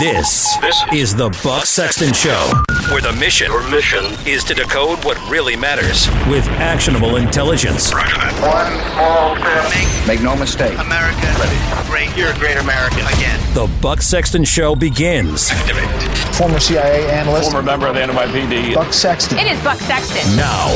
[0.00, 2.52] This, This is the Buck Sexton Show,
[2.90, 4.04] where the mission Your mission.
[4.26, 7.92] is to decode what really matters with actionable intelligence.
[7.92, 8.02] One
[8.92, 10.06] small step.
[10.06, 10.76] Make no mistake.
[10.78, 11.20] America
[11.86, 12.14] great.
[12.16, 13.38] You're a great American again.
[13.54, 15.88] The Buck Sexton Show begins Activate.
[16.34, 18.74] Former CIA analyst Former member of the NYPD.
[18.74, 19.38] Buck Sexton.
[19.38, 20.36] It is Buck Sexton.
[20.36, 20.68] now.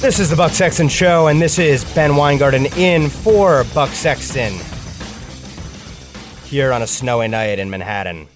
[0.00, 4.58] This is the Buck Sexton Show, and this is Ben Weingarten in for Buck Sexton
[6.48, 8.26] here on a snowy night in Manhattan.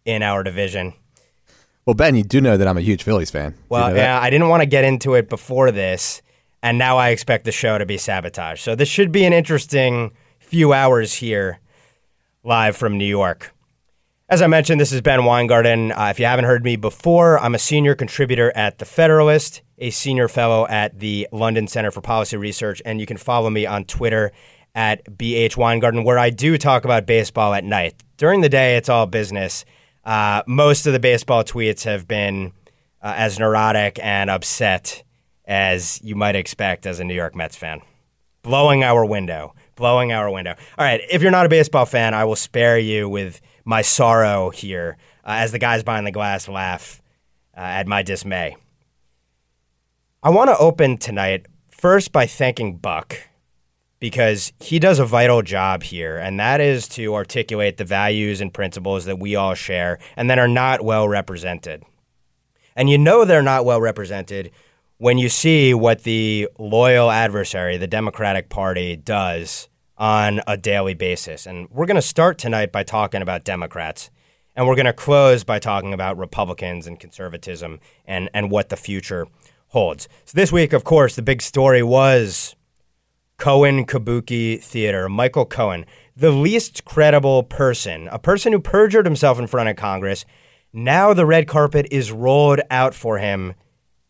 [0.03, 0.93] in our division.
[1.85, 3.51] Well, Ben, you do know that I'm a huge Phillies fan.
[3.51, 6.23] Do you Well, know yeah, I didn't want to get into it before this,
[6.67, 8.61] and now I expect the show to be sabotaged.
[8.61, 11.59] So this should be an interesting few hours here,
[12.43, 13.53] live from New York.
[14.27, 15.93] As I mentioned, this is Ben Weingarten.
[15.93, 19.91] Uh, if you haven't heard me before, I'm a senior contributor at The Federalist, a
[19.91, 23.85] senior fellow at the London Center for Policy Research, and you can follow me on
[23.85, 24.33] Twitter
[24.75, 27.95] at BH Weingarten, where I do talk about baseball at night.
[28.17, 29.63] During the day, it's all business.
[30.03, 32.51] Uh, most of the baseball tweets have been
[33.01, 35.05] uh, as neurotic and upset
[35.47, 37.81] as you might expect as a New York Mets fan.
[38.43, 39.55] Blowing our window.
[39.75, 40.55] Blowing our window.
[40.77, 44.49] All right, if you're not a baseball fan, I will spare you with my sorrow
[44.49, 47.01] here uh, as the guys behind the glass laugh
[47.55, 48.57] uh, at my dismay.
[50.21, 53.17] I want to open tonight first by thanking Buck
[53.99, 58.53] because he does a vital job here, and that is to articulate the values and
[58.53, 61.83] principles that we all share and that are not well represented.
[62.75, 64.51] And you know they're not well represented
[64.97, 71.45] when you see what the loyal adversary, the Democratic Party, does on a daily basis.
[71.45, 74.09] And we're going to start tonight by talking about Democrats.
[74.55, 78.75] And we're going to close by talking about Republicans and conservatism and, and what the
[78.75, 79.27] future
[79.67, 80.07] holds.
[80.25, 82.55] So, this week, of course, the big story was
[83.37, 85.09] Cohen Kabuki Theater.
[85.09, 85.85] Michael Cohen,
[86.15, 90.25] the least credible person, a person who perjured himself in front of Congress.
[90.73, 93.53] Now the red carpet is rolled out for him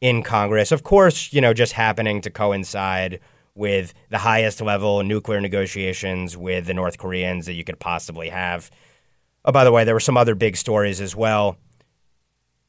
[0.01, 0.71] in Congress.
[0.71, 3.19] Of course, you know, just happening to coincide
[3.55, 8.69] with the highest level nuclear negotiations with the North Koreans that you could possibly have.
[9.45, 11.57] Oh, by the way, there were some other big stories as well.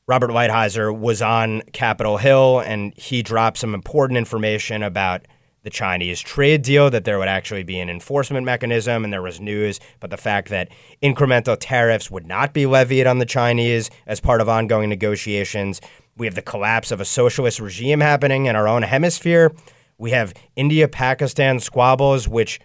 [0.07, 5.27] Robert Lighthizer was on Capitol Hill and he dropped some important information about
[5.65, 9.41] the Chinese trade deal, that there would actually be an enforcement mechanism, and there was
[9.41, 10.71] news but the fact that
[11.03, 15.83] incremental tariffs would not be levied on the Chinese as part of ongoing negotiations.
[16.19, 19.53] We have the collapse of a socialist regime happening in our own hemisphere.
[19.99, 22.61] We have India Pakistan squabbles, which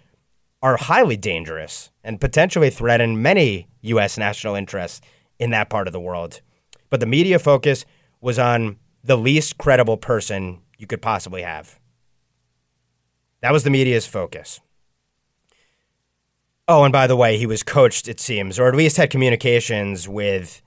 [0.64, 4.18] are highly dangerous and potentially threaten many U.S.
[4.18, 5.02] national interests
[5.38, 6.41] in that part of the world.
[6.90, 7.86] But the media focus
[8.22, 11.80] was on the least credible person you could possibly have.
[13.41, 14.62] That was the media's focus.
[16.68, 20.08] Oh, and by the way, he was coached, it seems, or at least had communications
[20.08, 20.62] with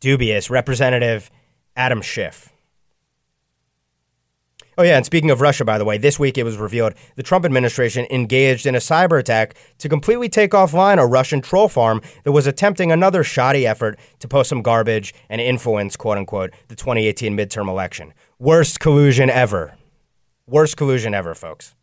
[0.00, 1.30] dubious Representative
[1.76, 2.52] Adam Schiff.
[4.78, 7.22] Oh, yeah, and speaking of Russia, by the way, this week it was revealed the
[7.22, 12.02] Trump administration engaged in a cyber attack to completely take offline a Russian troll farm
[12.24, 16.76] that was attempting another shoddy effort to post some garbage and influence, quote unquote, the
[16.76, 18.12] 2018 midterm election.
[18.38, 19.76] Worst collusion ever.
[20.46, 21.74] Worst collusion ever, folks.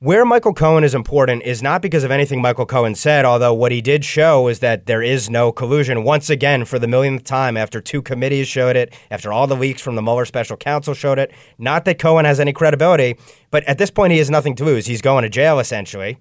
[0.00, 3.72] Where Michael Cohen is important is not because of anything Michael Cohen said, although what
[3.72, 6.04] he did show is that there is no collusion.
[6.04, 9.82] Once again, for the millionth time, after two committees showed it, after all the leaks
[9.82, 11.32] from the Mueller special counsel showed it.
[11.58, 13.16] Not that Cohen has any credibility,
[13.50, 14.86] but at this point, he has nothing to lose.
[14.86, 16.18] He's going to jail, essentially.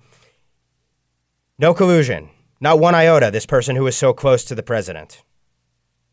[1.60, 2.32] No collusion.
[2.60, 5.22] Not one iota, this person who is so close to the president.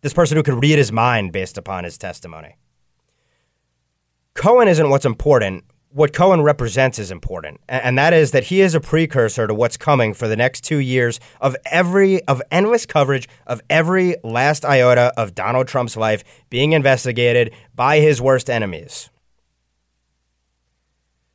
[0.02, 2.58] This person who could read his mind based upon his testimony.
[4.34, 8.74] Cohen isn't what's important what Cohen represents is important, and that is that he is
[8.74, 13.28] a precursor to what's coming for the next two years of every of endless coverage
[13.46, 19.08] of every last iota of Donald Trump's life being investigated by his worst enemies.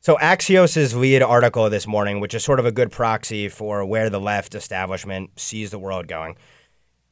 [0.00, 4.10] So Axios' lead article this morning, which is sort of a good proxy for where
[4.10, 6.36] the left establishment sees the world going.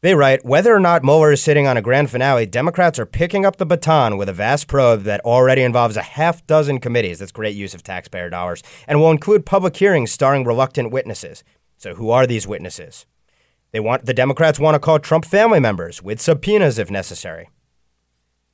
[0.00, 3.44] They write whether or not Mueller is sitting on a grand finale, Democrats are picking
[3.44, 7.18] up the baton with a vast probe that already involves a half dozen committees.
[7.18, 11.42] That's great use of taxpayer dollars, and will include public hearings starring reluctant witnesses.
[11.78, 13.06] So, who are these witnesses?
[13.72, 17.48] They want the Democrats want to call Trump family members with subpoenas if necessary.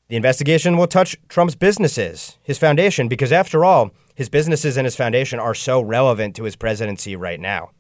[0.09, 4.97] The investigation will touch Trump's businesses, his foundation, because after all, his businesses and his
[4.97, 7.71] foundation are so relevant to his presidency right now.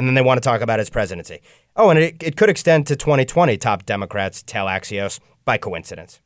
[0.00, 1.42] And then they want to talk about his presidency.
[1.76, 6.22] Oh, and it, it could extend to 2020, top Democrats tell Axios by coincidence.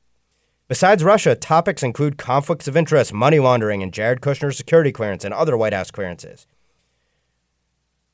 [0.69, 5.35] Besides Russia, topics include conflicts of interest, money laundering, and Jared Kushner's security clearance and
[5.35, 6.47] other White House clearances.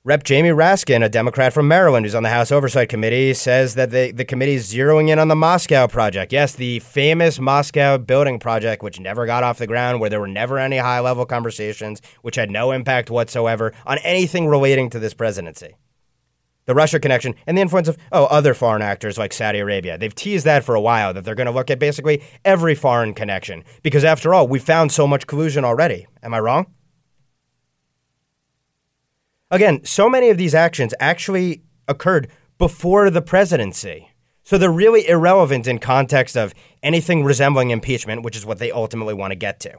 [0.02, 0.24] Rep.
[0.24, 4.12] Jamie Raskin, a Democrat from Maryland who's on the House Oversight Committee, says that the,
[4.12, 6.32] the committee is zeroing in on the Moscow project.
[6.32, 10.26] Yes, the famous Moscow building project, which never got off the ground, where there were
[10.26, 15.12] never any high level conversations, which had no impact whatsoever on anything relating to this
[15.12, 15.76] presidency.
[16.64, 19.98] The Russia connection and the influence of, oh, other foreign actors like Saudi Arabia.
[19.98, 23.12] They've teased that for a while, that they're going to look at basically every foreign
[23.12, 23.64] connection.
[23.82, 26.06] Because after all, we found so much collusion already.
[26.22, 26.72] Am I wrong?
[29.50, 34.10] Again, so many of these actions actually occurred before the presidency.
[34.44, 39.14] So they're really irrelevant in context of anything resembling impeachment, which is what they ultimately
[39.14, 39.78] want to get to.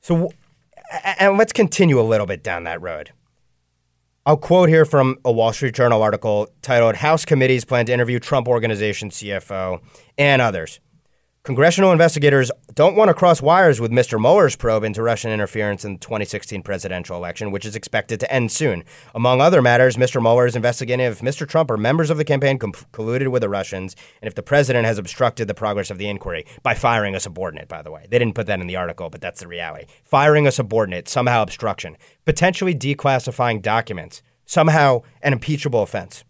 [0.00, 0.30] So,
[1.18, 3.10] and let's continue a little bit down that road.
[4.24, 8.18] I'll quote here from a Wall Street Journal article titled House Committees Plan to Interview
[8.18, 9.80] Trump Organization CFO
[10.18, 10.80] and Others.
[11.46, 14.20] Congressional investigators don't want to cross wires with Mr.
[14.20, 18.50] Mueller's probe into Russian interference in the 2016 presidential election, which is expected to end
[18.50, 18.82] soon.
[19.14, 20.20] Among other matters, Mr.
[20.20, 21.48] Mueller is investigating if Mr.
[21.48, 24.86] Trump or members of the campaign com- colluded with the Russians and if the president
[24.86, 28.08] has obstructed the progress of the inquiry by firing a subordinate, by the way.
[28.10, 29.84] They didn't put that in the article, but that's the reality.
[30.02, 36.24] Firing a subordinate, somehow obstruction, potentially declassifying documents, somehow an impeachable offense.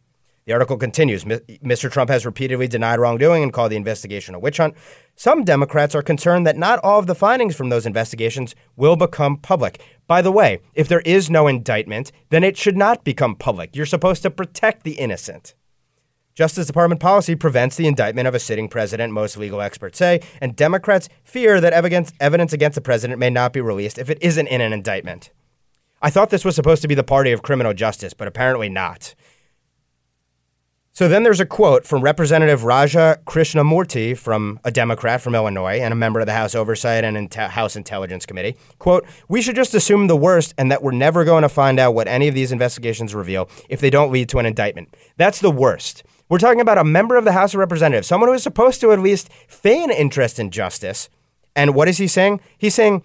[0.46, 1.90] The article continues Mr.
[1.90, 4.76] Trump has repeatedly denied wrongdoing and called the investigation a witch hunt.
[5.16, 9.38] Some Democrats are concerned that not all of the findings from those investigations will become
[9.38, 9.82] public.
[10.06, 13.75] By the way, if there is no indictment, then it should not become public.
[13.75, 15.54] You're supposed to protect the innocent.
[16.37, 20.54] Justice Department policy prevents the indictment of a sitting president, most legal experts say, and
[20.54, 24.60] Democrats fear that evidence against the president may not be released if it isn't in
[24.60, 25.31] an indictment.
[26.00, 29.16] I thought this was supposed to be the party of criminal justice, but apparently not.
[30.96, 35.93] So then there's a quote from Representative Raja Krishnamoorthi from a Democrat from Illinois and
[35.93, 38.56] a member of the House Oversight and House Intelligence Committee.
[38.78, 41.94] Quote, "We should just assume the worst and that we're never going to find out
[41.94, 44.88] what any of these investigations reveal if they don't lead to an indictment.
[45.19, 48.34] That's the worst." We're talking about a member of the House of Representatives, someone who
[48.34, 51.10] is supposed to at least feign interest in justice.
[51.54, 52.40] And what is he saying?
[52.56, 53.02] He's saying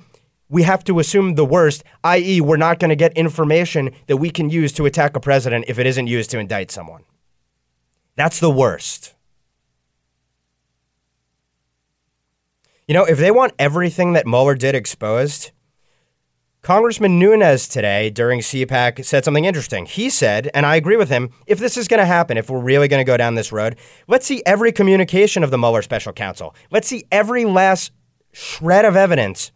[0.47, 4.29] we have to assume the worst, i.e., we're not going to get information that we
[4.29, 7.01] can use to attack a president if it isn't used to indict someone.
[8.15, 9.15] That's the worst.
[12.87, 15.51] You know, if they want everything that Mueller did exposed,
[16.61, 19.85] Congressman Nunes today during CPAC said something interesting.
[19.85, 22.59] He said, and I agree with him, if this is going to happen, if we're
[22.59, 23.77] really going to go down this road,
[24.07, 26.53] let's see every communication of the Mueller special counsel.
[26.69, 27.93] Let's see every last
[28.31, 29.51] shred of evidence.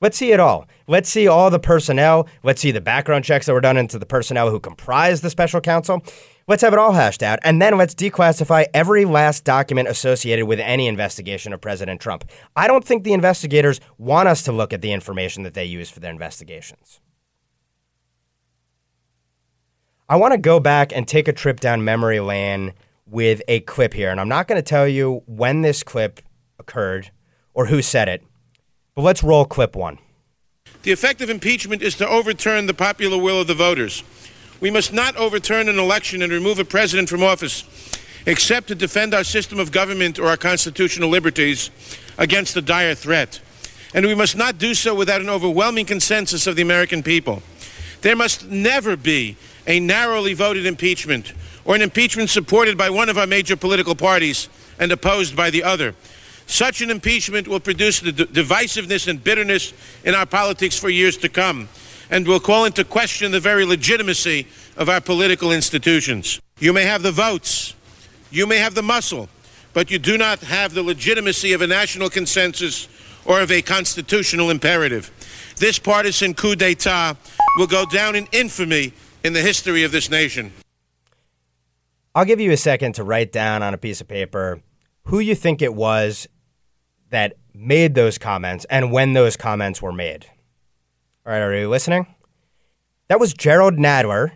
[0.00, 0.66] Let's see it all.
[0.86, 2.28] Let's see all the personnel.
[2.42, 5.62] Let's see the background checks that were done into the personnel who comprised the special
[5.62, 6.02] counsel.
[6.46, 10.60] Let's have it all hashed out, and then let's declassify every last document associated with
[10.60, 12.30] any investigation of President Trump.
[12.54, 15.88] I don't think the investigators want us to look at the information that they use
[15.88, 17.00] for their investigations.
[20.06, 22.74] I want to go back and take a trip down memory lane
[23.06, 26.20] with a clip here, and I'm not going to tell you when this clip
[26.58, 27.10] occurred
[27.54, 28.22] or who said it,
[28.94, 29.98] but let's roll clip one.
[30.82, 34.02] The effect of impeachment is to overturn the popular will of the voters.
[34.64, 37.64] We must not overturn an election and remove a president from office
[38.24, 41.70] except to defend our system of government or our constitutional liberties
[42.16, 43.42] against a dire threat.
[43.92, 47.42] And we must not do so without an overwhelming consensus of the American people.
[48.00, 51.34] There must never be a narrowly voted impeachment
[51.66, 55.62] or an impeachment supported by one of our major political parties and opposed by the
[55.62, 55.94] other.
[56.46, 61.28] Such an impeachment will produce the divisiveness and bitterness in our politics for years to
[61.28, 61.68] come
[62.10, 64.46] and will call into question the very legitimacy
[64.76, 66.40] of our political institutions.
[66.58, 67.74] You may have the votes,
[68.30, 69.28] you may have the muscle,
[69.72, 72.88] but you do not have the legitimacy of a national consensus
[73.24, 75.10] or of a constitutional imperative.
[75.56, 77.16] This partisan coup d'etat
[77.56, 78.92] will go down in infamy
[79.22, 80.52] in the history of this nation.
[82.14, 84.60] I'll give you a second to write down on a piece of paper
[85.06, 86.28] who you think it was
[87.10, 90.26] that made those comments and when those comments were made.
[91.26, 92.06] All right, are you listening?
[93.08, 94.32] That was Jerrold Nadler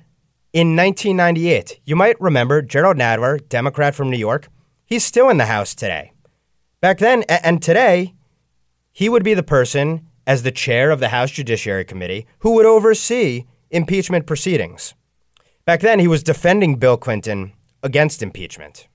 [0.55, 1.81] in 1998.
[1.85, 4.49] You might remember Jerrold Nadler, Democrat from New York.
[4.87, 6.13] He's still in the House today.
[6.81, 8.15] Back then and today,
[8.91, 12.65] he would be the person as the chair of the House Judiciary Committee who would
[12.65, 14.95] oversee impeachment proceedings.
[15.67, 17.53] Back then, he was defending Bill Clinton
[17.83, 18.89] against impeachment.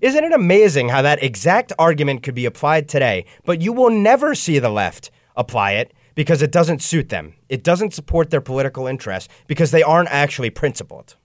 [0.00, 4.34] Isn't it amazing how that exact argument could be applied today, but you will never
[4.34, 7.32] see the left apply it because it doesn't suit them.
[7.48, 11.16] It doesn't support their political interests because they aren't actually principled.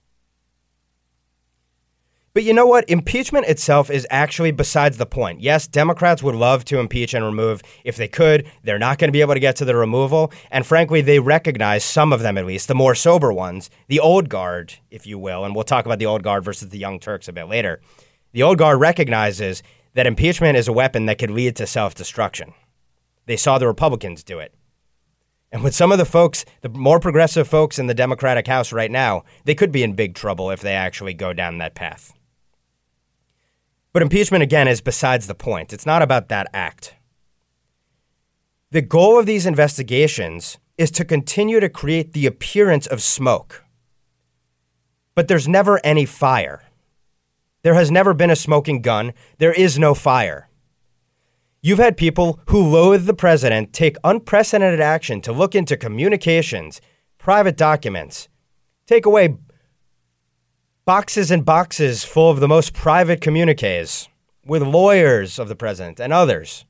[2.32, 2.88] But you know what?
[2.88, 5.42] Impeachment itself is actually besides the point.
[5.42, 8.50] Yes, Democrats would love to impeach and remove if they could.
[8.62, 10.32] They're not going to be able to get to the removal.
[10.50, 14.30] And frankly, they recognize, some of them at least, the more sober ones, the old
[14.30, 15.44] guard, if you will.
[15.44, 17.82] And we'll talk about the old guard versus the young Turks a bit later.
[18.32, 19.62] The old guard recognizes
[19.92, 22.54] that impeachment is a weapon that could lead to self destruction.
[23.26, 24.54] They saw the Republicans do it.
[25.52, 28.90] And with some of the folks, the more progressive folks in the Democratic House right
[28.90, 32.12] now, they could be in big trouble if they actually go down that path.
[33.92, 35.72] But impeachment, again, is besides the point.
[35.72, 36.94] It's not about that act.
[38.70, 43.64] The goal of these investigations is to continue to create the appearance of smoke.
[45.14, 46.62] But there's never any fire.
[47.62, 49.14] There has never been a smoking gun.
[49.38, 50.50] There is no fire.
[51.66, 56.80] You've had people who loathe the president take unprecedented action to look into communications,
[57.18, 58.28] private documents,
[58.86, 59.36] take away
[60.84, 64.06] boxes and boxes full of the most private communiques
[64.44, 66.64] with lawyers of the president and others.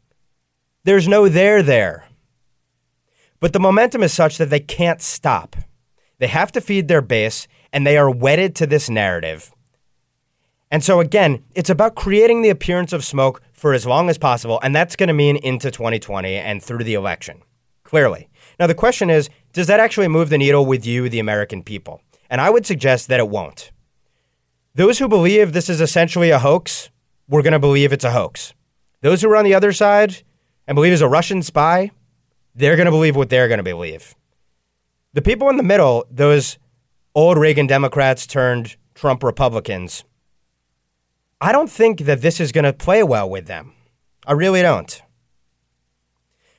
[0.85, 2.07] There's no there there.
[3.38, 5.57] But the momentum is such that they can't stop.
[6.21, 9.53] They have to feed their base, and they are wedded to this narrative.
[10.71, 14.61] And so, again, it's about creating the appearance of smoke for as long as possible,
[14.63, 17.43] and that's going to mean into 2020 and through the election,
[17.85, 18.29] clearly.
[18.61, 22.03] Now, the question is does that actually move the needle with you, the American people?
[22.29, 23.71] And I would suggest that it won't.
[24.75, 26.91] Those who believe this is essentially a hoax,
[27.29, 28.53] we're going to believe it's a hoax.
[29.01, 30.23] Those who are on the other side
[30.67, 31.91] and believe it's a Russian spy,
[32.55, 34.15] they're going to believe what they're going to believe.
[35.15, 36.59] The people in the middle, those
[37.15, 40.05] old Reagan Democrats turned Trump Republicans,
[41.40, 43.75] I don't think that this is going to play well with them.
[44.26, 45.02] I really don't.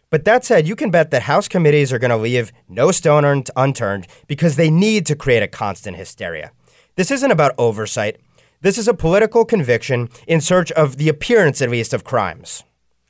[0.10, 3.44] But that said, you can bet that House committees are going to leave no stone
[3.56, 6.52] unturned because they need to create a constant hysteria.
[6.96, 8.18] This isn't about oversight.
[8.62, 12.64] This is a political conviction in search of the appearance, at least, of crimes.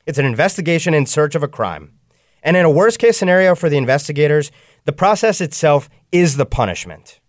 [0.06, 1.92] It's an investigation in search of a crime.
[2.42, 4.50] And in a worst case scenario for the investigators,
[4.84, 7.20] the process itself is the punishment.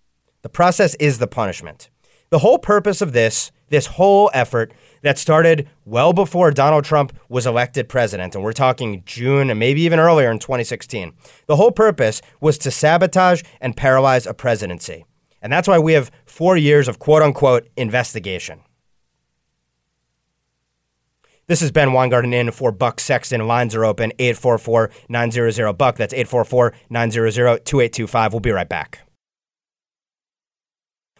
[0.43, 1.89] The process is the punishment.
[2.29, 7.45] The whole purpose of this this whole effort that started well before Donald Trump was
[7.45, 11.13] elected president, and we're talking June and maybe even earlier in 2016.
[11.45, 15.05] The whole purpose was to sabotage and paralyze a presidency.
[15.41, 18.61] And that's why we have four years of quote unquote investigation.
[21.47, 23.47] This is Ben Weingarten in for Buck Sexton.
[23.47, 25.95] Lines are open 844 900 Buck.
[25.95, 28.33] That's 844 900 2825.
[28.33, 29.08] We'll be right back.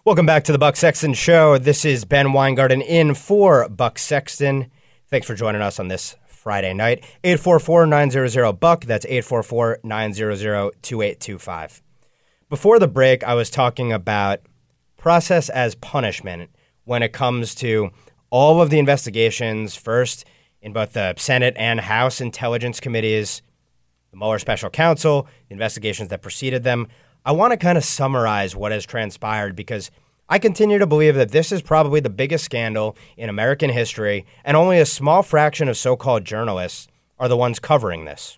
[0.06, 1.58] Welcome back to the Buck Sexton Show.
[1.58, 4.72] This is Ben Weingarten in for Buck Sexton.
[5.10, 7.04] Thanks for joining us on this Friday night.
[7.26, 8.86] 844-900-BUCK.
[8.86, 11.82] That's 844-900-2825.
[12.50, 14.40] Before the break, I was talking about
[14.96, 16.50] process as punishment
[16.86, 17.90] when it comes to
[18.30, 20.24] all of the investigations, first
[20.62, 23.42] in both the Senate and House Intelligence Committees,
[24.12, 26.88] the Mueller Special Counsel, the investigations that preceded them.
[27.26, 29.92] I want to kind of summarize what has transpired because
[30.30, 34.56] I continue to believe that this is probably the biggest scandal in American history, and
[34.56, 38.38] only a small fraction of so called journalists are the ones covering this.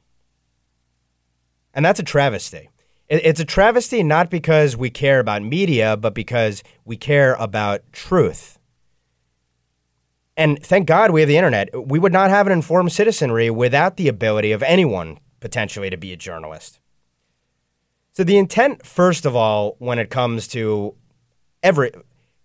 [1.73, 2.69] And that's a travesty.
[3.09, 8.57] It's a travesty not because we care about media, but because we care about truth.
[10.37, 11.69] And thank God we have the internet.
[11.87, 16.13] We would not have an informed citizenry without the ability of anyone potentially to be
[16.13, 16.80] a journalist.
[18.21, 20.93] So the intent, first of all, when it comes to
[21.63, 21.89] every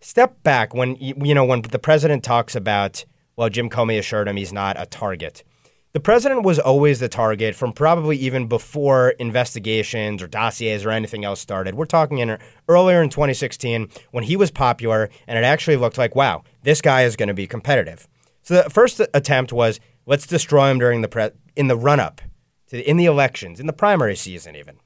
[0.00, 3.04] step back, when you know when the president talks about,
[3.36, 5.44] well, Jim Comey assured him he's not a target.
[5.92, 11.26] The president was always the target from probably even before investigations or dossiers or anything
[11.26, 11.74] else started.
[11.74, 16.16] We're talking in earlier in 2016 when he was popular and it actually looked like,
[16.16, 18.08] wow, this guy is going to be competitive.
[18.40, 22.22] So the first attempt was let's destroy him during the pre- in the run up
[22.68, 24.78] to in the elections, in the primary season even.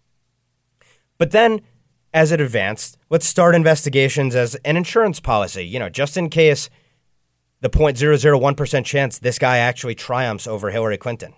[1.21, 1.61] But then,
[2.15, 6.71] as it advanced, let's start investigations as an insurance policy, you know, just in case
[7.61, 11.35] the 0.001% chance this guy actually triumphs over Hillary Clinton.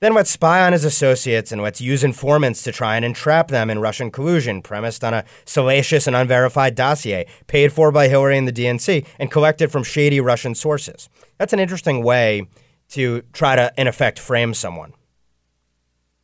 [0.00, 3.70] Then let's spy on his associates and let's use informants to try and entrap them
[3.70, 8.46] in Russian collusion, premised on a salacious and unverified dossier paid for by Hillary and
[8.46, 11.08] the DNC and collected from shady Russian sources.
[11.38, 12.46] That's an interesting way
[12.90, 14.92] to try to, in effect, frame someone.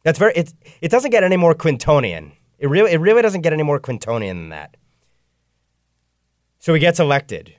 [0.02, 0.32] That's very.
[0.34, 2.32] It it doesn't get any more Quintonian.
[2.58, 4.76] It really it really doesn't get any more Clintonian than that.
[6.58, 7.54] So he gets elected.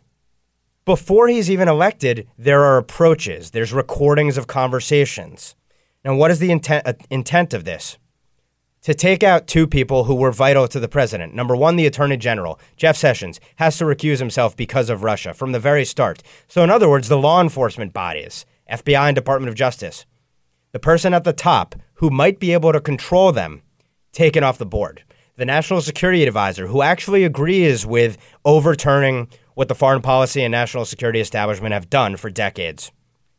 [0.85, 5.55] Before he's even elected, there are approaches, there's recordings of conversations.
[6.03, 7.97] Now, what is the intent, uh, intent of this?
[8.83, 11.35] To take out two people who were vital to the president.
[11.35, 15.51] Number one, the attorney general, Jeff Sessions, has to recuse himself because of Russia from
[15.51, 16.23] the very start.
[16.47, 20.05] So, in other words, the law enforcement bodies, FBI and Department of Justice,
[20.71, 23.61] the person at the top who might be able to control them,
[24.11, 25.03] taken off the board.
[25.35, 30.85] The national security advisor, who actually agrees with overturning what the foreign policy and national
[30.85, 32.91] security establishment have done for decades,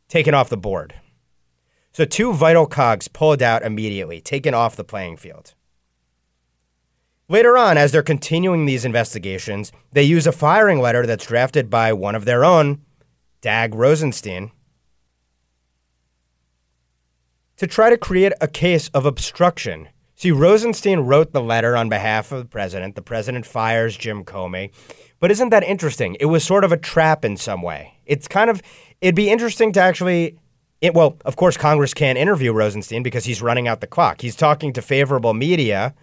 [0.08, 0.94] taken off the board.
[1.92, 5.54] So, two vital cogs pulled out immediately, taken off the playing field.
[7.28, 11.92] Later on, as they're continuing these investigations, they use a firing letter that's drafted by
[11.92, 12.82] one of their own,
[13.40, 14.50] Dag Rosenstein,
[17.60, 19.86] to try to create a case of obstruction.
[20.16, 22.94] See, Rosenstein wrote the letter on behalf of the president.
[22.94, 24.70] The president fires Jim Comey.
[25.18, 26.16] But isn't that interesting?
[26.20, 27.98] It was sort of a trap in some way.
[28.06, 28.62] It's kind of,
[29.02, 30.38] it'd be interesting to actually
[30.80, 34.22] it, well, of course, Congress can't interview Rosenstein because he's running out the clock.
[34.22, 35.94] He's talking to favorable media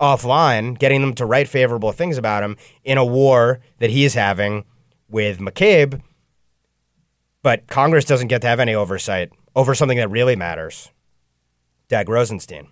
[0.00, 4.64] offline, getting them to write favorable things about him in a war that he's having
[5.08, 6.02] with McCabe.
[7.44, 10.90] But Congress doesn't get to have any oversight over something that really matters.
[11.88, 12.68] Dag Rosenstein.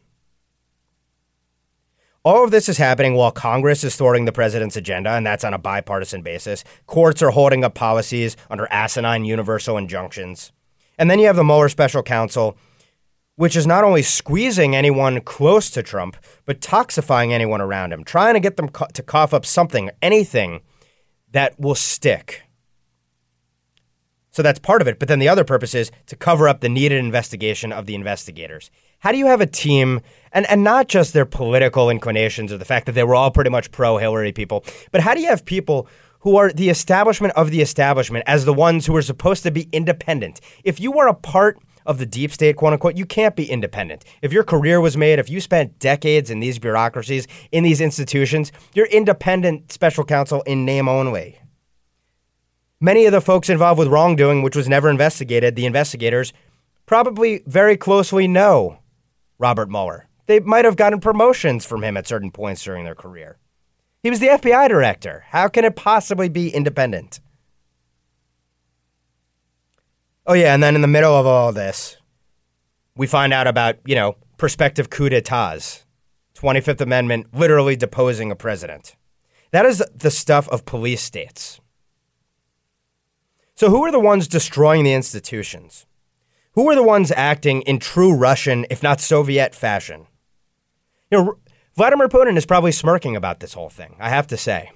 [2.25, 5.53] All of this is happening while Congress is thwarting the president's agenda, and that's on
[5.53, 6.65] a bipartisan basis.
[6.87, 10.51] Courts are holding up policies under asinine universal injunctions.
[10.99, 12.57] And then you have the Mueller special counsel,
[13.37, 16.17] which is not only squeezing anyone close to Trump,
[16.47, 20.63] but toxifying anyone around him, trying to get them to cough up something, anything
[21.31, 22.43] that will stick.
[24.31, 24.99] So that's part of it.
[24.99, 28.71] But then the other purpose is to cover up the needed investigation of the investigators.
[29.05, 30.01] How do you have a team,
[30.33, 33.51] and, and not just their political inclinations or the fact that they were all pretty
[33.51, 35.87] much pro Hillary people, but how do you have people
[36.21, 39.69] who are the establishment of the establishment as the ones who are supposed to be
[39.73, 40.41] independent?
[40.65, 44.07] If you are a part of the deep state, quote unquote, you can't be independent.
[44.23, 48.53] If your career was made, if you spent decades in these bureaucracies, in these institutions,
[48.73, 51.39] you're independent special counsel in name only.
[52.81, 56.33] Many of the folks involved with wrongdoing, which was never investigated, the investigators
[56.87, 58.79] probably very closely know
[59.39, 60.09] Robert Mueller.
[60.27, 63.39] They might have gotten promotions from him at certain points during their career.
[64.03, 65.25] He was the FBI director.
[65.29, 67.21] How can it possibly be independent?
[70.27, 71.99] Oh, yeah, and then in the middle of all this,
[72.97, 75.85] we find out about, you know, prospective coup d'etats,
[76.35, 78.97] 25th Amendment literally deposing a president.
[79.51, 81.61] That is the stuff of police states.
[83.55, 85.87] So, who are the ones destroying the institutions?
[86.55, 90.07] Who are the ones acting in true Russian, if not Soviet fashion?
[91.11, 91.39] You know,
[91.75, 94.71] Vladimir Putin is probably smirking about this whole thing, I have to say.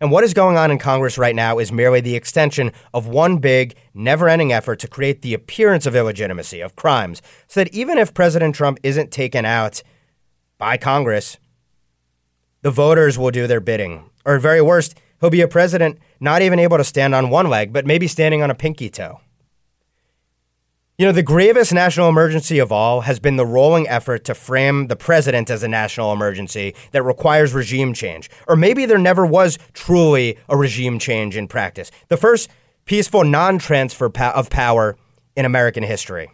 [0.00, 3.38] And what is going on in Congress right now is merely the extension of one
[3.38, 7.98] big, never ending effort to create the appearance of illegitimacy, of crimes, so that even
[7.98, 9.82] if President Trump isn't taken out
[10.56, 11.36] by Congress,
[12.62, 14.08] the voters will do their bidding.
[14.24, 17.48] Or at very worst, he'll be a president not even able to stand on one
[17.48, 19.20] leg, but maybe standing on a pinky toe.
[21.00, 24.88] You know, the gravest national emergency of all has been the rolling effort to frame
[24.88, 28.28] the president as a national emergency that requires regime change.
[28.46, 31.90] Or maybe there never was truly a regime change in practice.
[32.08, 32.50] The first
[32.84, 34.98] peaceful non transfer of power
[35.36, 36.30] in American history.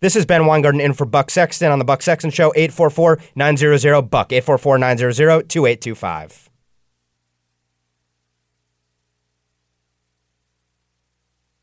[0.00, 4.00] This is Ben Weingarten in for Buck Sexton on the Buck Sexton Show, 844 900
[4.08, 6.45] Buck, 844 900 2825.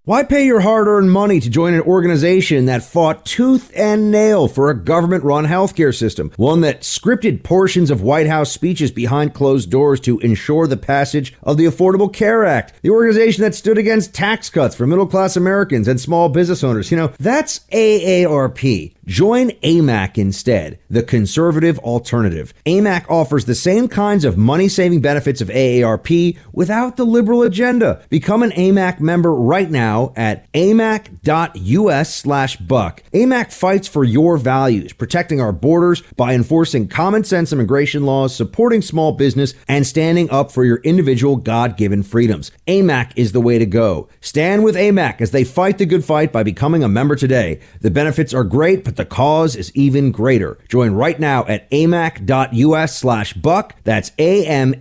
[0.05, 4.49] Why pay your hard earned money to join an organization that fought tooth and nail
[4.49, 6.29] for a government run healthcare system?
[6.35, 11.33] One that scripted portions of White House speeches behind closed doors to ensure the passage
[11.41, 12.73] of the Affordable Care Act.
[12.81, 16.91] The organization that stood against tax cuts for middle class Americans and small business owners.
[16.91, 18.95] You know, that's AARP.
[19.05, 22.53] Join AMAC instead, the conservative alternative.
[22.65, 28.03] AMAC offers the same kinds of money saving benefits of AARP without the liberal agenda.
[28.09, 33.03] Become an AMAC member right now at amac.us slash buck.
[33.13, 38.81] AMAC fights for your values, protecting our borders by enforcing common sense immigration laws, supporting
[38.81, 42.51] small business, and standing up for your individual God given freedoms.
[42.67, 44.09] AMAC is the way to go.
[44.21, 47.59] Stand with AMAC as they fight the good fight by becoming a member today.
[47.81, 50.57] The benefits are great, but the cause is even greater.
[50.69, 53.75] Join right now at amac.us slash buck.
[53.83, 54.73] That's amac.us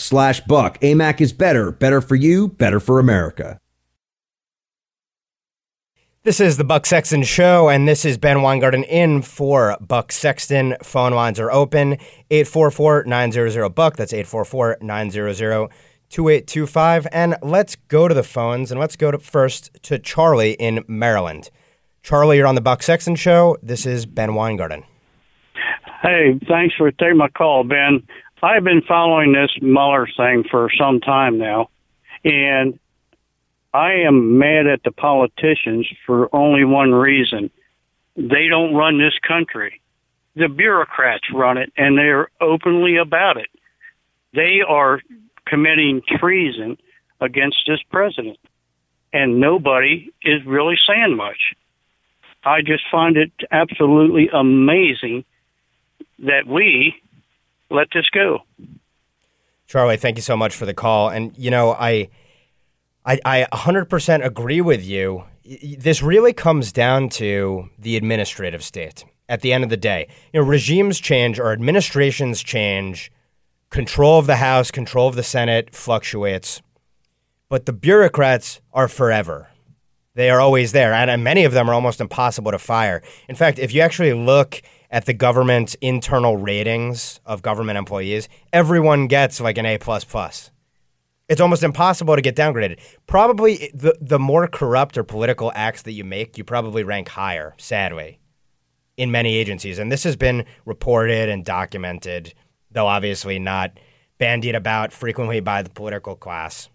[0.00, 0.78] slash buck.
[0.80, 1.72] AMAC is better.
[1.72, 3.49] Better for you, better for America.
[6.22, 10.76] This is the Buck Sexton Show, and this is Ben Weingarten in for Buck Sexton.
[10.82, 11.96] Phone lines are open
[12.30, 13.96] 844 900 Buck.
[13.96, 15.34] That's 844 900
[16.10, 17.06] 2825.
[17.10, 21.48] And let's go to the phones and let's go to first to Charlie in Maryland.
[22.02, 23.56] Charlie, you're on the Buck Sexton Show.
[23.62, 24.84] This is Ben Weingarten.
[26.02, 28.06] Hey, thanks for taking my call, Ben.
[28.42, 31.70] I've been following this Mueller thing for some time now,
[32.24, 32.78] and
[33.72, 37.50] I am mad at the politicians for only one reason.
[38.16, 39.80] They don't run this country.
[40.34, 43.48] The bureaucrats run it, and they're openly about it.
[44.34, 45.00] They are
[45.46, 46.78] committing treason
[47.20, 48.38] against this president,
[49.12, 51.54] and nobody is really saying much.
[52.44, 55.24] I just find it absolutely amazing
[56.20, 56.94] that we
[57.70, 58.40] let this go.
[59.66, 61.10] Charlie, thank you so much for the call.
[61.10, 62.08] And you know, I,
[63.04, 65.24] I, I 100% agree with you.
[65.78, 69.04] This really comes down to the administrative state.
[69.28, 73.12] At the end of the day, you know, regimes change or administrations change.
[73.70, 76.60] Control of the House, control of the Senate fluctuates,
[77.48, 79.48] but the bureaucrats are forever.
[80.14, 83.00] They are always there, and many of them are almost impossible to fire.
[83.28, 84.60] In fact, if you actually look
[84.90, 90.50] at the government internal ratings of government employees, everyone gets like an A plus plus.
[91.30, 92.80] It's almost impossible to get downgraded.
[93.06, 97.54] Probably the the more corrupt or political acts that you make, you probably rank higher,
[97.56, 98.18] sadly,
[98.96, 99.78] in many agencies.
[99.78, 102.34] And this has been reported and documented,
[102.72, 103.78] though obviously not
[104.18, 106.68] bandied about frequently by the political class.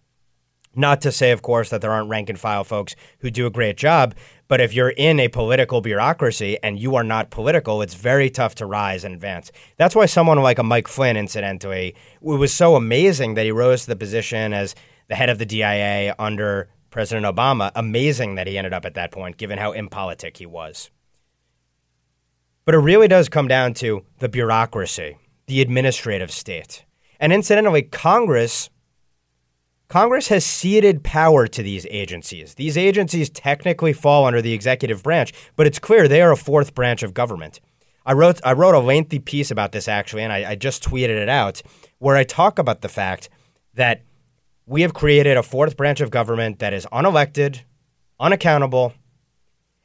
[0.73, 3.51] Not to say, of course, that there aren't rank and file folks who do a
[3.51, 4.15] great job,
[4.47, 8.55] but if you're in a political bureaucracy and you are not political, it's very tough
[8.55, 9.51] to rise and advance.
[9.77, 13.81] That's why someone like a Mike Flynn, incidentally, it was so amazing that he rose
[13.83, 14.75] to the position as
[15.07, 17.71] the head of the DIA under President Obama.
[17.75, 20.91] Amazing that he ended up at that point, given how impolitic he was.
[22.65, 26.85] But it really does come down to the bureaucracy, the administrative state.
[27.19, 28.69] And incidentally, Congress
[29.87, 32.55] Congress has ceded power to these agencies.
[32.55, 36.73] These agencies technically fall under the executive branch, but it's clear they are a fourth
[36.73, 37.59] branch of government.
[38.05, 41.17] I wrote I wrote a lengthy piece about this actually, and I, I just tweeted
[41.17, 41.61] it out,
[41.99, 43.29] where I talk about the fact
[43.73, 44.01] that
[44.65, 47.61] we have created a fourth branch of government that is unelected,
[48.19, 48.93] unaccountable,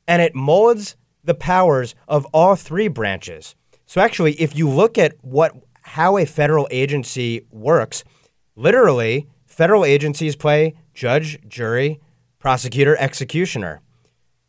[0.08, 3.54] and it molds the powers of all three branches.
[3.84, 8.04] So actually, if you look at what how a federal agency works,
[8.54, 9.28] literally
[9.60, 12.00] federal agencies play judge, jury,
[12.38, 13.82] prosecutor, executioner.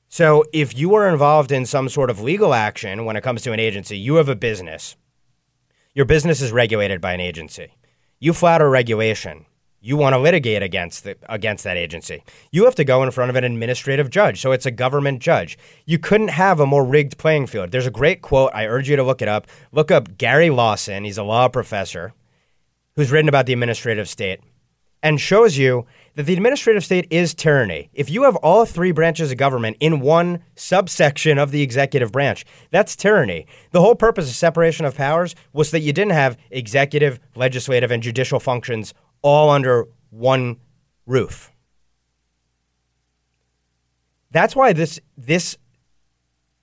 [0.08, 3.52] So if you are involved in some sort of legal action when it comes to
[3.52, 4.96] an agency, you have a business.
[5.94, 7.76] Your business is regulated by an agency.
[8.22, 9.48] You flout a regulation.
[9.82, 12.24] You want to litigate against the, against that agency.
[12.54, 14.40] You have to go in front of an administrative judge.
[14.40, 15.58] So it's a government judge.
[15.86, 17.72] You couldn't have a more rigged playing field.
[17.72, 18.52] There's a great quote.
[18.54, 19.48] I urge you to look it up.
[19.74, 21.04] Look up Gary Lawson.
[21.04, 22.14] He's a law professor
[22.96, 24.40] who's written about the administrative state
[25.04, 25.86] and shows you
[26.16, 27.90] that the administrative state is tyranny.
[27.94, 32.46] If you have all three branches of government in one subsection of the executive branch,
[32.70, 33.48] that's tyranny.
[33.72, 38.04] The whole purpose of separation of powers was that you didn't have executive, legislative, and
[38.04, 40.58] judicial functions all under one
[41.06, 41.52] roof.
[44.32, 45.58] That's why this this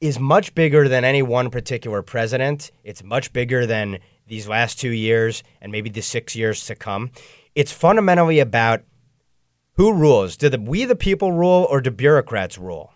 [0.01, 2.70] is much bigger than any one particular president.
[2.85, 7.11] It's much bigger than these last 2 years and maybe the 6 years to come.
[7.58, 8.84] It's fundamentally about
[9.72, 10.36] who rules.
[10.36, 12.92] Do the, we, the people, rule or do bureaucrats rule?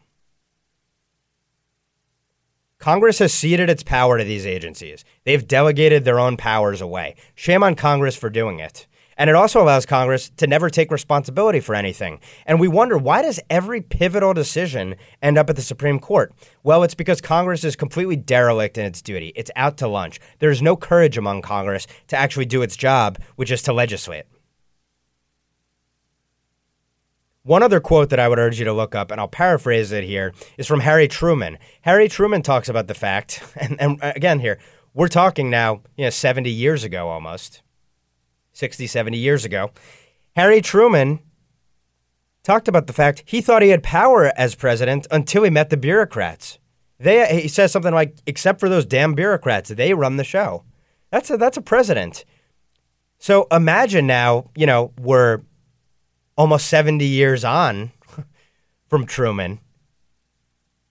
[2.79, 5.05] Congress has ceded its power to these agencies.
[5.25, 7.16] They've delegated their own powers away.
[7.35, 8.87] Shame on Congress for doing it.
[9.16, 12.20] And it also allows Congress to never take responsibility for anything.
[12.46, 16.33] And we wonder why does every pivotal decision end up at the Supreme Court?
[16.62, 19.33] Well, it's because Congress is completely derelict in its duty.
[19.35, 20.20] It's out to lunch.
[20.38, 24.27] There's no courage among Congress to actually do its job, which is to legislate.
[27.45, 30.05] One other quote that I would urge you to look up, and I'll paraphrase it
[30.05, 31.59] here, is from Harry Truman.
[31.81, 34.59] Harry Truman talks about the fact, and, and again here,
[34.95, 37.63] we're talking now, you know, 70 years ago almost,
[38.53, 39.71] 60, 70 years ago.
[40.37, 41.19] Harry Truman
[42.45, 45.77] talked about the fact he thought he had power as president until he met the
[45.77, 46.59] bureaucrats.
[46.99, 50.65] They, he says something like, except for those damn bureaucrats, they run the show.
[51.11, 52.25] That's a, that's a president.
[53.19, 55.41] So imagine now, you know, we're
[56.37, 57.92] almost 70 years on
[58.88, 59.61] from Truman,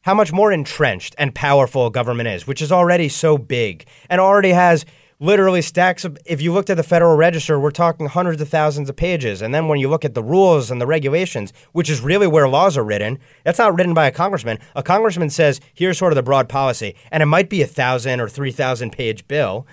[0.02, 4.50] how much more entrenched and powerful government is, which is already so big and already
[4.50, 4.86] has
[5.20, 6.18] literally stacks of.
[6.26, 9.42] If you looked at the Federal Register, we're talking hundreds of thousands of pages.
[9.42, 12.50] And then when you look at the rules and the regulations, which is really where
[12.50, 14.58] laws are written, that's not written by a congressman.
[14.76, 18.20] A congressman says, here's sort of the broad policy, and it might be a thousand
[18.20, 19.68] or 3,000 page bill.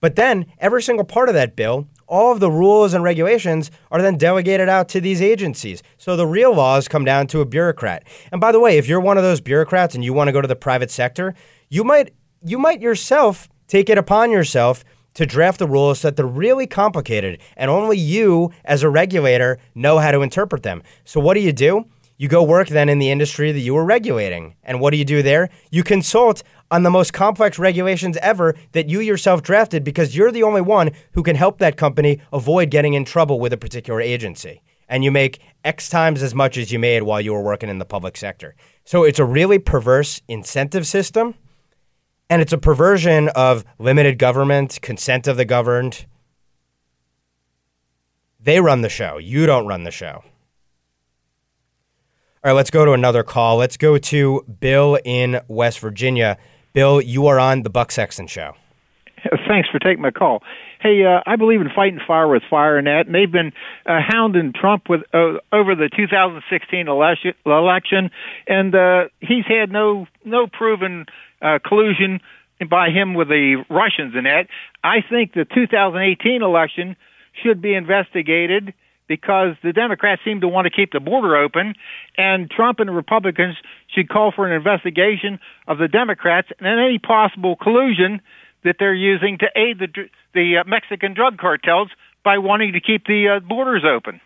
[0.00, 4.02] But then every single part of that bill all of the rules and regulations are
[4.02, 5.82] then delegated out to these agencies.
[5.98, 8.04] So the real laws come down to a bureaucrat.
[8.32, 10.40] And by the way, if you're one of those bureaucrats and you want to go
[10.40, 11.34] to the private sector,
[11.68, 12.12] you might
[12.42, 17.40] you might yourself take it upon yourself to draft the rules that they're really complicated
[17.56, 20.82] and only you as a regulator know how to interpret them.
[21.04, 21.86] So what do you do?
[22.16, 24.54] You go work then in the industry that you were regulating.
[24.62, 25.50] And what do you do there?
[25.70, 26.42] You consult
[26.74, 30.90] on the most complex regulations ever that you yourself drafted because you're the only one
[31.12, 34.60] who can help that company avoid getting in trouble with a particular agency.
[34.88, 37.78] And you make X times as much as you made while you were working in
[37.78, 38.56] the public sector.
[38.84, 41.36] So it's a really perverse incentive system.
[42.28, 46.06] And it's a perversion of limited government, consent of the governed.
[48.40, 49.18] They run the show.
[49.18, 50.24] You don't run the show.
[52.42, 53.58] All right, let's go to another call.
[53.58, 56.36] Let's go to Bill in West Virginia.
[56.74, 58.54] Bill, you are on the Buck Sexton Show.
[59.48, 60.42] Thanks for taking my call.
[60.80, 63.52] Hey, uh, I believe in fighting fire with fire and that, and they've been
[63.86, 68.10] uh, hounding Trump with uh, over the 2016 election,
[68.48, 71.06] and uh, he's had no no proven
[71.40, 72.20] uh, collusion
[72.68, 74.48] by him with the Russians in that.
[74.82, 76.96] I think the 2018 election
[77.40, 78.74] should be investigated
[79.06, 81.74] because the Democrats seem to want to keep the border open,
[82.16, 83.56] and Trump and the Republicans
[83.94, 88.20] should call for an investigation of the Democrats and any possible collusion
[88.64, 89.88] that they're using to aid the
[90.32, 91.88] the uh, Mexican drug cartels
[92.24, 94.20] by wanting to keep the uh, borders open.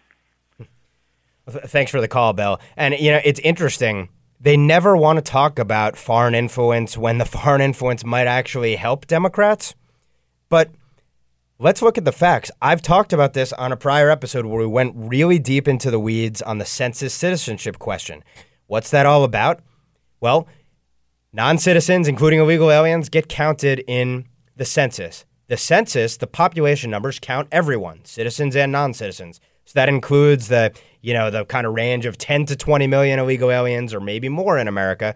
[1.48, 2.61] Thanks for the call, Bill.
[2.76, 4.09] And you know, it's interesting.
[4.40, 9.07] They never want to talk about foreign influence when the foreign influence might actually help
[9.07, 9.74] Democrats.
[10.48, 10.70] But
[11.61, 12.52] Let's look at the facts.
[12.62, 15.98] I've talked about this on a prior episode where we went really deep into the
[15.98, 18.22] weeds on the census citizenship question.
[18.68, 19.61] What's that all about?
[20.20, 20.46] Well,
[21.33, 24.26] non citizens, including illegal aliens, get counted in
[24.57, 25.24] the census.
[25.48, 29.40] The census, the population numbers count everyone, citizens and non citizens.
[29.64, 33.18] So that includes the, you know, the kind of range of 10 to 20 million
[33.18, 35.14] illegal aliens or maybe more in America.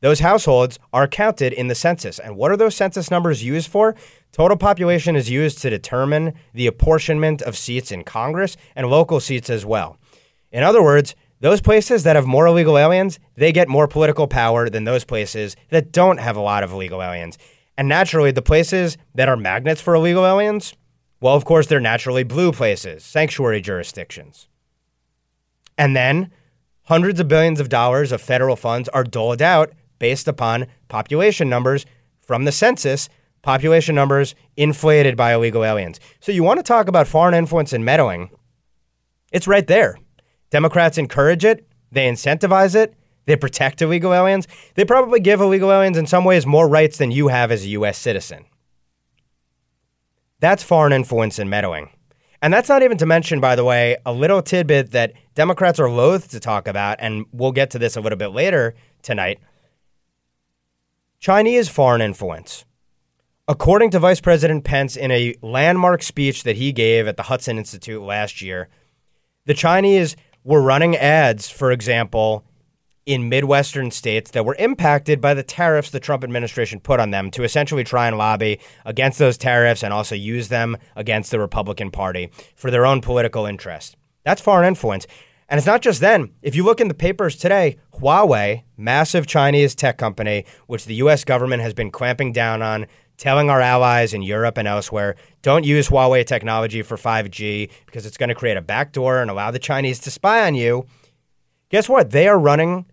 [0.00, 2.18] Those households are counted in the census.
[2.18, 3.96] And what are those census numbers used for?
[4.30, 9.50] Total population is used to determine the apportionment of seats in Congress and local seats
[9.50, 9.96] as well.
[10.52, 14.70] In other words, those places that have more illegal aliens, they get more political power
[14.70, 17.36] than those places that don't have a lot of illegal aliens.
[17.76, 20.74] And naturally, the places that are magnets for illegal aliens,
[21.20, 24.48] well, of course, they're naturally blue places, sanctuary jurisdictions.
[25.76, 26.30] And then
[26.84, 31.84] hundreds of billions of dollars of federal funds are doled out based upon population numbers
[32.20, 33.08] from the census
[33.42, 36.00] population numbers inflated by illegal aliens.
[36.20, 38.30] So you want to talk about foreign influence and meddling?
[39.30, 39.98] It's right there.
[40.56, 42.94] Democrats encourage it, they incentivize it,
[43.26, 44.48] they protect illegal aliens.
[44.74, 47.68] They probably give illegal aliens in some ways more rights than you have as a
[47.80, 48.46] US citizen.
[50.40, 51.90] That's foreign influence and meddling.
[52.40, 55.90] And that's not even to mention, by the way, a little tidbit that Democrats are
[55.90, 59.38] loath to talk about, and we'll get to this a little bit later tonight.
[61.18, 62.64] Chinese foreign influence.
[63.46, 67.58] According to Vice President Pence in a landmark speech that he gave at the Hudson
[67.58, 68.70] Institute last year,
[69.46, 72.44] the Chinese were running ads, for example,
[73.04, 77.32] in Midwestern states that were impacted by the tariffs the Trump administration put on them
[77.32, 81.90] to essentially try and lobby against those tariffs and also use them against the Republican
[81.90, 83.96] Party for their own political interest.
[84.24, 85.06] That's foreign influence.
[85.48, 86.30] And it's not just then.
[86.42, 91.24] If you look in the papers today, Huawei, massive Chinese tech company, which the US
[91.24, 95.88] government has been clamping down on telling our allies in Europe and elsewhere don't use
[95.88, 99.98] Huawei technology for 5G because it's going to create a backdoor and allow the Chinese
[100.00, 100.86] to spy on you.
[101.70, 102.10] Guess what?
[102.10, 102.86] They are running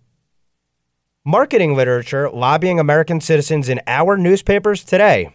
[1.26, 5.34] marketing literature lobbying American citizens in our newspapers today,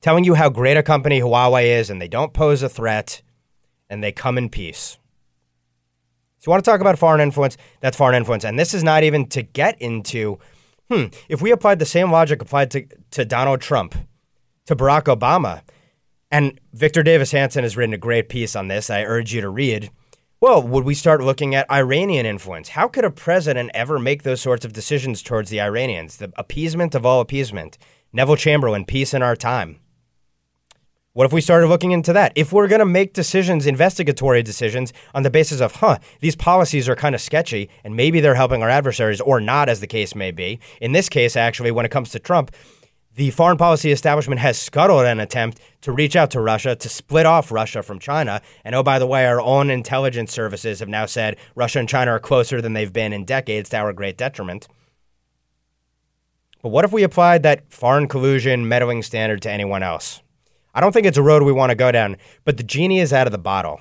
[0.00, 3.22] telling you how great a company Huawei is and they don't pose a threat
[3.88, 4.98] and they come in peace.
[6.38, 7.56] So, you want to talk about foreign influence?
[7.80, 8.44] That's foreign influence.
[8.44, 10.38] And this is not even to get into
[10.90, 13.94] hmm, if we applied the same logic applied to, to Donald Trump,
[14.66, 15.62] to Barack Obama,
[16.30, 19.48] and Victor Davis Hanson has written a great piece on this, I urge you to
[19.48, 19.90] read.
[20.40, 22.70] Well, would we start looking at Iranian influence?
[22.70, 26.18] How could a president ever make those sorts of decisions towards the Iranians?
[26.18, 27.78] The appeasement of all appeasement.
[28.12, 29.80] Neville Chamberlain, peace in our time.
[31.16, 32.32] What if we started looking into that?
[32.34, 36.90] If we're going to make decisions, investigatory decisions, on the basis of, huh, these policies
[36.90, 40.14] are kind of sketchy and maybe they're helping our adversaries or not, as the case
[40.14, 40.60] may be.
[40.78, 42.54] In this case, actually, when it comes to Trump,
[43.14, 47.24] the foreign policy establishment has scuttled an attempt to reach out to Russia to split
[47.24, 48.42] off Russia from China.
[48.62, 52.10] And oh, by the way, our own intelligence services have now said Russia and China
[52.10, 54.68] are closer than they've been in decades to our great detriment.
[56.60, 60.20] But what if we applied that foreign collusion meddling standard to anyone else?
[60.76, 63.10] I don't think it's a road we want to go down, but the genie is
[63.10, 63.80] out of the bottle.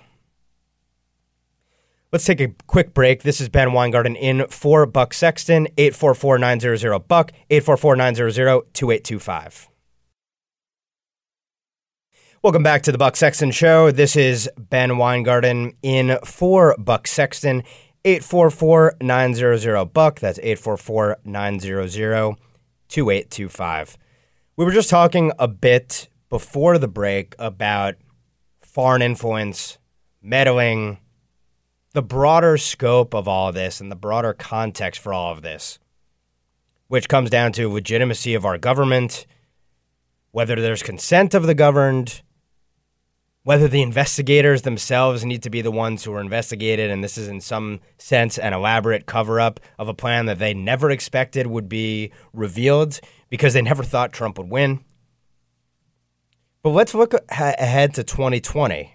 [2.13, 3.23] Let's take a quick break.
[3.23, 8.33] This is Ben Weingarten in for Buck Sexton, 844 900 Buck, 844 900
[8.73, 9.67] 2825.
[12.41, 13.91] Welcome back to the Buck Sexton Show.
[13.91, 17.63] This is Ben Weingarten in for Buck Sexton,
[18.05, 20.21] 844 900 Buck.
[20.21, 21.89] That's 844 900
[22.87, 23.97] 2825.
[24.55, 27.95] We were just talking a bit before the break about
[28.61, 29.77] foreign influence,
[30.21, 30.97] meddling,
[31.93, 35.79] the broader scope of all of this and the broader context for all of this,
[36.89, 39.25] which comes down to legitimacy of our government,
[40.31, 42.21] whether there's consent of the governed,
[43.43, 47.29] whether the investigators themselves need to be the ones who are investigated, and this is
[47.29, 51.69] in some sense an elaborate cover up of a plan that they never expected would
[51.69, 54.83] be revealed because they never thought Trump would win.
[56.65, 58.91] But let's look ahead to 2020.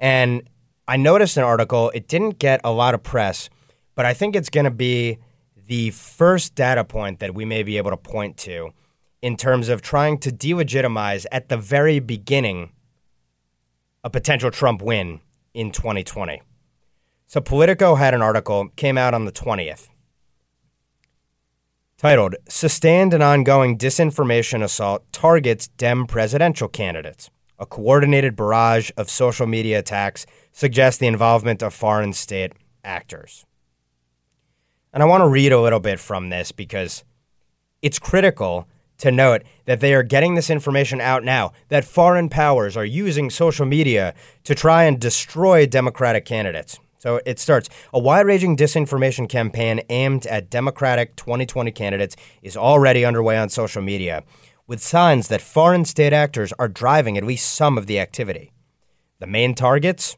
[0.00, 0.48] And
[0.88, 3.50] I noticed an article, it didn't get a lot of press,
[3.94, 5.18] but I think it's going to be
[5.66, 8.70] the first data point that we may be able to point to
[9.20, 12.72] in terms of trying to delegitimize at the very beginning
[14.02, 15.20] a potential Trump win
[15.52, 16.40] in 2020.
[17.26, 19.90] So Politico had an article came out on the 20th
[22.02, 27.30] titled Sustained and Ongoing Disinformation Assault Targets Dem Presidential Candidates.
[27.60, 33.46] A coordinated barrage of social media attacks suggests the involvement of foreign state actors.
[34.92, 37.04] And I want to read a little bit from this because
[37.82, 38.66] it's critical
[38.98, 43.30] to note that they are getting this information out now, that foreign powers are using
[43.30, 44.12] social media
[44.42, 46.80] to try and destroy Democratic candidates.
[47.02, 53.04] So it starts a wide ranging disinformation campaign aimed at Democratic 2020 candidates is already
[53.04, 54.22] underway on social media,
[54.68, 58.52] with signs that foreign state actors are driving at least some of the activity.
[59.18, 60.16] The main targets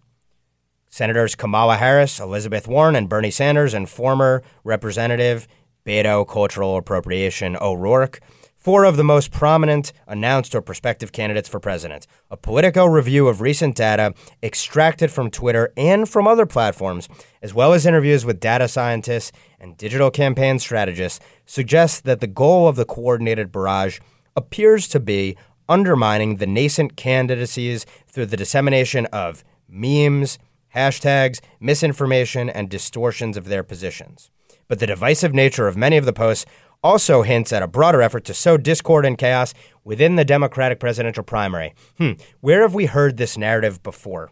[0.91, 5.49] Senators Kamala Harris, Elizabeth Warren, and Bernie Sanders, and former Representative
[5.87, 8.21] Beto Cultural Appropriation O'Rourke
[8.65, 12.07] four of the most prominent announced or prospective candidates for president.
[12.31, 17.07] A Politico review of recent data extracted from Twitter and from other platforms,
[17.43, 22.67] as well as interviews with data scientists and digital campaign strategists, suggests that the goal
[22.67, 24.01] of the coordinated barrage
[24.35, 25.37] appears to be
[25.69, 30.39] undermining the nascent candidacies through the dissemination of memes,
[30.75, 34.31] hashtags, misinformation, and distortions of their positions.
[34.67, 36.47] But the divisive nature of many of the posts
[36.85, 41.25] also hints at a broader effort to sow discord and chaos within the Democratic presidential
[41.25, 41.75] primary.
[41.97, 44.31] Hmm, where have we heard this narrative before?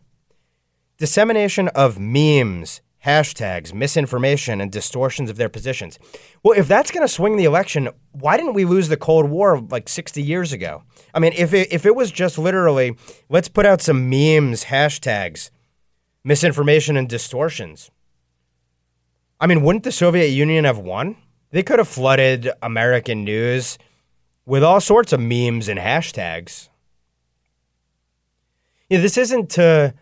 [0.98, 5.98] Dissemination of memes, hashtags, misinformation, and distortions of their positions.
[6.44, 9.58] Well, if that's going to swing the election, why didn't we lose the Cold War
[9.70, 10.84] like 60 years ago?
[11.14, 12.96] I mean, if it, if it was just literally,
[13.30, 15.50] let's put out some memes, hashtags,
[16.22, 17.90] misinformation, and distortions.
[19.40, 21.16] I mean, wouldn't the Soviet Union have won?
[21.52, 23.78] They could have flooded American news
[24.44, 26.68] with all sorts of memes and hashtags.
[28.88, 29.94] You know, this isn't to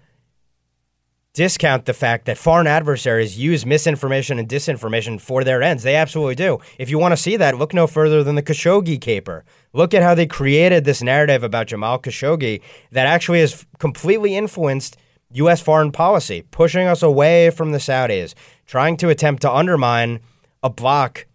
[1.32, 5.82] discount the fact that foreign adversaries use misinformation and disinformation for their ends.
[5.82, 6.58] They absolutely do.
[6.78, 9.44] If you want to see that, look no further than the Khashoggi caper.
[9.72, 14.96] Look at how they created this narrative about Jamal Khashoggi that actually has completely influenced
[15.32, 15.60] U.S.
[15.60, 18.34] foreign policy, pushing us away from the Saudis,
[18.66, 20.20] trying to attempt to undermine
[20.62, 21.26] a bloc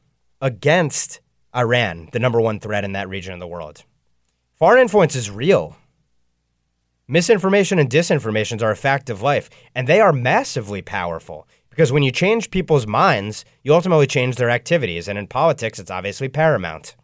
[0.46, 1.22] against
[1.56, 3.84] Iran, the number one threat in that region of the world.
[4.54, 5.76] Foreign influence is real.
[7.08, 12.04] Misinformation and disinformation are a fact of life, and they are massively powerful because when
[12.04, 16.96] you change people's minds, you ultimately change their activities, and in politics, it's obviously paramount.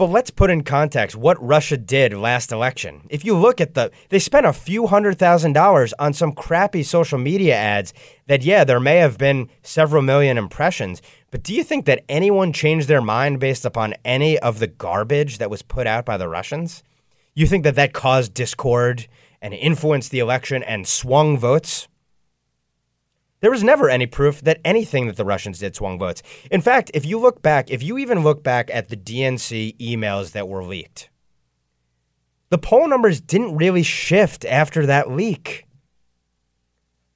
[0.00, 3.02] But let's put in context what Russia did last election.
[3.10, 6.82] If you look at the, they spent a few hundred thousand dollars on some crappy
[6.82, 7.92] social media ads
[8.26, 11.02] that, yeah, there may have been several million impressions.
[11.30, 15.36] But do you think that anyone changed their mind based upon any of the garbage
[15.36, 16.82] that was put out by the Russians?
[17.34, 19.06] You think that that caused discord
[19.42, 21.88] and influenced the election and swung votes?
[23.40, 26.22] There was never any proof that anything that the Russians did swung votes.
[26.50, 30.32] In fact, if you look back, if you even look back at the DNC emails
[30.32, 31.08] that were leaked,
[32.50, 35.64] the poll numbers didn't really shift after that leak.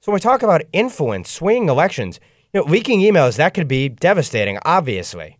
[0.01, 2.19] So when we talk about influence, swinging elections,
[2.53, 5.37] you know, leaking emails, that could be devastating, obviously.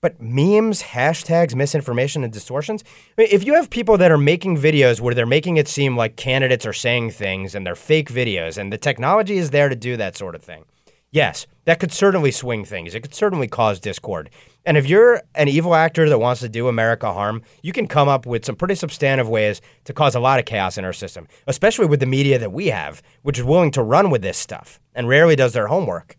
[0.00, 2.84] But memes, hashtags, misinformation, and distortions.
[3.16, 5.96] I mean, if you have people that are making videos where they're making it seem
[5.96, 9.76] like candidates are saying things and they're fake videos, and the technology is there to
[9.76, 10.64] do that sort of thing,
[11.10, 12.94] Yes, that could certainly swing things.
[12.94, 14.28] It could certainly cause discord.
[14.66, 18.08] And if you're an evil actor that wants to do America harm, you can come
[18.08, 21.26] up with some pretty substantive ways to cause a lot of chaos in our system,
[21.46, 24.80] especially with the media that we have, which is willing to run with this stuff
[24.94, 26.18] and rarely does their homework.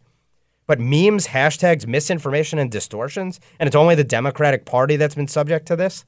[0.70, 5.65] But memes, hashtags, misinformation, and distortions, and it's only the Democratic Party that's been subject
[5.65, 6.05] to this?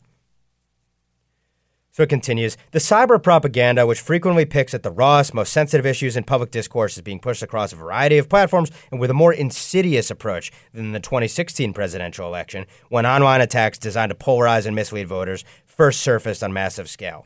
[1.89, 6.15] So it continues The cyber propaganda, which frequently picks at the rawest, most sensitive issues
[6.15, 9.33] in public discourse, is being pushed across a variety of platforms and with a more
[9.33, 15.07] insidious approach than the 2016 presidential election, when online attacks designed to polarize and mislead
[15.07, 17.25] voters first surfaced on massive scale.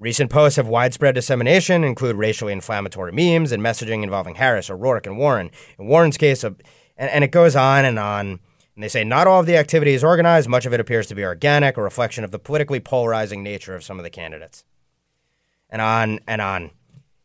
[0.00, 5.16] Recent posts of widespread dissemination include racially inflammatory memes and messaging involving Harris, O'Rourke, and
[5.16, 5.50] Warren.
[5.78, 6.56] In Warren's case, and,
[6.96, 8.40] and it goes on and on.
[8.74, 11.14] And they say not all of the activity is organized, much of it appears to
[11.14, 14.64] be organic, a reflection of the politically polarizing nature of some of the candidates.
[15.70, 16.72] And on and on.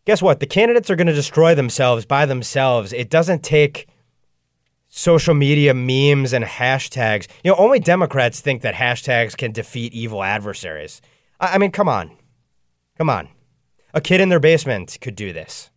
[0.06, 0.40] Guess what?
[0.40, 2.94] The candidates are going to destroy themselves by themselves.
[2.94, 3.88] It doesn't take
[4.90, 7.28] social media memes and hashtags.
[7.44, 11.02] You know, only Democrats think that hashtags can defeat evil adversaries.
[11.40, 12.12] I, I mean, come on.
[13.00, 13.30] Come on.
[13.94, 15.72] A kid in their basement could do this.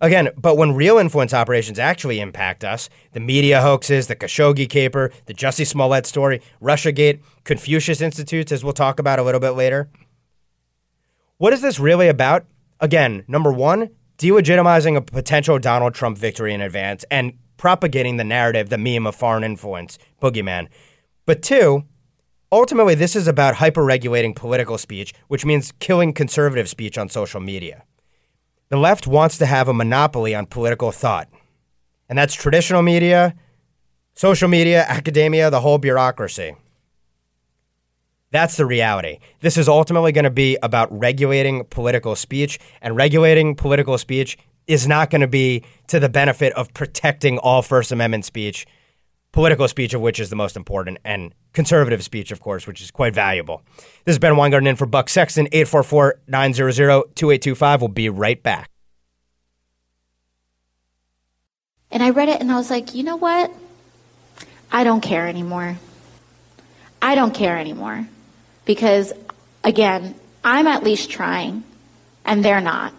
[0.00, 5.10] Again, but when real influence operations actually impact us, the media hoaxes, the Khashoggi caper,
[5.24, 9.88] the Jussie Smollett story, Russiagate, Confucius Institutes, as we'll talk about a little bit later.
[11.38, 12.44] What is this really about?
[12.78, 18.68] Again, number one, delegitimizing a potential Donald Trump victory in advance and propagating the narrative,
[18.68, 20.68] the meme of foreign influence, boogeyman.
[21.26, 21.84] But two,
[22.50, 27.84] ultimately, this is about hyper-regulating political speech, which means killing conservative speech on social media.
[28.68, 31.28] The left wants to have a monopoly on political thought.
[32.08, 33.34] And that's traditional media,
[34.14, 36.54] social media, academia, the whole bureaucracy.
[38.30, 39.20] That's the reality.
[39.40, 44.36] This is ultimately going to be about regulating political speech, and regulating political speech
[44.66, 48.66] is not going to be to the benefit of protecting all First Amendment speech,
[49.32, 52.90] political speech of which is the most important, and conservative speech, of course, which is
[52.90, 53.62] quite valuable.
[54.04, 57.80] This is Ben Weingarten in for Buck Sexton, 844 900 2825.
[57.80, 58.70] We'll be right back.
[61.90, 63.50] And I read it and I was like, you know what?
[64.70, 65.78] I don't care anymore.
[67.00, 68.06] I don't care anymore.
[68.64, 69.12] Because,
[69.64, 70.14] again,
[70.44, 71.64] I'm at least trying,
[72.24, 72.92] and they're not.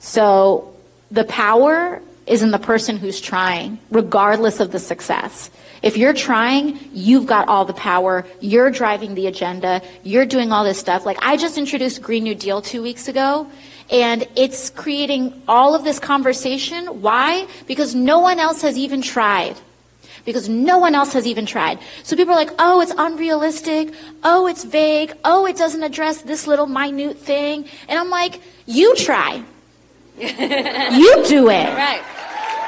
[0.00, 0.74] So
[1.10, 5.50] the power is in the person who's trying, regardless of the success.
[5.82, 8.24] If you're trying, you've got all the power.
[8.40, 9.82] You're driving the agenda.
[10.04, 11.04] You're doing all this stuff.
[11.04, 13.50] Like I just introduced Green New Deal two weeks ago,
[13.90, 17.02] and it's creating all of this conversation.
[17.02, 17.48] Why?
[17.66, 19.56] Because no one else has even tried.
[20.24, 21.80] Because no one else has even tried.
[22.04, 23.92] So people are like, oh, it's unrealistic.
[24.22, 25.12] Oh, it's vague.
[25.24, 27.64] Oh, it doesn't address this little minute thing.
[27.88, 29.42] And I'm like, you try.
[30.96, 31.74] you do it.
[31.74, 32.02] Right.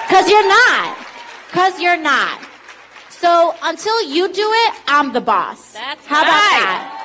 [0.07, 1.07] Because you're not.
[1.47, 2.41] Because you're not.
[3.09, 5.73] So until you do it, I'm the boss.
[5.73, 7.05] That's How about that?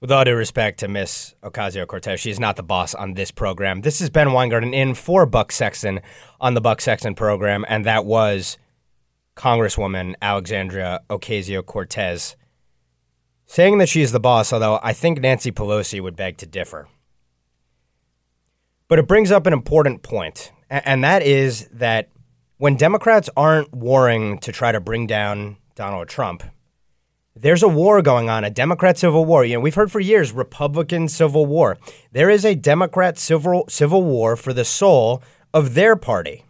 [0.00, 3.82] With all due respect to Miss Ocasio Cortez, she's not the boss on this program.
[3.82, 6.00] This is Ben Weingarten in for Buck Sexton
[6.40, 8.58] on the Buck Sexton program, and that was
[9.36, 12.36] Congresswoman Alexandria Ocasio Cortez
[13.46, 16.88] saying that she's the boss, although I think Nancy Pelosi would beg to differ.
[18.88, 20.02] But it brings up an important
[20.70, 22.08] and that is that
[22.58, 26.42] when Democrats aren't warring to try to bring down Donald Trump,
[27.34, 29.44] there's a war going on, a Democrat civil war.
[29.44, 31.76] You know, we've heard for years Republican civil war.
[32.12, 35.22] There is a Democrat civil civil war for the soul
[35.52, 36.44] of their party.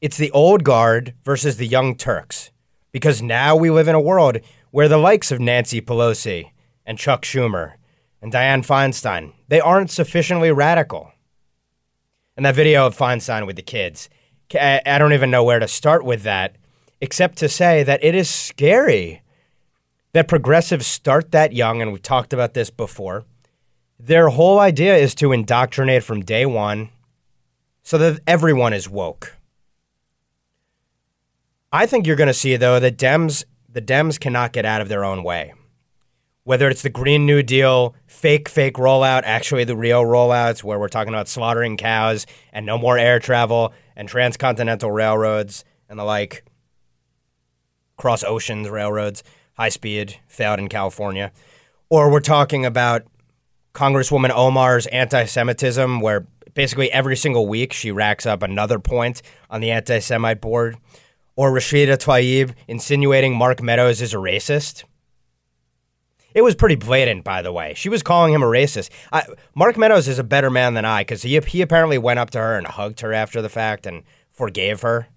[0.00, 2.50] It's the old guard versus the young Turks.
[2.92, 4.38] Because now we live in a world
[4.70, 6.50] where the likes of Nancy Pelosi
[6.84, 7.74] and Chuck Schumer
[8.20, 11.12] and Dianne Feinstein, they aren't sufficiently radical.
[12.40, 14.08] And that video of Feinstein with the kids,
[14.54, 16.56] I I don't even know where to start with that,
[17.02, 19.20] except to say that it is scary
[20.14, 23.26] that progressives start that young, and we've talked about this before.
[23.98, 26.88] Their whole idea is to indoctrinate from day one
[27.82, 29.36] so that everyone is woke.
[31.70, 34.88] I think you're going to see, though, that Dems, the Dems cannot get out of
[34.88, 35.52] their own way.
[36.44, 40.88] Whether it's the Green New Deal, fake, fake rollout, actually the real rollouts, where we're
[40.88, 46.44] talking about slaughtering cows and no more air travel and transcontinental railroads and the like,
[47.98, 49.22] cross oceans railroads,
[49.54, 51.30] high speed, failed in California.
[51.90, 53.04] Or we're talking about
[53.74, 59.20] Congresswoman Omar's anti Semitism, where basically every single week she racks up another point
[59.50, 60.78] on the anti Semite board.
[61.36, 64.84] Or Rashida Tlaib insinuating Mark Meadows is a racist.
[66.34, 67.74] It was pretty blatant, by the way.
[67.74, 68.90] She was calling him a racist.
[69.12, 69.24] I,
[69.54, 72.38] Mark Meadows is a better man than I because he, he apparently went up to
[72.38, 74.02] her and hugged her after the fact and
[74.32, 75.08] forgave her.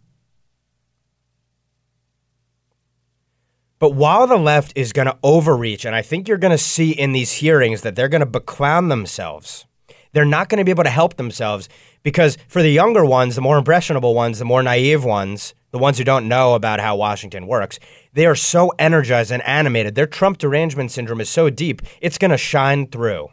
[3.80, 6.92] But while the left is going to overreach, and I think you're going to see
[6.92, 9.66] in these hearings that they're going to beclown themselves,
[10.14, 11.68] they're not going to be able to help themselves
[12.02, 15.98] because for the younger ones, the more impressionable ones, the more naive ones, the ones
[15.98, 17.80] who don't know about how Washington works,
[18.14, 19.96] they are so energized and animated.
[19.96, 23.30] Their Trump derangement syndrome is so deep, it's going to shine through.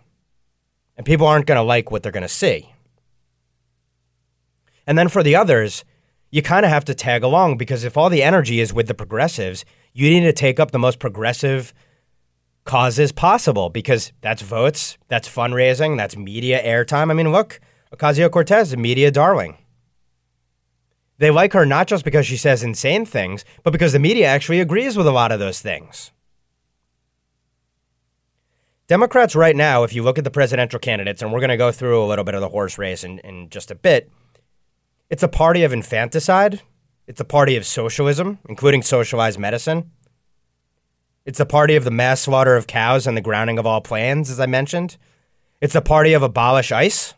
[0.96, 2.72] And people aren't going to like what they're going to see.
[4.86, 5.84] And then for the others,
[6.30, 8.94] you kind of have to tag along because if all the energy is with the
[8.94, 11.74] progressives, you need to take up the most progressive
[12.64, 17.10] causes possible because that's votes, that's fundraising, that's media airtime.
[17.10, 17.60] I mean, look,
[17.94, 19.58] Ocasio Cortez media darling.
[21.20, 24.58] They like her not just because she says insane things, but because the media actually
[24.58, 26.12] agrees with a lot of those things.
[28.86, 31.70] Democrats, right now, if you look at the presidential candidates, and we're going to go
[31.70, 34.10] through a little bit of the horse race in, in just a bit,
[35.10, 36.62] it's a party of infanticide.
[37.06, 39.90] It's a party of socialism, including socialized medicine.
[41.26, 44.30] It's the party of the mass slaughter of cows and the grounding of all plans,
[44.30, 44.96] as I mentioned.
[45.60, 47.12] It's the party of abolish ICE.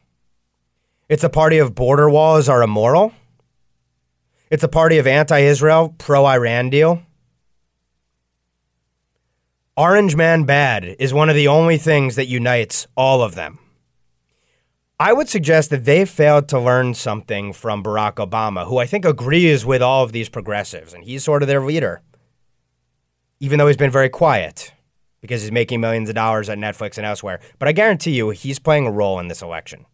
[1.08, 3.12] It's a party of border walls are immoral.
[4.52, 7.00] It's a party of anti Israel, pro Iran deal.
[9.78, 13.58] Orange Man Bad is one of the only things that unites all of them.
[15.00, 19.06] I would suggest that they failed to learn something from Barack Obama, who I think
[19.06, 22.02] agrees with all of these progressives, and he's sort of their leader,
[23.40, 24.74] even though he's been very quiet
[25.22, 27.40] because he's making millions of dollars at Netflix and elsewhere.
[27.58, 29.86] But I guarantee you, he's playing a role in this election.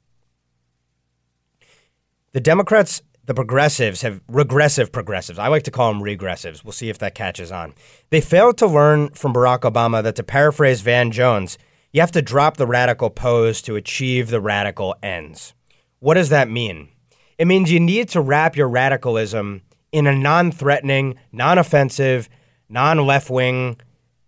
[2.32, 5.38] The Democrats the progressives have regressive progressives.
[5.38, 6.64] I like to call them regressives.
[6.64, 7.74] We'll see if that catches on.
[8.08, 11.58] They failed to learn from Barack Obama that to paraphrase Van Jones,
[11.92, 15.52] you have to drop the radical pose to achieve the radical ends.
[15.98, 16.88] What does that mean?
[17.36, 19.60] It means you need to wrap your radicalism
[19.92, 22.30] in a non threatening, non offensive,
[22.70, 23.78] non left wing,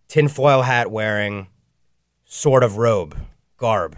[0.09, 1.46] tinfoil hat wearing
[2.26, 3.16] sort of robe,
[3.57, 3.96] garb.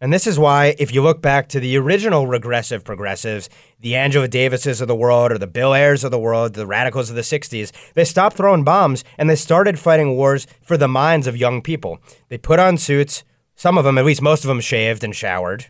[0.00, 4.28] And this is why, if you look back to the original regressive progressives, the Angela
[4.28, 7.22] Davises of the world or the Bill Ayers of the world, the radicals of the
[7.22, 11.62] 60s, they stopped throwing bombs and they started fighting wars for the minds of young
[11.62, 11.98] people.
[12.28, 13.24] They put on suits,
[13.56, 15.66] some of them, at least most of them, shaved and showered.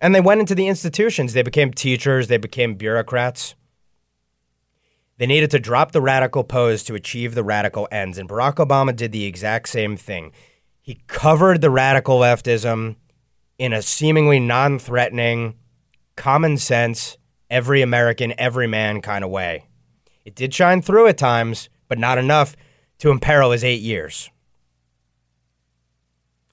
[0.00, 1.34] And they went into the institutions.
[1.34, 3.54] They became teachers, they became bureaucrats.
[5.18, 8.16] They needed to drop the radical pose to achieve the radical ends.
[8.16, 10.32] And Barack Obama did the exact same thing.
[10.80, 12.96] He covered the radical leftism
[13.60, 15.54] in a seemingly non threatening,
[16.16, 17.18] common sense,
[17.50, 19.66] every American, every man kind of way.
[20.24, 22.56] It did shine through at times, but not enough
[23.00, 24.30] to imperil his eight years.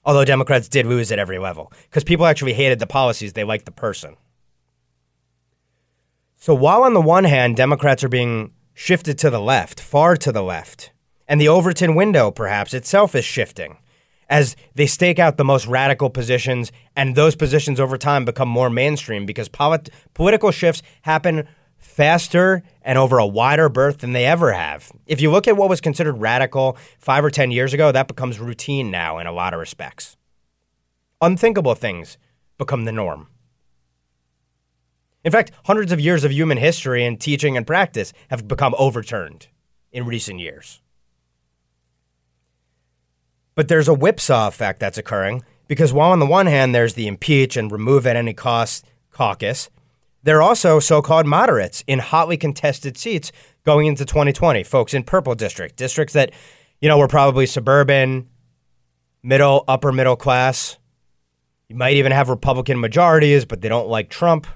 [0.04, 3.64] Although Democrats did lose at every level, because people actually hated the policies, they liked
[3.64, 4.16] the person.
[6.36, 10.30] So while on the one hand, Democrats are being shifted to the left, far to
[10.30, 10.92] the left,
[11.26, 13.78] and the Overton window perhaps itself is shifting
[14.28, 18.70] as they stake out the most radical positions, and those positions over time become more
[18.70, 21.48] mainstream because polit- political shifts happen
[21.78, 24.92] faster and over a wider berth than they ever have.
[25.06, 28.38] If you look at what was considered radical five or 10 years ago, that becomes
[28.38, 30.16] routine now in a lot of respects.
[31.20, 32.18] Unthinkable things
[32.58, 33.28] become the norm.
[35.24, 39.48] In fact, hundreds of years of human history and teaching and practice have become overturned
[39.92, 40.80] in recent years.
[43.58, 47.08] But there's a whipsaw effect that's occurring because while on the one hand there's the
[47.08, 49.68] impeach and remove at any cost caucus,
[50.22, 53.32] there are also so-called moderates in hotly contested seats
[53.64, 54.62] going into 2020.
[54.62, 56.30] Folks in purple district, districts that
[56.80, 58.28] you know were probably suburban,
[59.24, 60.78] middle, upper middle class.
[61.68, 64.46] You might even have Republican majorities, but they don't like Trump.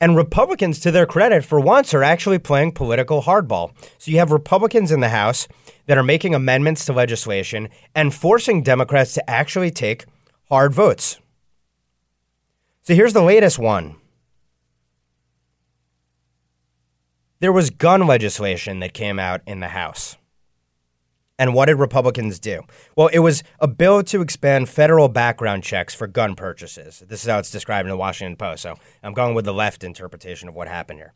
[0.00, 3.72] And Republicans, to their credit, for once, are actually playing political hardball.
[3.98, 5.48] So you have Republicans in the House
[5.86, 10.04] that are making amendments to legislation and forcing Democrats to actually take
[10.50, 11.18] hard votes.
[12.82, 13.96] So here's the latest one
[17.38, 20.16] there was gun legislation that came out in the House.
[21.38, 22.62] And what did Republicans do?
[22.96, 27.02] Well, it was a bill to expand federal background checks for gun purchases.
[27.06, 28.62] This is how it's described in the Washington Post.
[28.62, 31.12] So I'm going with the left interpretation of what happened here.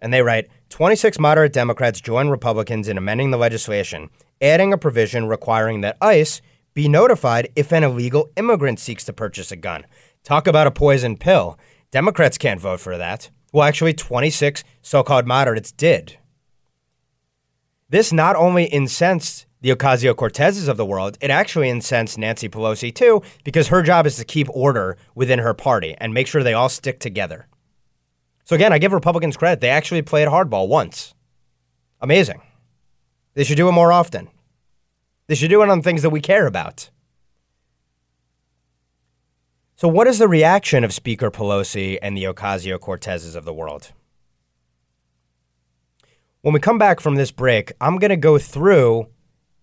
[0.00, 5.26] And they write 26 moderate Democrats join Republicans in amending the legislation, adding a provision
[5.26, 6.40] requiring that ICE
[6.72, 9.86] be notified if an illegal immigrant seeks to purchase a gun.
[10.24, 11.58] Talk about a poison pill.
[11.90, 13.30] Democrats can't vote for that.
[13.52, 16.18] Well, actually, 26 so called moderates did.
[17.94, 22.92] This not only incensed the Ocasio Cortezes of the world, it actually incensed Nancy Pelosi
[22.92, 26.54] too, because her job is to keep order within her party and make sure they
[26.54, 27.46] all stick together.
[28.42, 29.60] So again, I give Republicans credit.
[29.60, 31.14] They actually played hardball once.
[32.00, 32.42] Amazing.
[33.34, 34.28] They should do it more often.
[35.28, 36.90] They should do it on things that we care about.
[39.76, 43.92] So, what is the reaction of Speaker Pelosi and the Ocasio Cortezes of the world?
[46.44, 49.06] When we come back from this break, I'm going to go through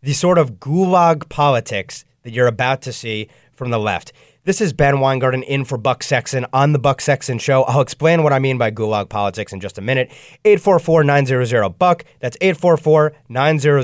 [0.02, 4.14] the sort of gulag politics that you're about to see from the left.
[4.46, 7.62] This is Ben Weingarten in for Buck Sexton on the Buck Sexton Show.
[7.66, 10.10] I'll explain what I mean by gulag politics in just a minute.
[10.44, 12.04] 844 900 Buck.
[12.20, 13.84] That's 844 900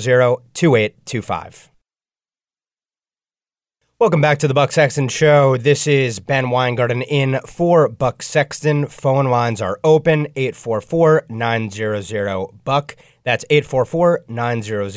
[0.56, 1.72] 2825.
[4.00, 5.58] Welcome back to the Buck Sexton Show.
[5.58, 8.86] This is Ben Weingarten in for Buck Sexton.
[8.86, 12.96] Phone lines are open 844 900 Buck.
[13.24, 14.92] That's 844 900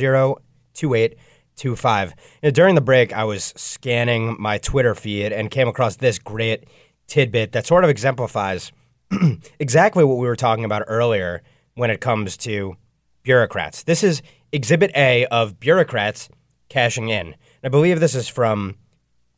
[0.74, 1.16] 2825.
[1.56, 2.08] 25.
[2.10, 6.18] You know, during the break, I was scanning my Twitter feed and came across this
[6.18, 6.64] great
[7.06, 8.70] tidbit that sort of exemplifies
[9.58, 11.40] exactly what we were talking about earlier
[11.72, 12.76] when it comes to
[13.22, 13.82] bureaucrats.
[13.82, 14.20] This is
[14.52, 16.28] Exhibit A of bureaucrats
[16.68, 17.34] cashing in.
[17.64, 18.76] I believe this is from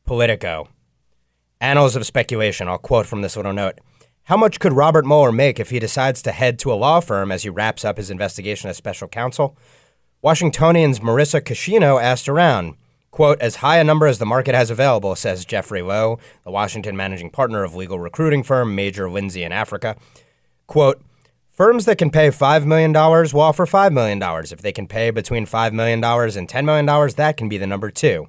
[0.04, 0.68] Politico.
[1.60, 2.68] Annals of Speculation.
[2.68, 3.78] I'll quote from this little note.
[4.24, 7.32] How much could Robert Mueller make if he decides to head to a law firm
[7.32, 9.56] as he wraps up his investigation as special counsel?
[10.22, 12.76] Washingtonian's Marisa Kashino asked around.
[13.10, 16.96] Quote, as high a number as the market has available, says Jeffrey Lowe, the Washington
[16.96, 19.96] managing partner of legal recruiting firm Major Lindsey and Africa.
[20.66, 21.02] Quote,
[21.50, 24.22] firms that can pay $5 million will offer $5 million.
[24.50, 26.86] If they can pay between $5 million and $10 million,
[27.16, 28.28] that can be the number two.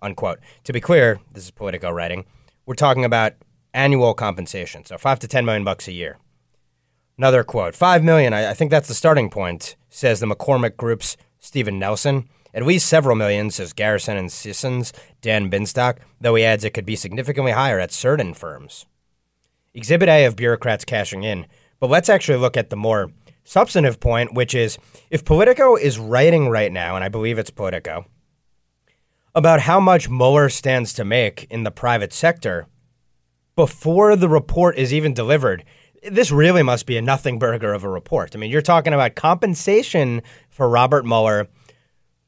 [0.00, 0.40] Unquote.
[0.64, 2.24] To be clear, this is Politico writing,
[2.66, 3.34] we're talking about
[3.74, 6.18] annual compensation, so 5 to 10 million bucks a year.
[7.16, 11.16] Another quote, 5 million, I, I think that's the starting point says the McCormick Group's
[11.38, 12.28] Stephen Nelson.
[12.54, 16.86] At least several million, says Garrison and Sissons, Dan Binstock, though he adds it could
[16.86, 18.86] be significantly higher at certain firms.
[19.74, 21.46] Exhibit A of bureaucrats cashing in,
[21.78, 23.12] but let's actually look at the more
[23.44, 24.78] substantive point, which is
[25.10, 28.06] if Politico is writing right now, and I believe it's Politico,
[29.34, 32.66] about how much Mueller stands to make in the private sector
[33.56, 35.64] before the report is even delivered,
[36.08, 38.34] this really must be a nothing burger of a report.
[38.34, 41.48] I mean, you're talking about compensation for Robert Mueller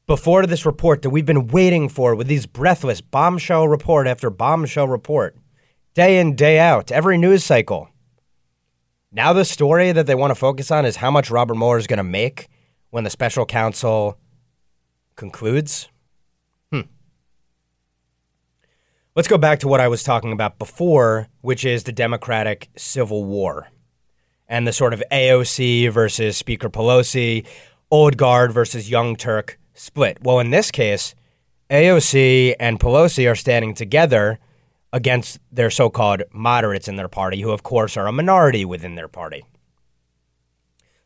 [0.07, 4.89] before this report that we've been waiting for with these breathless bombshell report after bombshell
[4.89, 5.37] report,
[5.93, 7.87] day in, day out, every news cycle.
[9.09, 11.87] Now, the story that they want to focus on is how much Robert Mueller is
[11.87, 12.49] going to make
[12.89, 14.17] when the special counsel
[15.15, 15.87] concludes.
[16.71, 16.81] Hmm.
[19.13, 23.25] Let's go back to what I was talking about before, which is the Democratic Civil
[23.25, 23.67] War
[24.47, 27.45] and the sort of AOC versus Speaker Pelosi,
[27.89, 30.23] old guard versus young Turk split.
[30.23, 31.13] Well, in this case,
[31.69, 34.39] AOC and Pelosi are standing together
[34.93, 38.95] against their so called moderates in their party, who, of course, are a minority within
[38.95, 39.43] their party.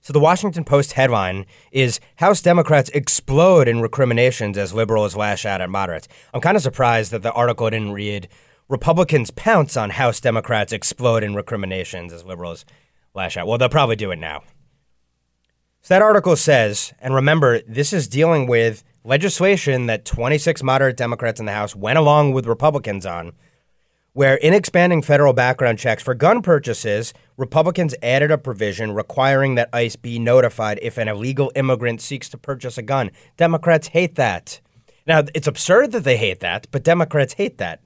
[0.06, 5.62] So the Washington Post headline is House Democrats explode in recriminations as liberals lash out
[5.62, 6.08] at moderates.
[6.32, 8.28] I'm kind of surprised that the article didn't read
[8.70, 12.66] Republicans pounce on House Democrats explode in recriminations as liberals
[13.16, 13.48] lash out.
[13.48, 14.44] Well, they'll probably do it now.
[15.82, 21.40] So that article says, and remember, this is dealing with legislation that 26 moderate Democrats
[21.40, 23.32] in the House went along with Republicans on
[24.16, 29.70] where in expanding federal background checks for gun purchases, Republicans added a provision requiring that
[29.74, 33.12] ICE be notified if an illegal immigrant seeks to purchase a gun.
[33.36, 34.62] Democrats hate that.
[35.06, 37.82] Now, it's absurd that they hate that, but Democrats hate that.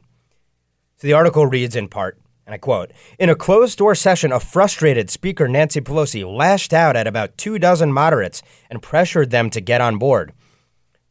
[0.98, 4.40] So the article reads in part, and I quote In a closed door session, a
[4.40, 9.62] frustrated Speaker Nancy Pelosi lashed out at about two dozen moderates and pressured them to
[9.62, 10.34] get on board.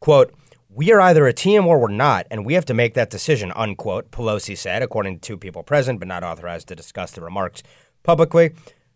[0.01, 0.33] Quote,
[0.71, 3.53] we are either a team or we're not, and we have to make that decision,
[3.57, 7.63] unquote, Pelosi said, according to two people present but not authorized to discuss the remarks
[8.03, 8.53] publicly.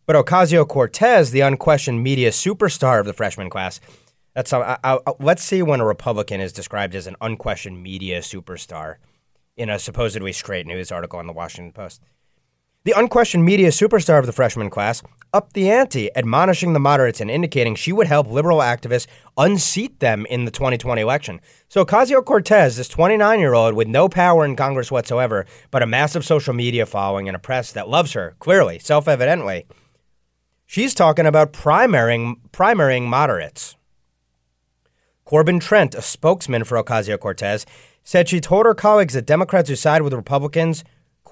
[0.06, 3.80] But Ocasio Cortez, the unquestioned media superstar of the freshman class,
[4.34, 8.96] that's I, I, let's see when a Republican is described as an unquestioned media superstar
[9.56, 12.02] in a supposedly straight news article on the Washington Post.
[12.84, 17.30] The unquestioned media superstar of the freshman class upped the ante, admonishing the moderates and
[17.30, 19.06] indicating she would help liberal activists
[19.38, 21.40] unseat them in the 2020 election.
[21.68, 25.86] So Ocasio Cortez, this 29 year old with no power in Congress whatsoever, but a
[25.86, 29.64] massive social media following and a press that loves her, clearly, self evidently,
[30.66, 33.76] she's talking about primarying, primarying moderates.
[35.24, 37.64] Corbin Trent, a spokesman for Ocasio Cortez,
[38.02, 40.82] said she told her colleagues that Democrats who side with Republicans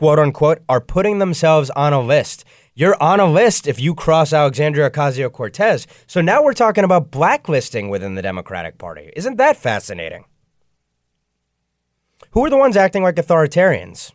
[0.00, 2.42] quote unquote, are putting themselves on a list
[2.74, 5.86] You're on a list if you cross Alexandria Ocasio Cortez.
[6.06, 9.12] So now we're talking about blacklisting within the Democratic Party.
[9.14, 10.24] Isn't that fascinating?
[12.30, 14.12] Who are the ones acting like authoritarians?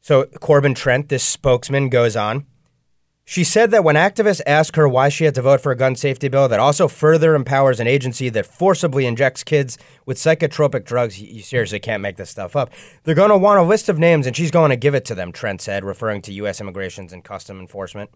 [0.00, 2.46] So Corbin Trent, this spokesman, goes on.
[3.24, 5.94] She said that when activists ask her why she had to vote for a gun
[5.94, 11.20] safety bill that also further empowers an agency that forcibly injects kids with psychotropic drugs,
[11.20, 12.70] you seriously can't make this stuff up.
[13.04, 15.14] They're going to want a list of names and she's going to give it to
[15.14, 16.60] them, Trent said, referring to U.S.
[16.60, 18.10] Immigrations and Custom Enforcement.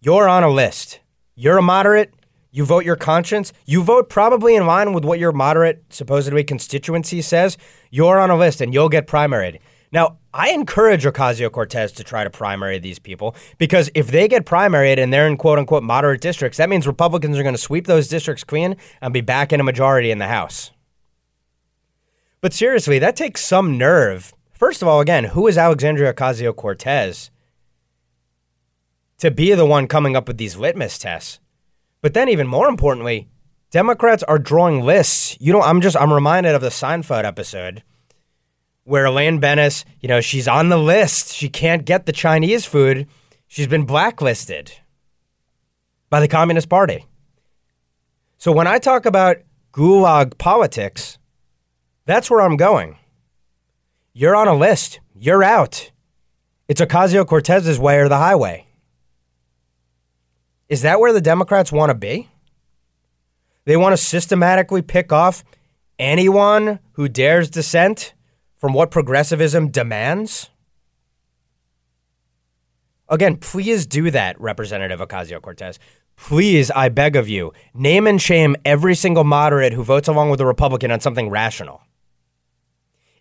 [0.00, 1.00] You're on a list.
[1.34, 2.12] You're a moderate.
[2.50, 3.52] You vote your conscience.
[3.64, 7.56] You vote probably in line with what your moderate, supposedly constituency says.
[7.90, 9.58] You're on a list and you'll get primaried.
[9.94, 14.44] Now, I encourage Ocasio Cortez to try to primary these people because if they get
[14.44, 17.86] primaried and they're in quote unquote moderate districts, that means Republicans are going to sweep
[17.86, 20.72] those districts clean and be back in a majority in the House.
[22.40, 24.34] But seriously, that takes some nerve.
[24.52, 27.30] First of all, again, who is Alexandria Ocasio Cortez
[29.18, 31.38] to be the one coming up with these litmus tests?
[32.02, 33.28] But then, even more importantly,
[33.70, 35.36] Democrats are drawing lists.
[35.40, 37.84] You know, I'm just I'm reminded of the Seinfeld episode
[38.84, 41.32] where Elaine Benes, you know, she's on the list.
[41.32, 43.08] She can't get the Chinese food.
[43.48, 44.72] She's been blacklisted
[46.10, 47.06] by the Communist Party.
[48.36, 49.38] So when I talk about
[49.72, 51.18] gulag politics,
[52.04, 52.98] that's where I'm going.
[54.12, 55.00] You're on a list.
[55.14, 55.90] You're out.
[56.68, 58.66] It's Ocasio Cortez's way or the highway.
[60.68, 62.28] Is that where the Democrats want to be?
[63.64, 65.44] They want to systematically pick off
[65.98, 68.14] anyone who dares dissent
[68.64, 70.48] from what progressivism demands?
[73.10, 75.78] Again, please do that, Representative Ocasio Cortez.
[76.16, 80.40] Please, I beg of you, name and shame every single moderate who votes along with
[80.40, 81.82] a Republican on something rational.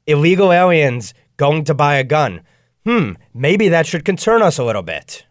[0.07, 2.39] Illegal aliens going to buy a gun.
[2.85, 5.25] Hmm, maybe that should concern us a little bit.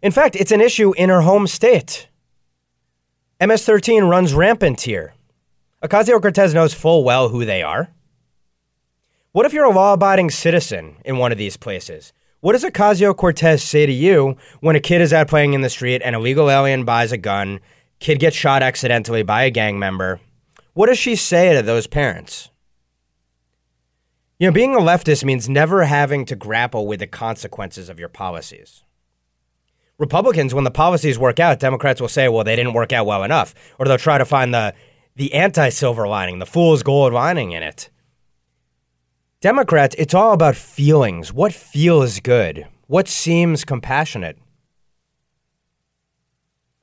[0.00, 2.06] In fact, it's an issue in her home state.
[3.44, 5.14] MS 13 runs rampant here.
[5.82, 7.88] Ocasio Cortez knows full well who they are.
[9.38, 12.12] What if you're a law abiding citizen in one of these places?
[12.40, 15.70] What does Ocasio Cortez say to you when a kid is out playing in the
[15.70, 17.60] street and a legal alien buys a gun,
[18.00, 20.18] kid gets shot accidentally by a gang member?
[20.74, 22.50] What does she say to those parents?
[24.40, 28.08] You know, being a leftist means never having to grapple with the consequences of your
[28.08, 28.82] policies.
[29.98, 33.22] Republicans, when the policies work out, Democrats will say, well, they didn't work out well
[33.22, 33.54] enough.
[33.78, 34.74] Or they'll try to find the,
[35.14, 37.88] the anti silver lining, the fool's gold lining in it.
[39.40, 41.32] Democrats, it's all about feelings.
[41.32, 42.66] What feels good?
[42.88, 44.36] What seems compassionate?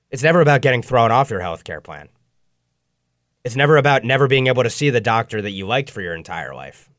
[0.10, 2.08] It's never about getting thrown off your health care plan.
[3.43, 6.16] It's never about never being able to see the doctor that you liked for your
[6.16, 6.89] entire life.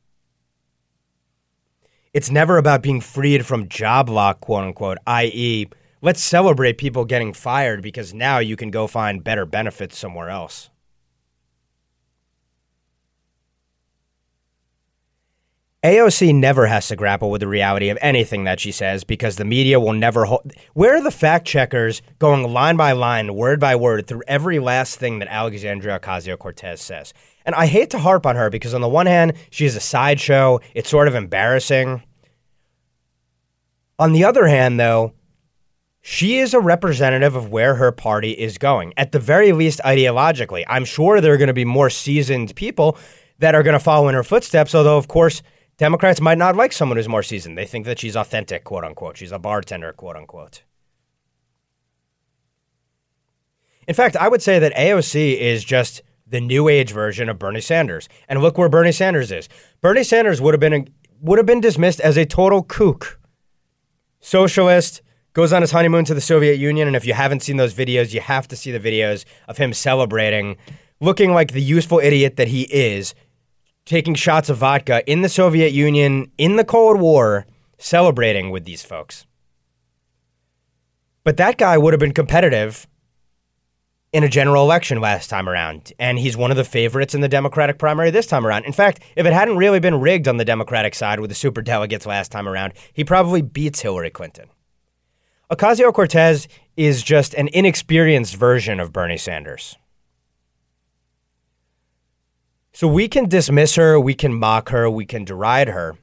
[2.12, 5.68] It's never about being freed from job lock, quote unquote, i.e.,
[6.02, 10.68] let's celebrate people getting fired because now you can go find better benefits somewhere else.
[15.87, 19.45] AOC never has to grapple with the reality of anything that she says because the
[19.45, 20.53] media will never hold.
[20.74, 24.99] Where are the fact checkers going line by line, word by word, through every last
[24.99, 27.14] thing that Alexandria Ocasio Cortez says?
[27.45, 30.59] And I hate to harp on her because, on the one hand, she's a sideshow.
[30.74, 32.03] It's sort of embarrassing.
[34.01, 35.12] On the other hand, though,
[36.01, 40.64] she is a representative of where her party is going, at the very least ideologically.
[40.66, 42.99] I'm sure there are going to be more seasoned people
[43.39, 45.43] that are going to follow in her footsteps, although, of course,
[45.79, 47.57] Democrats might not like someone who's more seasoned.
[47.59, 49.16] They think that she's authentic, quote unquote.
[49.16, 50.62] She's a bartender, quote unquote.
[53.87, 57.61] In fact, I would say that AOC is just the new age version of Bernie
[57.61, 58.09] Sanders.
[58.29, 59.49] And look where Bernie Sanders is.
[59.81, 60.89] Bernie Sanders would have been
[61.20, 63.18] would have been dismissed as a total kook.
[64.20, 65.03] Socialist,
[65.37, 68.14] goes on his honeymoon to the Soviet Union, and if you haven't seen those videos,
[68.14, 70.57] you have to see the videos of him celebrating,
[70.99, 73.14] looking like the useful idiot that he is,
[73.87, 77.47] taking shots of vodka in the Soviet Union in the Cold War,
[77.78, 79.24] celebrating with these folks.
[81.24, 82.87] But that guy would have been competitive
[84.12, 87.28] in a general election last time around, and he's one of the favorites in the
[87.28, 88.64] Democratic primary this time around.
[88.64, 91.62] In fact, if it hadn't really been rigged on the Democratic side with the super
[91.62, 94.49] delegates last time around, he probably beats Hillary Clinton.
[95.51, 99.76] Ocasio Cortez is just an inexperienced version of Bernie Sanders.
[102.77, 105.97] So we can dismiss her, we can mock her, we can deride her.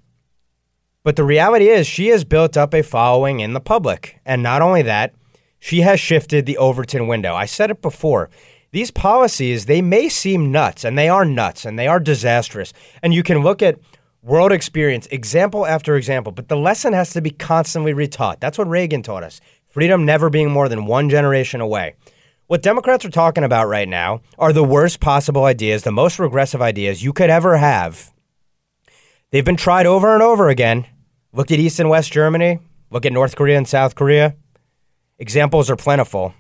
[1.03, 4.19] But the reality is, she has built up a following in the public.
[4.25, 5.13] And not only that,
[5.59, 7.35] she has shifted the Overton window.
[7.35, 8.31] I said it before.
[8.71, 12.73] These policies, they may seem nuts, and they are nuts, and they are disastrous.
[13.03, 13.77] And you can look at
[14.23, 18.39] world experience, example after example, but the lesson has to be constantly retaught.
[18.39, 19.41] That's what Reagan taught us.
[19.69, 21.93] Freedom never being more than one generation away.
[22.47, 26.61] What Democrats are talking about right now are the worst possible ideas, the most regressive
[26.61, 28.11] ideas you could ever have.
[29.31, 30.85] They've been tried over and over again.
[31.31, 32.59] Look at East and West Germany,
[32.91, 34.35] look at North Korea and South Korea.
[35.19, 36.33] Examples are plentiful.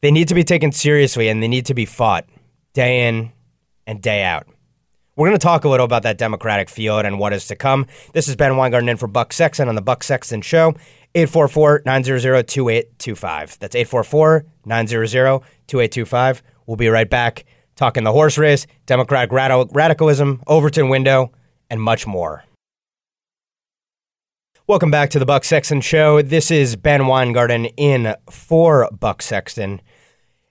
[0.00, 2.26] They need to be taken seriously and they need to be fought
[2.72, 3.32] day in
[3.86, 4.46] and day out.
[5.14, 7.86] We're going to talk a little about that Democratic field and what is to come.
[8.14, 10.74] This is Ben Weingarten in for Buck Sexton on the Buck Sexton Show.
[11.14, 13.58] 844-900-2825.
[13.58, 16.42] That's 844-900-2825.
[16.66, 17.44] We'll be right back
[17.76, 21.32] talking the horse race, Democratic radicalism, Overton window,
[21.70, 22.44] and much more.
[24.66, 26.22] Welcome back to the Buck Sexton Show.
[26.22, 29.82] This is Ben Weingarten in for Buck Sexton.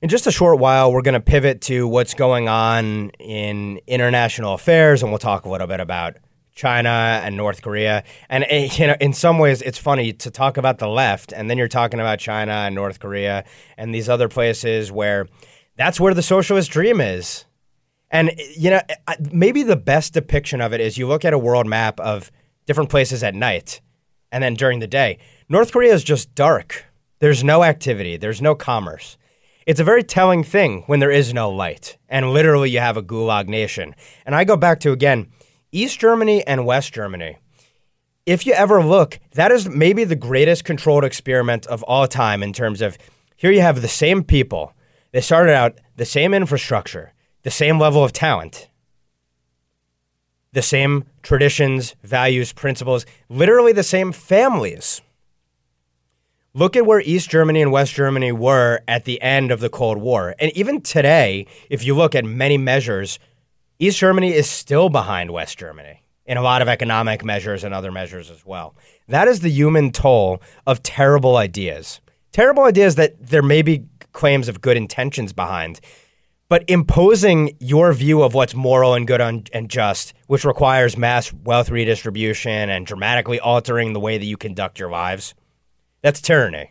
[0.04, 4.54] In just a short while, we're going to pivot to what's going on in international
[4.54, 6.18] affairs, and we'll talk a little bit about
[6.56, 8.04] China and North Korea.
[8.30, 11.50] And eh, you know, in some ways, it's funny to talk about the left, and
[11.50, 13.44] then you're talking about China and North Korea
[13.78, 15.28] and these other places where
[15.76, 17.46] that's where the socialist dream is.
[18.12, 21.34] And eh, you know, eh, maybe the best depiction of it is you look at
[21.34, 22.32] a world map of
[22.66, 23.82] different places at night,
[24.32, 25.20] and then during the day.
[25.50, 26.86] North Korea is just dark.
[27.20, 28.18] There's no activity.
[28.18, 29.18] There's no commerce.
[29.66, 33.04] It's a very telling thing when there is no light, and literally you have a
[33.04, 33.96] gulag nation.
[34.26, 35.28] And I go back to again
[35.74, 37.38] East Germany and West Germany.
[38.28, 42.54] If you ever look, that is maybe the greatest controlled experiment of all time in
[42.54, 42.98] terms of
[43.36, 44.74] here you have the same people.
[45.12, 48.70] They started out the same infrastructure, the same level of talent,
[50.54, 55.02] the same traditions, values, principles, literally the same families.
[56.54, 59.98] Look at where East Germany and West Germany were at the end of the Cold
[59.98, 60.36] War.
[60.38, 63.18] And even today, if you look at many measures,
[63.80, 67.92] East Germany is still behind West Germany in a lot of economic measures and other
[67.92, 68.76] measures as well.
[69.08, 72.00] That is the human toll of terrible ideas.
[72.32, 75.82] Terrible ideas that there may be claims of good intentions behind,
[76.50, 81.70] but imposing your view of what's moral and good and just, which requires mass wealth
[81.70, 85.34] redistribution and dramatically altering the way that you conduct your lives
[86.04, 86.70] that's tyranny.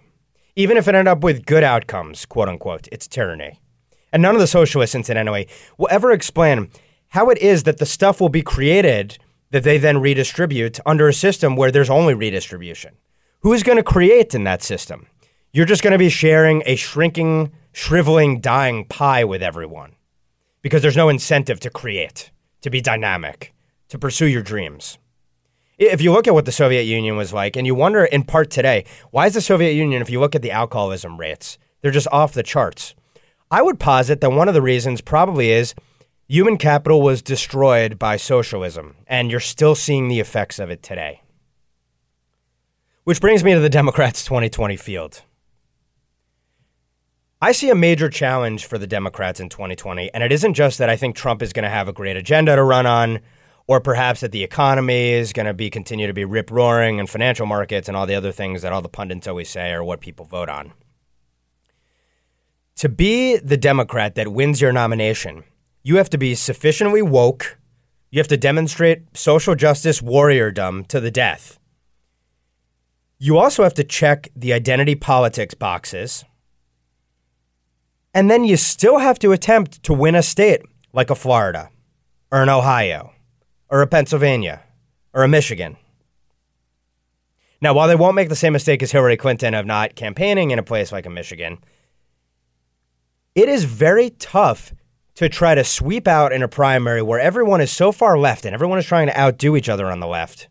[0.57, 3.59] Even if it ended up with good outcomes, quote unquote, it's tyranny.
[4.13, 5.49] And none of the socialists, incidentally,
[5.79, 6.69] will ever explain
[7.13, 9.19] how it is that the stuff will be created
[9.51, 12.95] that they then redistribute under a system where there's only redistribution.
[13.41, 15.07] Who is going to create in that system?
[15.53, 19.95] You're just going to be sharing a shrinking, shriveling, dying pie with everyone
[20.63, 23.55] because there's no incentive to create, to be dynamic,
[23.89, 24.99] to pursue your dreams
[25.79, 28.51] if you look at what the Soviet Union was like, and you wonder in part
[28.51, 32.09] today, why is the Soviet Union, if you look at the alcoholism rates, they're just
[32.13, 32.95] off the charts?
[33.51, 35.75] I would posit that one of the reasons probably is
[36.33, 41.21] human capital was destroyed by socialism, and you're still seeing the effects of it today.
[43.05, 45.25] Which brings me to the Democrats' 2020 field.
[47.43, 50.89] I see a major challenge for the Democrats in 2020, and it isn't just that
[50.89, 53.21] I think Trump is going to have a great agenda to run on
[53.67, 57.11] or perhaps that the economy is going to be continue to be rip roaring and
[57.11, 60.01] financial markets and all the other things that all the pundits always say are what
[60.01, 60.73] people vote on.
[62.77, 65.45] To be the Democrat that wins your nomination,
[65.83, 67.59] you have to be sufficiently woke.
[68.11, 71.59] You have to demonstrate social justice warriordom to the death.
[73.19, 76.25] You also have to check the identity politics boxes.
[78.15, 80.63] And then you still have to attempt to win a state
[80.93, 81.71] like a Florida
[82.31, 83.13] or an Ohio
[83.71, 84.63] or a Pennsylvania
[85.15, 85.77] or a Michigan.
[87.61, 90.59] Now, while they won't make the same mistake as Hillary Clinton of not campaigning in
[90.59, 91.59] a place like a Michigan,
[93.35, 94.75] it is very tough
[95.23, 98.55] to try to sweep out in a primary where everyone is so far left and
[98.55, 100.49] everyone is trying to outdo each other on the left,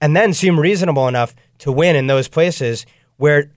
[0.00, 2.86] and then seem reasonable enough to win in those places
[3.16, 3.50] where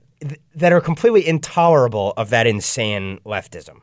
[0.53, 3.79] that are completely intolerable of that insane leftism.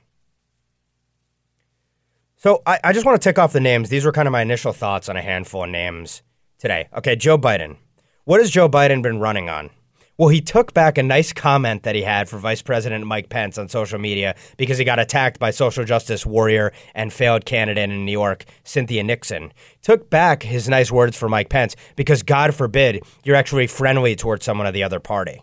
[2.37, 3.89] So I, I just want to tick off the names.
[3.89, 6.23] These were kind of my initial thoughts on a handful of names
[6.59, 6.89] today.
[6.97, 7.79] Okay, Joe Biden.
[8.25, 9.71] What has Joe Biden been running on?
[10.19, 13.59] Well, he took back a nice comment that he had for Vice President Mike Pence
[13.59, 18.07] on social media because he got attacked by social justice warrior and failed candidate in
[18.07, 19.53] New York, Cynthia Nixon.
[19.83, 24.47] Took back his nice words for Mike Pence because, God forbid, you're actually friendly towards
[24.47, 25.43] someone of the other party.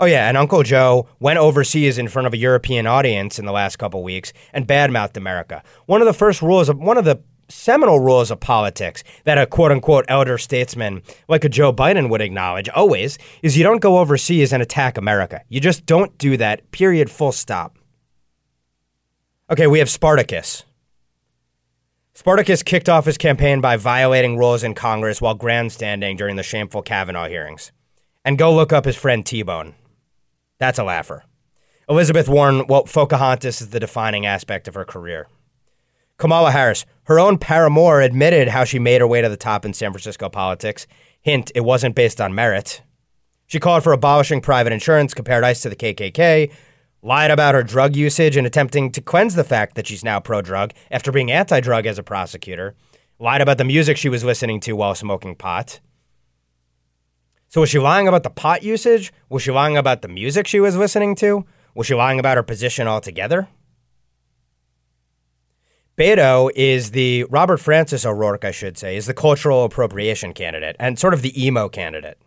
[0.00, 3.52] Oh yeah, and Uncle Joe went overseas in front of a European audience in the
[3.52, 5.62] last couple weeks and badmouthed America.
[5.86, 7.22] One of the first rules of one of the
[7.54, 12.20] seminal rules of politics that a quote unquote elder statesman like a Joe Biden would
[12.20, 15.40] acknowledge always is you don't go overseas and attack America.
[15.48, 16.70] You just don't do that.
[16.72, 17.10] Period.
[17.10, 17.78] Full stop.
[19.50, 20.64] Okay, we have Spartacus.
[22.14, 26.82] Spartacus kicked off his campaign by violating rules in Congress while grandstanding during the shameful
[26.82, 27.72] Kavanaugh hearings.
[28.24, 29.74] And go look up his friend T Bone.
[30.58, 31.24] That's a laugher.
[31.88, 35.26] Elizabeth Warren, well, Pocahontas is the defining aspect of her career.
[36.16, 39.74] Kamala Harris, her own paramour, admitted how she made her way to the top in
[39.74, 40.86] San Francisco politics.
[41.20, 42.82] Hint, it wasn't based on merit.
[43.46, 46.50] She called for abolishing private insurance, compared ICE to the KKK,
[47.02, 50.40] lied about her drug usage and attempting to cleanse the fact that she's now pro
[50.40, 52.74] drug after being anti drug as a prosecutor,
[53.18, 55.80] lied about the music she was listening to while smoking pot.
[57.48, 59.12] So, was she lying about the pot usage?
[59.28, 61.44] Was she lying about the music she was listening to?
[61.74, 63.48] Was she lying about her position altogether?
[65.96, 70.98] Beto is the Robert Francis O'Rourke, I should say, is the cultural appropriation candidate and
[70.98, 72.18] sort of the emo candidate.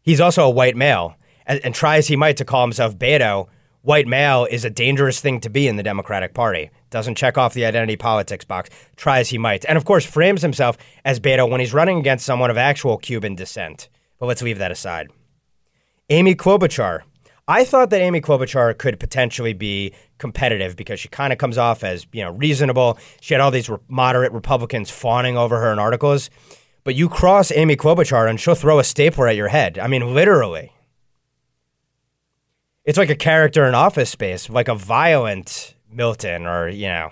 [0.00, 3.48] He's also a white male, and, and try as he might to call himself Beto,
[3.82, 6.70] white male is a dangerous thing to be in the Democratic Party.
[6.88, 9.66] Doesn't check off the identity politics box, try as he might.
[9.66, 13.34] And of course, frames himself as Beto when he's running against someone of actual Cuban
[13.34, 13.90] descent.
[14.18, 15.10] But let's leave that aside.
[16.08, 17.02] Amy Klobuchar.
[17.48, 21.82] I thought that Amy Klobuchar could potentially be competitive because she kind of comes off
[21.82, 22.98] as, you know, reasonable.
[23.20, 26.30] She had all these re- moderate Republicans fawning over her in articles.
[26.84, 29.78] But you cross Amy Klobuchar and she'll throw a stapler at your head.
[29.78, 30.72] I mean, literally.
[32.84, 37.10] It's like a character in Office Space, like a violent Milton, or you know.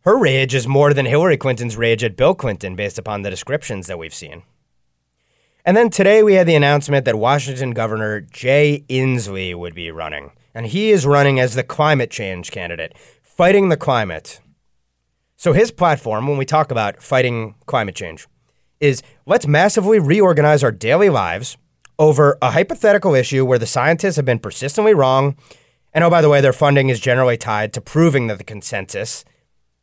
[0.00, 3.86] Her rage is more than Hillary Clinton's rage at Bill Clinton, based upon the descriptions
[3.86, 4.42] that we've seen.
[5.64, 10.32] And then today we had the announcement that Washington Governor Jay Inslee would be running.
[10.54, 14.40] And he is running as the climate change candidate, fighting the climate.
[15.36, 18.26] So his platform, when we talk about fighting climate change,
[18.80, 21.56] is let's massively reorganize our daily lives
[21.96, 25.36] over a hypothetical issue where the scientists have been persistently wrong.
[25.92, 29.24] And oh, by the way, their funding is generally tied to proving that the consensus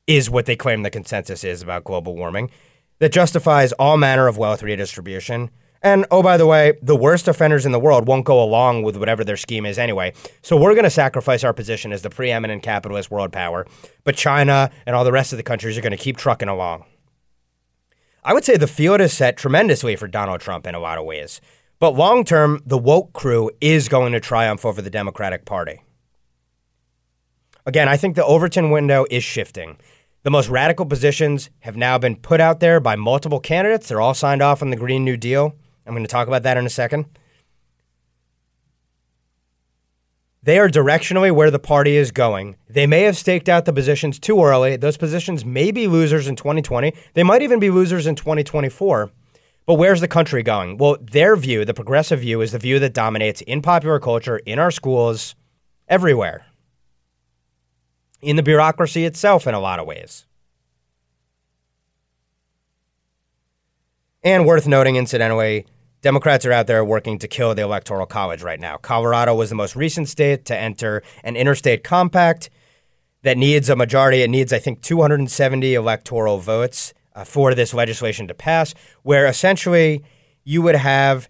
[0.08, 2.52] is what they claim the consensus is about global warming,
[2.98, 5.50] that justifies all manner of wealth redistribution.
[5.82, 8.98] And oh, by the way, the worst offenders in the world won't go along with
[8.98, 10.14] whatever their scheme is anyway.
[10.42, 13.66] So we're going to sacrifice our position as the preeminent capitalist world power.
[14.04, 16.84] But China and all the rest of the countries are going to keep trucking along.
[18.24, 21.06] I would say the field is set tremendously for Donald Trump in a lot of
[21.06, 21.40] ways.
[21.80, 25.82] But long term, the woke crew is going to triumph over the Democratic Party.
[27.66, 29.78] Again, I think the Overton window is shifting.
[30.24, 33.88] The most radical positions have now been put out there by multiple candidates.
[33.88, 35.56] They're all signed off on the Green New Deal.
[35.90, 37.06] I'm going to talk about that in a second.
[40.44, 42.58] They are directionally where the party is going.
[42.70, 44.78] They may have staked out the positions too early.
[44.78, 46.94] Those positions may be losers in 2020.
[47.16, 49.10] They might even be losers in 2024.
[49.66, 50.78] But where's the country going?
[50.78, 54.60] Well, their view, the progressive view, is the view that dominates in popular culture, in
[54.60, 55.34] our schools,
[55.88, 56.46] everywhere,
[58.22, 60.28] in the bureaucracy itself, in a lot of ways.
[64.24, 65.66] And worth noting, incidentally,
[66.02, 68.78] Democrats are out there working to kill the Electoral College right now.
[68.78, 72.50] Colorado was the most recent state to enter an interstate compact
[73.24, 74.22] that needs a majority.
[74.22, 78.74] It needs, I think, 270 electoral votes uh, for this legislation to pass,
[79.04, 80.04] where essentially
[80.46, 81.30] you would have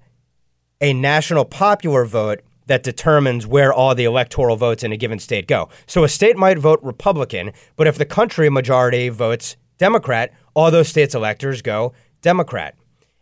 [0.81, 5.47] a national popular vote that determines where all the electoral votes in a given state
[5.47, 5.69] go.
[5.87, 10.89] So a state might vote Republican, but if the country majority votes Democrat, all those
[10.89, 12.75] states' electors go Democrat.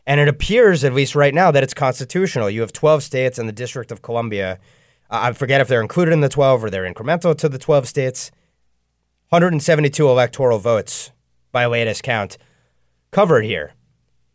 [0.08, 2.50] And it appears, at least right now, that it's constitutional.
[2.50, 4.58] You have 12 states and the District of Columbia.
[5.10, 8.32] I forget if they're included in the 12 or they're incremental to the 12 states.
[9.30, 11.12] 172 electoral votes
[11.52, 12.38] by latest count
[13.12, 13.74] covered here.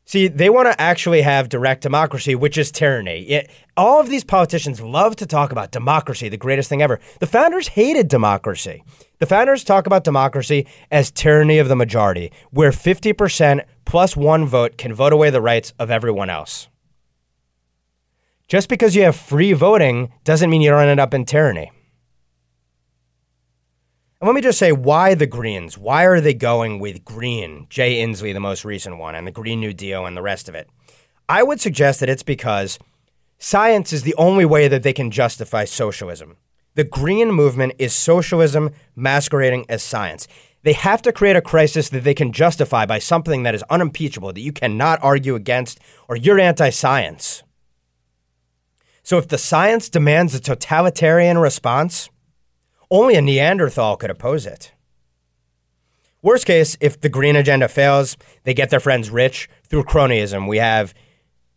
[0.05, 3.23] See, they want to actually have direct democracy, which is tyranny.
[3.23, 7.01] It, all of these politicians love to talk about democracy, the greatest thing ever.
[7.21, 8.83] The founders hated democracy.
[9.21, 14.77] The founders talk about democracy as tyranny of the majority, where 50% plus one vote
[14.77, 16.69] can vote away the rights of everyone else.
[18.49, 21.73] Just because you have free voting doesn't mean you don't end up in tyranny.
[24.21, 25.77] And let me just say why the Greens?
[25.77, 27.67] Why are they going with green?
[27.69, 30.55] Jay Inslee, the most recent one, and the Green New Deal and the rest of
[30.55, 30.69] it.
[31.29, 32.79] I would suggest that it's because
[33.39, 36.37] science is the only way that they can justify socialism.
[36.75, 40.29] The green movement is socialism masquerading as science.
[40.63, 44.33] They have to create a crisis that they can justify by something that is unimpeachable,
[44.33, 47.43] that you cannot argue against, or you're anti science.
[49.03, 52.09] So if the science demands a totalitarian response,
[52.91, 54.73] only a Neanderthal could oppose it.
[56.23, 60.49] Worst case, if the green agenda fails, they get their friends rich through cronyism.
[60.49, 60.95] We have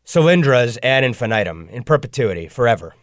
[0.05, 2.95] Solyndras ad infinitum, in perpetuity, forever.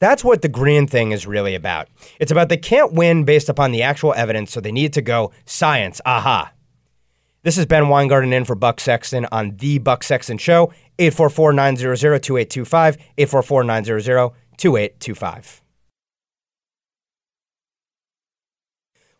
[0.00, 1.88] That's what the green thing is really about.
[2.18, 5.30] It's about they can't win based upon the actual evidence, so they need to go
[5.44, 6.00] science.
[6.06, 6.52] Aha.
[7.42, 11.96] This is Ben Weingarten in for Buck Sexton on The Buck Sexton Show, 844 900
[11.96, 15.62] 2825, 844 900 2825.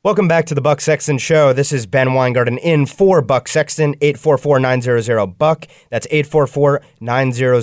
[0.03, 1.53] Welcome back to the Buck Sexton Show.
[1.53, 5.67] This is Ben Weingarten in for Buck Sexton, 844 900 Buck.
[5.91, 7.63] That's 844 900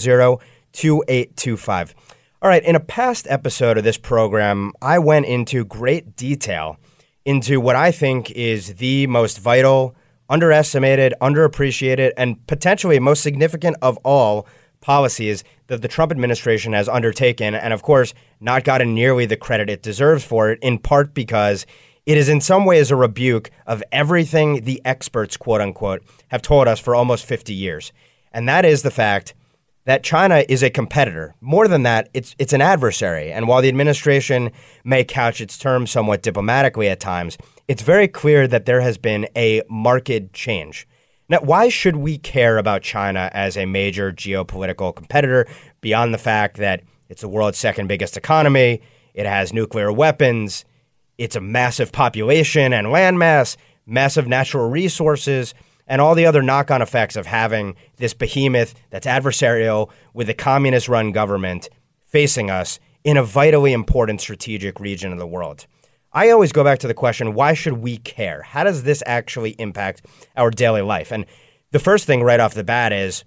[0.72, 1.96] 2825.
[2.40, 6.78] All right, in a past episode of this program, I went into great detail
[7.26, 9.96] into what I think is the most vital,
[10.30, 14.46] underestimated, underappreciated, and potentially most significant of all
[14.82, 19.68] policies that the Trump administration has undertaken, and of course, not gotten nearly the credit
[19.68, 21.66] it deserves for it, in part because
[22.06, 26.68] it is in some ways a rebuke of everything the experts, quote unquote, have told
[26.68, 27.92] us for almost 50 years.
[28.32, 29.34] And that is the fact
[29.88, 31.34] that China is a competitor.
[31.40, 33.32] More than that, it's it's an adversary.
[33.32, 34.52] And while the administration
[34.84, 37.38] may couch its terms somewhat diplomatically at times,
[37.70, 40.86] it's very clear that there has been a marked change.
[41.30, 45.48] Now, why should we care about China as a major geopolitical competitor
[45.80, 48.82] beyond the fact that it's the world's second biggest economy,
[49.14, 50.66] it has nuclear weapons,
[51.18, 55.54] it's a massive population and landmass, massive natural resources,
[55.88, 60.34] and all the other knock on effects of having this behemoth that's adversarial with a
[60.34, 61.70] communist run government
[62.06, 65.66] facing us in a vitally important strategic region of the world.
[66.12, 68.42] I always go back to the question why should we care?
[68.42, 71.12] How does this actually impact our daily life?
[71.12, 71.26] And
[71.72, 73.24] the first thing right off the bat is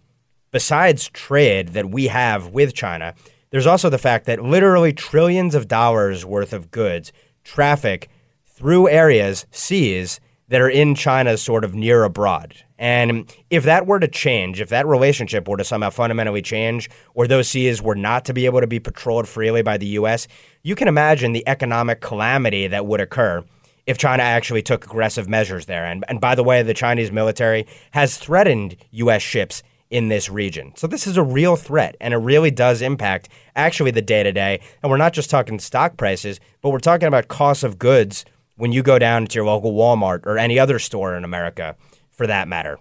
[0.51, 3.15] besides trade that we have with China,
[3.51, 7.13] there's also the fact that literally trillions of dollars worth of goods
[7.45, 8.09] traffic
[8.45, 10.21] through areas, seas,
[10.51, 12.55] that are in China sort of near abroad.
[12.77, 17.27] And if that were to change, if that relationship were to somehow fundamentally change, or
[17.27, 20.27] those seas were not to be able to be patrolled freely by the U.S.,
[20.63, 23.45] you can imagine the economic calamity that would occur
[23.87, 25.85] if China actually took aggressive measures there.
[25.85, 29.23] And, and by the way, the Chinese military has threatened U.S.
[29.23, 30.73] ships in this region.
[30.77, 34.33] So this is a real threat, and it really does impact actually the day to
[34.33, 34.61] day.
[34.83, 38.25] And we're not just talking stock prices, but we're talking about costs of goods
[38.61, 41.77] when you go down to your local Walmart or any other store in America
[42.11, 42.79] for that matter.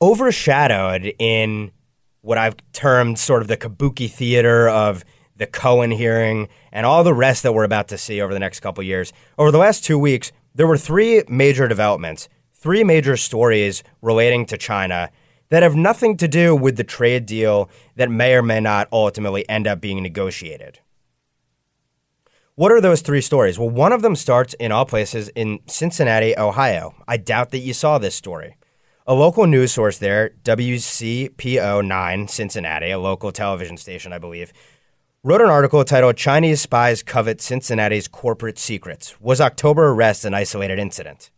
[0.00, 1.70] Overshadowed in
[2.22, 5.04] what I've termed sort of the kabuki theater of
[5.36, 8.60] the Cohen hearing and all the rest that we're about to see over the next
[8.60, 9.12] couple years.
[9.38, 14.56] Over the last two weeks, there were three major developments, three major stories relating to
[14.56, 15.10] China
[15.50, 19.46] that have nothing to do with the trade deal that may or may not ultimately
[19.48, 20.80] end up being negotiated.
[22.58, 23.58] What are those three stories?
[23.58, 26.94] Well, one of them starts in all places in Cincinnati, Ohio.
[27.06, 28.56] I doubt that you saw this story.
[29.06, 34.54] A local news source there, WCPO 9 Cincinnati, a local television station, I believe,
[35.22, 39.20] wrote an article titled Chinese Spies Covet Cincinnati's Corporate Secrets.
[39.20, 41.30] Was October arrest an isolated incident?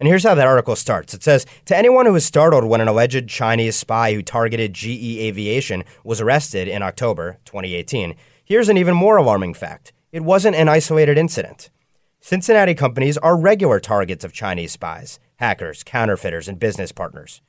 [0.00, 1.14] And here's how that article starts.
[1.14, 5.20] It says To anyone who was startled when an alleged Chinese spy who targeted GE
[5.20, 9.92] Aviation was arrested in October 2018, here's an even more alarming fact.
[10.10, 11.68] It wasn't an isolated incident.
[12.18, 17.42] Cincinnati companies are regular targets of Chinese spies, hackers, counterfeiters, and business partners.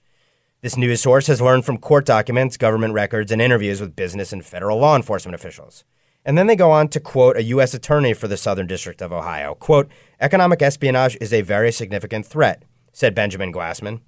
[0.62, 4.46] This news source has learned from court documents, government records, and interviews with business and
[4.46, 5.86] federal law enforcement officials.
[6.26, 7.74] And then they go on to quote a U.S.
[7.74, 9.56] attorney for the Southern District of Ohio.
[9.56, 9.90] Quote,
[10.20, 14.02] economic espionage is a very significant threat, said Benjamin Glassman.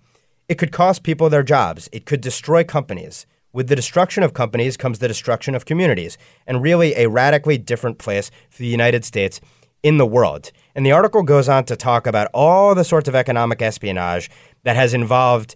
[0.49, 1.87] It could cost people their jobs.
[1.93, 3.25] It could destroy companies.
[3.53, 7.97] With the destruction of companies comes the destruction of communities, and really a radically different
[7.97, 9.41] place for the United States
[9.83, 10.51] in the world.
[10.75, 14.29] And the article goes on to talk about all the sorts of economic espionage
[14.63, 15.55] that has involved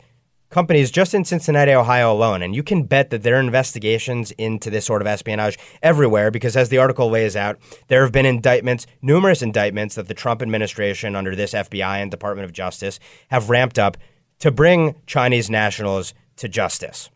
[0.50, 2.42] companies just in Cincinnati, Ohio alone.
[2.42, 6.58] And you can bet that there are investigations into this sort of espionage everywhere because,
[6.58, 11.16] as the article lays out, there have been indictments, numerous indictments that the Trump administration,
[11.16, 13.00] under this FBI and Department of Justice,
[13.30, 13.98] have ramped up
[14.40, 17.10] to bring Chinese nationals to justice.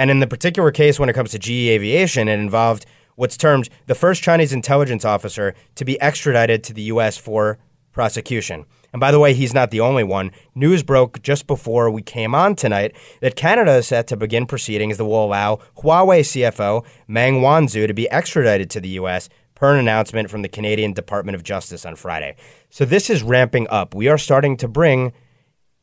[0.00, 2.86] And in the particular case, when it comes to GE Aviation, it involved
[3.16, 7.18] what's termed the first Chinese intelligence officer to be extradited to the U.S.
[7.18, 7.58] for
[7.92, 8.64] prosecution.
[8.94, 10.30] And by the way, he's not the only one.
[10.54, 14.96] News broke just before we came on tonight that Canada is set to begin proceedings
[14.96, 19.28] that will allow Huawei CFO Meng Wanzhou to be extradited to the U.S.
[19.54, 22.36] per an announcement from the Canadian Department of Justice on Friday.
[22.70, 23.94] So this is ramping up.
[23.94, 25.12] We are starting to bring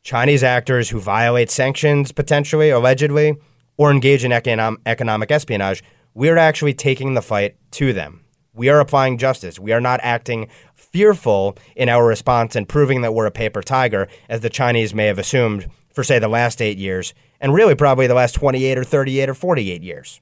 [0.02, 3.38] Chinese actors who violate sanctions, potentially, allegedly,
[3.78, 5.84] or engage in economic, economic espionage,
[6.14, 8.24] we're actually taking the fight to them.
[8.54, 9.60] We are applying justice.
[9.60, 14.08] We are not acting fearful in our response and proving that we're a paper tiger,
[14.28, 18.08] as the Chinese may have assumed for, say, the last eight years, and really probably
[18.08, 20.22] the last 28 or 38 or 48 years.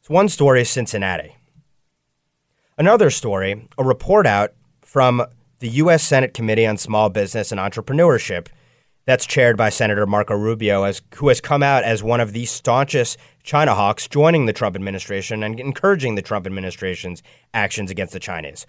[0.00, 1.36] So, one story, Cincinnati.
[2.76, 5.24] Another story, a report out from
[5.60, 6.02] the U.S.
[6.02, 8.48] Senate Committee on Small Business and Entrepreneurship
[9.04, 12.44] that's chaired by Senator Marco Rubio, as, who has come out as one of the
[12.44, 17.22] staunchest China hawks joining the Trump administration and encouraging the Trump administration's
[17.52, 18.66] actions against the Chinese.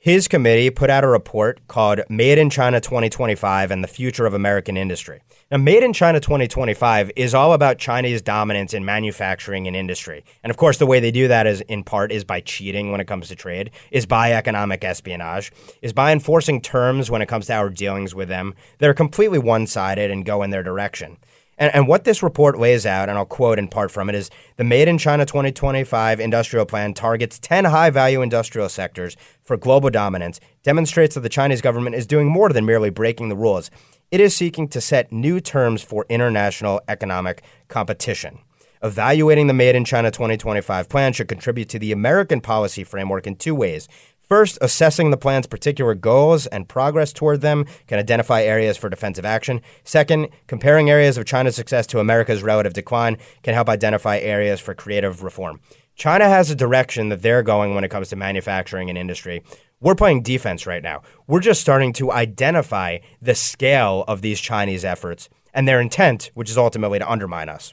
[0.00, 4.32] His committee put out a report called Made in China 2025 and the Future of
[4.32, 5.22] American Industry.
[5.50, 10.24] Now, Made in China 2025 is all about Chinese dominance in manufacturing and industry.
[10.44, 13.00] And of course, the way they do that is in part is by cheating when
[13.00, 15.50] it comes to trade, is by economic espionage,
[15.82, 19.40] is by enforcing terms when it comes to our dealings with them that are completely
[19.40, 21.16] one-sided and go in their direction.
[21.58, 24.30] And, and what this report lays out, and I'll quote in part from it, is
[24.56, 29.90] the Made in China 2025 industrial plan targets 10 high value industrial sectors for global
[29.90, 33.70] dominance, demonstrates that the Chinese government is doing more than merely breaking the rules.
[34.10, 38.38] It is seeking to set new terms for international economic competition.
[38.82, 43.34] Evaluating the Made in China 2025 plan should contribute to the American policy framework in
[43.34, 43.88] two ways.
[44.28, 49.24] First, assessing the plan's particular goals and progress toward them can identify areas for defensive
[49.24, 49.62] action.
[49.84, 54.74] Second, comparing areas of China's success to America's relative decline can help identify areas for
[54.74, 55.60] creative reform.
[55.94, 59.42] China has a direction that they're going when it comes to manufacturing and industry.
[59.80, 61.02] We're playing defense right now.
[61.26, 66.50] We're just starting to identify the scale of these Chinese efforts and their intent, which
[66.50, 67.72] is ultimately to undermine us.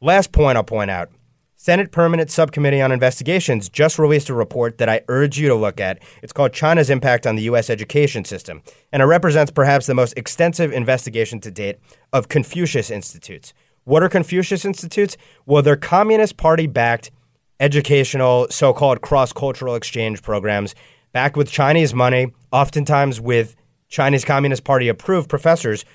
[0.00, 1.10] Last point I'll point out
[1.58, 5.80] Senate Permanent Subcommittee on Investigations just released a report that I urge you to look
[5.80, 6.02] at.
[6.22, 7.70] It's called China's Impact on the U.S.
[7.70, 8.62] Education System,
[8.92, 11.78] and it represents perhaps the most extensive investigation to date
[12.12, 13.54] of Confucius Institutes.
[13.84, 15.16] What are Confucius Institutes?
[15.46, 17.10] Well, they're Communist Party backed
[17.58, 20.74] educational, so called cross cultural exchange programs
[21.12, 23.56] backed with Chinese money, oftentimes with
[23.88, 25.86] Chinese Communist Party approved professors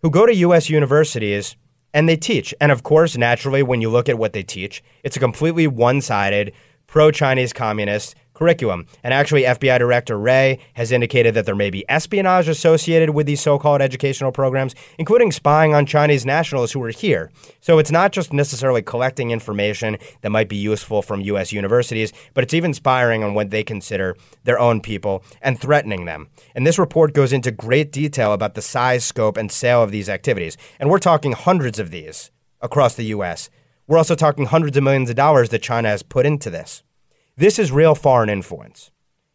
[0.00, 0.70] who go to U.S.
[0.70, 1.56] universities
[1.92, 2.54] and they teach.
[2.60, 6.00] And of course, naturally, when you look at what they teach, it's a completely one
[6.00, 6.52] sided,
[6.86, 8.86] pro Chinese communist curriculum.
[9.04, 13.42] And actually, FBI Director Wray has indicated that there may be espionage associated with these
[13.42, 17.30] so called educational programs, including spying on Chinese nationals who are here.
[17.60, 21.52] So it's not just necessarily collecting information that might be useful from U.S.
[21.52, 26.28] universities, but it's even spying on what they consider their own people and threatening them.
[26.54, 30.08] And this report goes into great detail about the size, scope, and sale of these
[30.08, 30.56] activities.
[30.78, 32.30] And we're talking hundreds of these
[32.62, 33.50] across the U.S.
[33.86, 36.82] We're also talking hundreds of millions of dollars that China has put into this.
[37.40, 38.90] This is real foreign influence.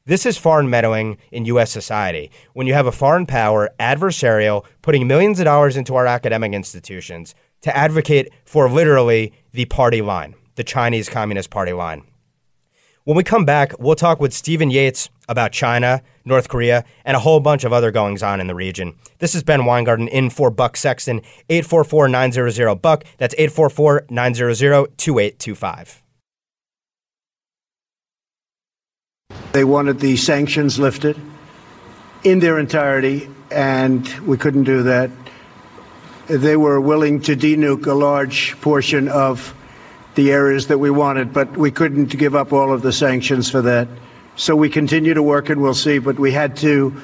[0.05, 1.71] This is foreign meddling in U.S.
[1.71, 2.29] society.
[2.53, 7.33] When you have a foreign power, adversarial, putting millions of dollars into our academic institutions
[7.61, 12.03] to advocate for literally the party line, the Chinese Communist Party line.
[13.05, 17.21] When we come back, we'll talk with Stephen Yates about China, North Korea, and a
[17.21, 18.93] whole bunch of other goings on in the region.
[19.17, 23.03] This is Ben Weingarten in for Buck Sexton, 844 900 Buck.
[23.17, 26.03] That's 844 900 2825.
[29.51, 31.19] They wanted the sanctions lifted
[32.23, 35.11] in their entirety, and we couldn't do that.
[36.27, 39.53] They were willing to denuke a large portion of
[40.15, 43.61] the areas that we wanted, but we couldn't give up all of the sanctions for
[43.61, 43.87] that.
[44.35, 47.01] So we continue to work, and we'll see, but we had to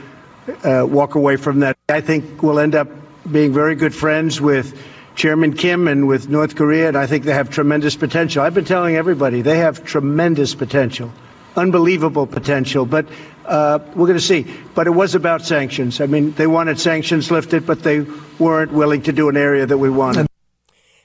[0.63, 1.77] uh, walk away from that.
[1.87, 2.89] I think we'll end up
[3.31, 4.77] being very good friends with
[5.15, 8.43] Chairman Kim and with North Korea, and I think they have tremendous potential.
[8.43, 11.11] I've been telling everybody they have tremendous potential
[11.55, 12.85] unbelievable potential.
[12.85, 13.07] But
[13.45, 14.45] uh, we're going to see.
[14.75, 16.01] But it was about sanctions.
[16.01, 18.05] I mean, they wanted sanctions lifted, but they
[18.39, 20.27] weren't willing to do an area that we wanted.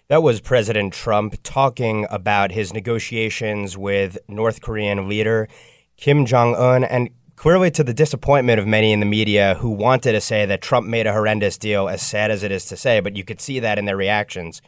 [0.08, 5.48] That was President Trump talking about his negotiations with North Korean leader
[5.96, 10.12] Kim Jong un, and clearly to the disappointment of many in the media who wanted
[10.12, 13.00] to say that Trump made a horrendous deal, as sad as it is to say,
[13.00, 14.60] but you could see that in their reactions.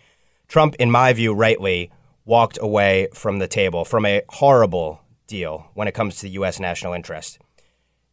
[0.49, 1.91] Trump, in my view, rightly
[2.25, 6.59] walked away from the table from a horrible deal when it comes to the U.S.
[6.59, 7.39] national interest.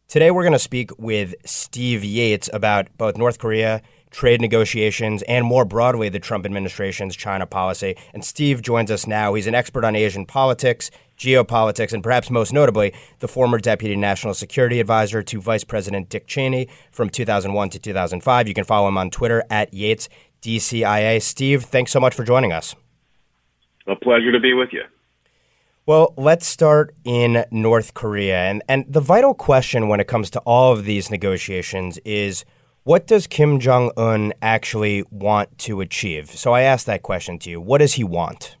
[0.08, 3.82] Today, we're going to speak with Steve Yates about both North Korea,
[4.12, 7.96] trade negotiations, and more broadly, the Trump administration's China policy.
[8.14, 9.34] And Steve joins us now.
[9.34, 14.32] He's an expert on Asian politics, geopolitics, and perhaps most notably, the former Deputy National
[14.32, 18.46] Security Advisor to Vice President Dick Cheney from 2001 to 2005.
[18.46, 20.08] You can follow him on Twitter at Yates
[20.40, 21.20] DCIA.
[21.20, 22.76] Steve, thanks so much for joining us.
[23.88, 24.82] A pleasure to be with you.
[25.86, 28.38] Well, let's start in North Korea.
[28.38, 32.44] And, and the vital question when it comes to all of these negotiations is
[32.82, 36.28] what does Kim Jong un actually want to achieve?
[36.30, 37.60] So I asked that question to you.
[37.60, 38.56] What does he want?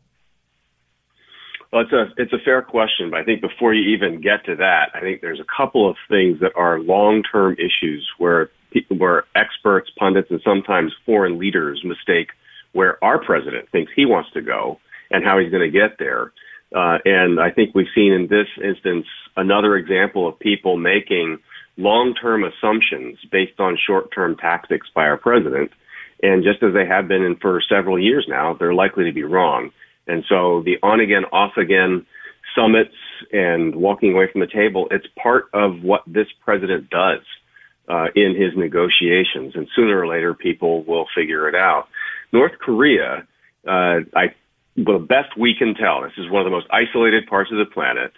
[1.72, 4.54] Well, it's a it's a fair question, but I think before you even get to
[4.54, 8.50] that, I think there's a couple of things that are long term issues where
[8.96, 12.28] where experts, pundits, and sometimes foreign leaders mistake
[12.72, 14.78] where our president thinks he wants to go
[15.10, 16.32] and how he's going to get there
[16.76, 21.38] Uh, and I think we've seen in this instance another example of people making
[21.78, 25.70] long-term assumptions based on short-term tactics by our president.
[26.22, 29.70] And just as they have been for several years now, they're likely to be wrong.
[30.06, 32.04] And so the on again, off again
[32.54, 32.94] summits
[33.32, 37.20] and walking away from the table, it's part of what this president does
[37.88, 39.54] uh, in his negotiations.
[39.54, 41.88] And sooner or later, people will figure it out.
[42.32, 43.26] North Korea,
[43.66, 44.34] uh, I,
[44.76, 47.58] well, the best we can tell, this is one of the most isolated parts of
[47.58, 48.12] the planet.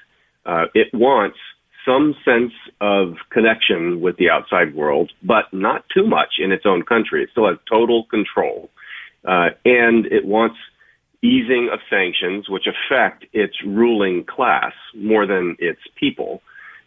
[0.45, 1.39] Uh, it wants
[1.87, 6.83] some sense of connection with the outside world, but not too much in its own
[6.83, 7.23] country.
[7.23, 8.71] It still has total control.
[9.25, 10.57] Uh, and it wants
[11.23, 16.43] easing of sanctions, which affect its ruling class more than its people.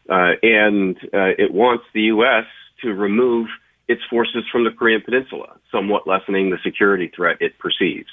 [0.10, 2.46] Uh, and uh, it wants the U.S.
[2.82, 3.48] to remove
[3.88, 8.10] its forces from the Korean Peninsula, somewhat lessening the security threat it perceives.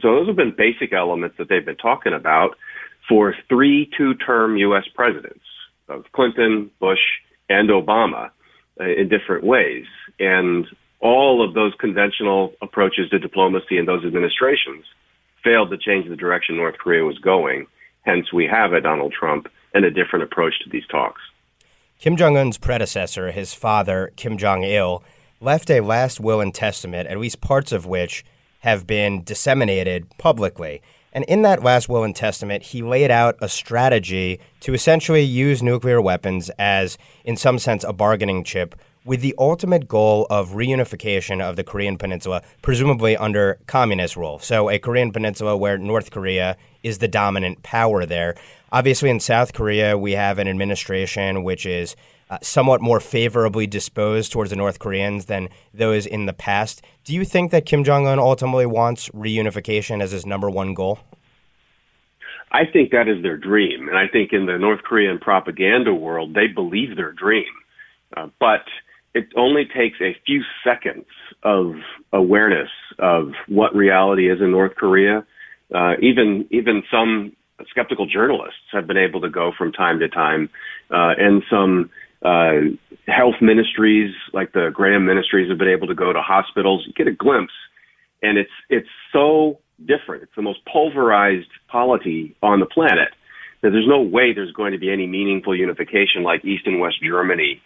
[0.00, 2.56] So those have been basic elements that they've been talking about
[3.08, 4.84] for three two-term U.S.
[4.94, 5.44] presidents
[5.88, 7.00] of Clinton, Bush,
[7.48, 8.30] and Obama
[8.80, 9.84] uh, in different ways.
[10.18, 10.66] And
[11.00, 14.84] all of those conventional approaches to diplomacy in those administrations
[15.44, 17.66] failed to change the direction North Korea was going.
[18.02, 21.20] Hence, we have a Donald Trump and a different approach to these talks.
[21.98, 25.04] Kim Jong un's predecessor, his father, Kim Jong il,
[25.40, 28.24] left a last will and testament, at least parts of which
[28.62, 30.82] have been disseminated publicly.
[31.12, 35.62] And in that last will and testament, he laid out a strategy to essentially use
[35.62, 38.74] nuclear weapons as, in some sense, a bargaining chip
[39.04, 44.38] with the ultimate goal of reunification of the Korean Peninsula, presumably under communist rule.
[44.38, 48.36] So, a Korean Peninsula where North Korea is the dominant power there.
[48.70, 51.96] Obviously, in South Korea, we have an administration which is
[52.30, 56.80] uh, somewhat more favorably disposed towards the North Koreans than those in the past.
[57.04, 61.00] Do you think that Kim Jong un ultimately wants reunification as his number one goal?
[62.52, 63.88] I think that is their dream.
[63.88, 67.46] And I think in the North Korean propaganda world, they believe their dream.
[68.16, 68.64] Uh, but
[69.14, 71.06] it only takes a few seconds
[71.42, 71.74] of
[72.12, 75.26] awareness of what reality is in North Korea.
[75.74, 77.34] Uh, even even some
[77.68, 80.50] skeptical journalists have been able to go from time to time,
[80.90, 81.90] uh, and some
[82.24, 82.74] uh,
[83.08, 86.84] health ministries like the Graham Ministries have been able to go to hospitals.
[86.86, 87.52] You get a glimpse,
[88.22, 90.22] and it's it's so different.
[90.22, 93.08] It's the most pulverized polity on the planet
[93.62, 96.96] that there's no way there's going to be any meaningful unification like East and West
[97.02, 97.62] Germany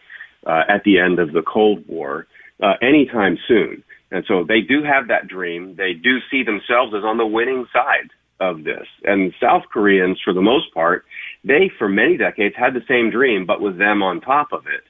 [0.46, 2.26] uh, at the end of the Cold War
[2.62, 3.82] uh, anytime soon.
[4.10, 5.74] And so they do have that dream.
[5.76, 8.10] They do see themselves as on the winning side
[8.40, 8.86] of this.
[9.04, 11.04] And South Koreans, for the most part,
[11.46, 14.82] they, for many decades, had the same dream, but with them on top of it.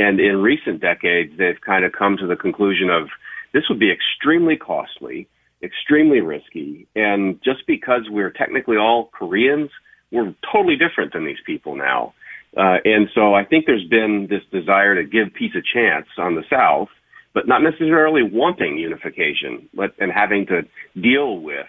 [0.00, 3.08] And in recent decades, they've kind of come to the conclusion of
[3.52, 5.28] this would be extremely costly,
[5.62, 6.86] extremely risky.
[6.94, 9.70] And just because we're technically all Koreans,
[10.12, 12.14] we're totally different than these people now.
[12.56, 16.36] Uh, and so I think there's been this desire to give peace a chance on
[16.36, 16.88] the South,
[17.32, 20.62] but not necessarily wanting unification, but and having to
[21.00, 21.66] deal with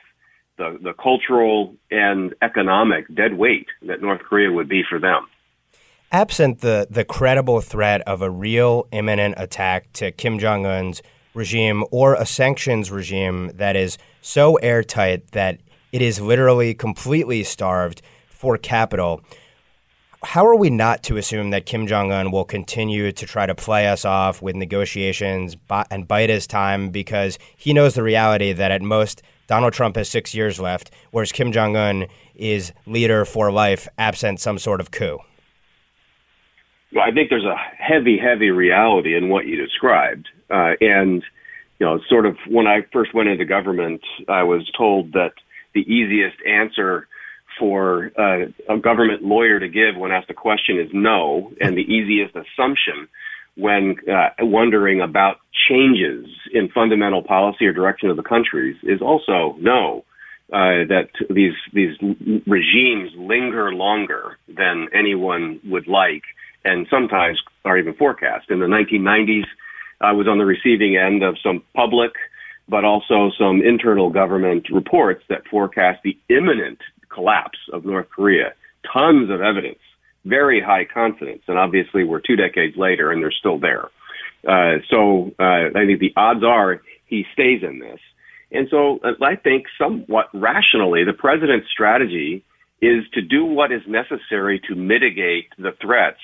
[0.58, 5.28] the, the cultural and economic dead weight that North Korea would be for them.
[6.12, 11.02] Absent the, the credible threat of a real imminent attack to Kim Jong un's
[11.34, 15.60] regime or a sanctions regime that is so airtight that
[15.92, 19.22] it is literally completely starved for capital,
[20.24, 23.56] how are we not to assume that Kim Jong un will continue to try to
[23.56, 25.56] play us off with negotiations
[25.92, 30.10] and bite his time because he knows the reality that at most Donald Trump has
[30.10, 34.92] six years left, whereas Kim Jong un is leader for life, absent some sort of
[34.92, 35.20] coup?
[36.94, 40.30] Well, I think there's a heavy, heavy reality in what you described.
[40.50, 41.24] Uh, and,
[41.80, 45.34] you know, sort of when I first went into government, I was told that
[45.74, 47.08] the easiest answer
[47.60, 51.82] for uh, a government lawyer to give when asked a question is no, and the
[51.82, 53.08] easiest assumption
[53.56, 55.38] when uh, wondering about
[55.70, 60.04] changes in fundamental policy or direction of the countries is also no.
[60.54, 61.98] Uh, that these these
[62.46, 66.22] regimes linger longer than anyone would like,
[66.64, 68.52] and sometimes are even forecast.
[68.52, 69.46] In the 1990s,
[70.02, 72.12] I was on the receiving end of some public,
[72.70, 76.78] but also some internal government reports that forecast the imminent
[77.10, 78.54] collapse of North Korea.
[78.94, 79.80] Tons of evidence
[80.26, 81.44] very high confidence.
[81.48, 83.86] And obviously, we're two decades later, and they're still there.
[84.48, 88.00] Uh, so uh, I think the odds are he stays in this.
[88.52, 92.44] And so uh, I think somewhat rationally, the president's strategy
[92.82, 96.20] is to do what is necessary to mitigate the threats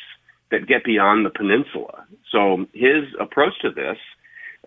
[0.52, 2.06] that get beyond the peninsula.
[2.32, 3.98] So his approach to this,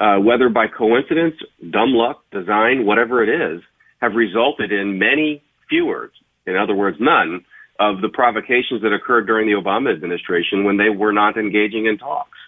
[0.00, 1.36] uh, whether by coincidence,
[1.70, 3.62] dumb luck, design, whatever it is,
[4.00, 6.10] have resulted in many fewer
[6.46, 7.44] in other words, none,
[7.80, 11.98] of the provocations that occurred during the Obama administration when they were not engaging in
[11.98, 12.38] talks.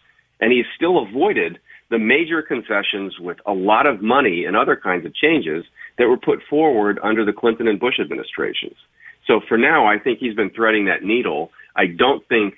[0.41, 1.59] And he's still avoided
[1.91, 5.65] the major concessions with a lot of money and other kinds of changes
[5.99, 8.77] that were put forward under the Clinton and Bush administrations.
[9.27, 11.51] So for now, I think he's been threading that needle.
[11.75, 12.55] I don't think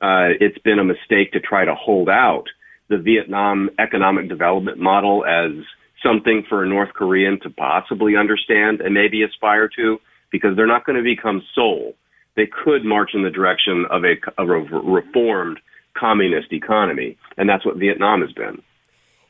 [0.00, 2.44] uh, it's been a mistake to try to hold out
[2.88, 5.52] the Vietnam economic development model as
[6.02, 10.00] something for a North Korean to possibly understand and maybe aspire to,
[10.30, 11.94] because they're not going to become Seoul.
[12.36, 15.58] They could march in the direction of a, of a reformed
[15.98, 18.62] communist economy, and that's what Vietnam has been.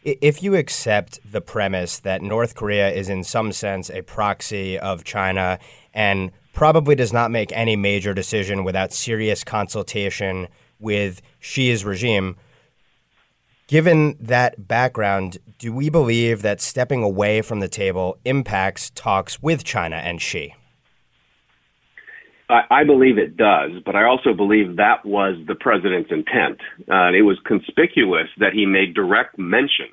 [0.05, 5.05] If you accept the premise that North Korea is in some sense a proxy of
[5.05, 5.61] China
[5.95, 10.49] and probably does not make any major decision without serious consultation
[10.81, 12.37] with Xi's regime,
[13.69, 19.63] given that background, do we believe that stepping away from the table impacts talks with
[19.63, 20.55] China and Xi?
[22.71, 26.61] I believe it does, but I also believe that was the president's intent.
[26.81, 29.89] Uh, it was conspicuous that he made direct mention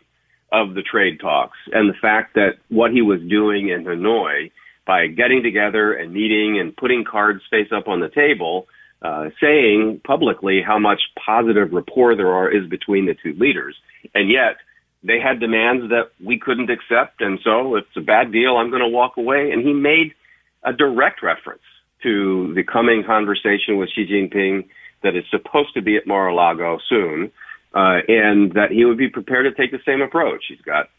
[0.52, 4.52] of the trade talks and the fact that what he was doing in Hanoi
[4.86, 8.68] by getting together and meeting and putting cards face up on the table,
[9.04, 13.76] uh, saying publicly how much positive rapport there are is between the two leaders.
[14.16, 14.58] And yet
[15.04, 17.22] they had demands that we couldn't accept.
[17.22, 19.52] And so it's a bad deal, I'm going to walk away.
[19.52, 20.14] And he made
[20.64, 21.62] a direct reference
[22.04, 24.68] to the coming conversation with Xi Jinping
[25.04, 27.32] that is supposed to be at Mar-a-Lago soon,
[27.74, 30.46] uh, and that he would be prepared to take the same approach.
[30.48, 30.90] He's got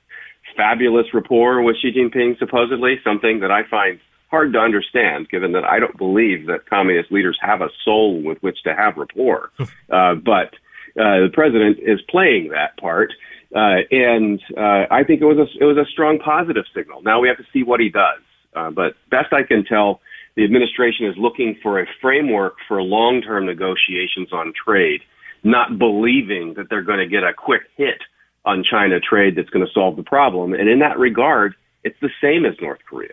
[0.57, 4.01] fabulous rapport with Xi Jinping, supposedly, something that I find
[4.31, 8.39] hard to understand, given that I don't believe that communist leaders have a soul with
[8.43, 9.51] which to have rapport.
[9.59, 10.55] uh, but
[10.97, 13.13] uh, the president is playing that part.
[13.55, 17.03] Uh, and uh, I think it was a it was a strong positive signal.
[17.03, 18.23] Now we have to see what he does.
[18.55, 20.01] Uh, but best I can tell,
[20.36, 25.01] the administration is looking for a framework for long-term negotiations on trade,
[25.43, 28.01] not believing that they're going to get a quick hit
[28.44, 30.55] on China trade that's going to solve the problem.
[30.55, 31.55] And in that regard,
[31.85, 33.12] it's the same as North Korea.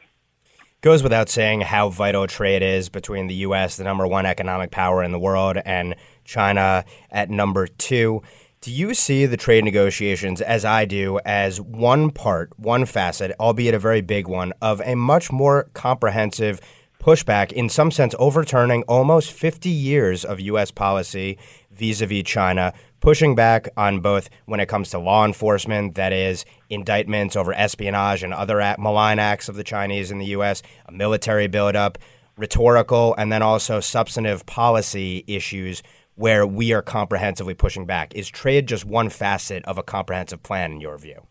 [0.81, 5.03] Goes without saying how vital trade is between the U.S., the number one economic power
[5.03, 8.22] in the world, and China at number two.
[8.61, 13.73] Do you see the trade negotiations, as I do, as one part, one facet, albeit
[13.73, 16.60] a very big one, of a much more comprehensive
[17.08, 20.72] pushback, in some sense, overturning almost 50 years of U.S.
[20.72, 21.38] policy
[21.72, 26.12] vis a vis China, pushing back on both when it comes to law enforcement, that
[26.12, 30.92] is, indictments over espionage and other malign acts of the Chinese in the U.S., a
[30.92, 31.98] military buildup,
[32.36, 35.82] rhetorical, and then also substantive policy issues
[36.16, 38.14] where we are comprehensively pushing back.
[38.16, 41.26] Is trade just one facet of a comprehensive plan, in your view?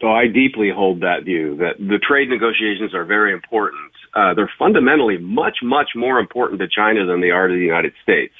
[0.00, 3.87] So I deeply hold that view that the trade negotiations are very important.
[4.18, 7.92] Uh, they're fundamentally much, much more important to China than they are to the United
[8.02, 8.34] States.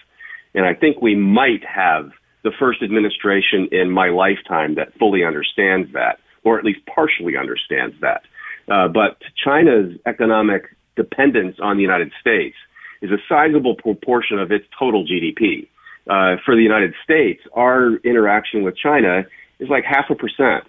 [0.53, 2.11] And I think we might have
[2.43, 7.95] the first administration in my lifetime that fully understands that, or at least partially understands
[8.01, 8.23] that.
[8.69, 10.65] Uh, but China's economic
[10.97, 12.57] dependence on the United States
[13.01, 15.69] is a sizable proportion of its total GDP.
[16.11, 19.23] Uh, for the United States, our interaction with China
[19.61, 20.65] is like half a percent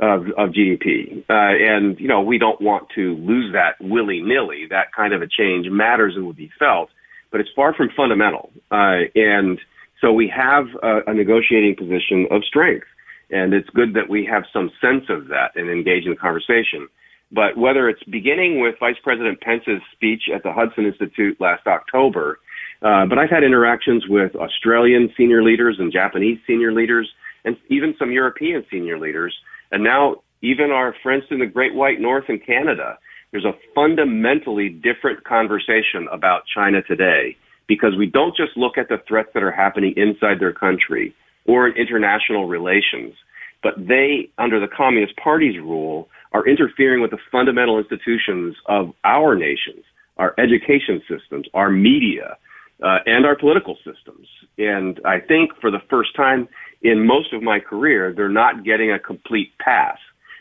[0.00, 1.24] of, of GDP.
[1.28, 4.66] Uh, and, you know, we don't want to lose that willy nilly.
[4.68, 6.90] That kind of a change matters and will be felt,
[7.30, 8.50] but it's far from fundamental.
[8.70, 9.58] Uh, and
[10.00, 12.86] so we have a, a negotiating position of strength.
[13.30, 16.88] And it's good that we have some sense of that and engage in the conversation.
[17.30, 22.38] But whether it's beginning with Vice President Pence's speech at the Hudson Institute last October,
[22.80, 27.10] uh, but I've had interactions with Australian senior leaders and Japanese senior leaders
[27.44, 29.36] and even some European senior leaders
[29.70, 32.98] and now even our friends in the Great White North in Canada,
[33.30, 37.36] there's a fundamentally different conversation about China today
[37.66, 41.14] because we don't just look at the threats that are happening inside their country
[41.46, 43.14] or in international relations,
[43.62, 49.34] but they, under the Communist Party's rule, are interfering with the fundamental institutions of our
[49.34, 49.84] nations,
[50.16, 52.36] our education systems, our media,
[52.82, 54.28] uh, and our political systems.
[54.56, 56.48] And I think for the first time
[56.82, 59.98] in most of my career, they're not getting a complete pass.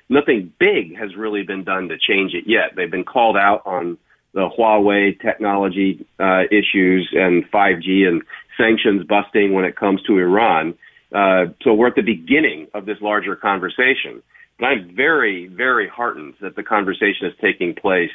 [0.09, 2.75] Nothing big has really been done to change it yet.
[2.75, 3.97] They've been called out on
[4.33, 8.21] the Huawei technology uh, issues and 5G and
[8.57, 10.75] sanctions busting when it comes to Iran.
[11.13, 14.21] Uh, so we're at the beginning of this larger conversation.
[14.59, 18.11] But I'm very, very heartened that the conversation is taking place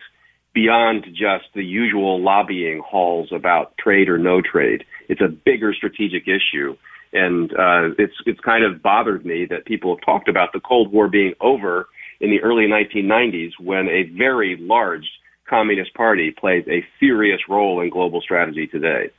[0.54, 4.84] beyond just the usual lobbying halls about trade or no trade.
[5.08, 6.76] It's a bigger strategic issue.
[7.12, 10.92] And uh, it's it's kind of bothered me that people have talked about the Cold
[10.92, 11.88] War being over
[12.20, 15.04] in the early 1990s when a very large
[15.48, 19.10] Communist Party plays a serious role in global strategy today.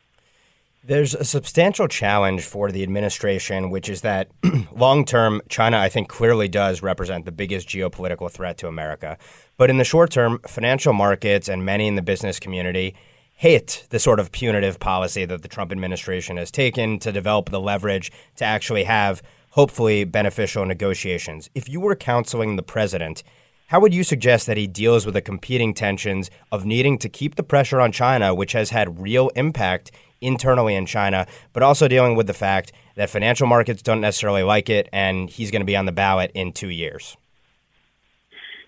[0.86, 4.30] There's a substantial challenge for the administration, which is that
[4.76, 9.18] long term, China, I think, clearly does represent the biggest geopolitical threat to America.
[9.58, 12.96] But in the short term, financial markets and many in the business community
[13.36, 17.60] hate the sort of punitive policy that the Trump administration has taken to develop the
[17.60, 21.50] leverage to actually have hopefully beneficial negotiations.
[21.54, 23.24] If you were counseling the president,
[23.68, 27.36] how would you suggest that he deals with the competing tensions of needing to keep
[27.36, 29.92] the pressure on China, which has had real impact
[30.22, 34.70] internally in China, but also dealing with the fact that financial markets don't necessarily like
[34.70, 37.18] it and he's going to be on the ballot in two years?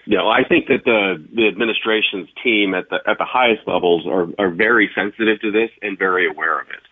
[0.08, 4.28] Know, I think that the the administration's team at the at the highest levels are
[4.38, 6.84] are very sensitive to this and very aware of it.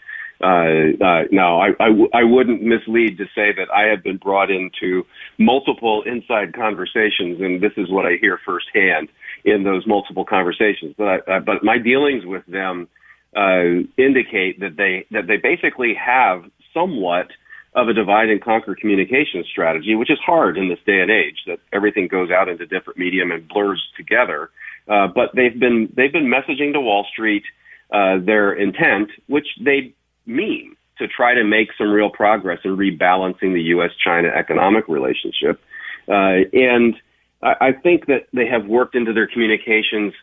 [0.42, 4.18] Uh, uh, no, I, I, w- I wouldn't mislead to say that I have been
[4.18, 5.06] brought into
[5.38, 9.08] multiple inside conversations, and this is what I hear firsthand
[9.46, 10.96] in those multiple conversations.
[10.98, 12.90] But I, uh, but my dealings with them
[13.36, 17.28] uh, indicate that they that they basically have somewhat
[17.76, 21.44] of a divide and conquer communication strategy, which is hard in this day and age
[21.48, 24.50] that everything goes out into different medium and blurs together.
[24.88, 27.44] Uh, but they've been they've been messaging to Wall Street
[27.92, 29.94] uh, their intent, which they
[30.26, 35.60] mean to try to make some real progress in rebalancing the U.S.-China economic relationship.
[36.08, 36.96] Uh, and
[37.42, 40.14] I, I think that they have worked into their communications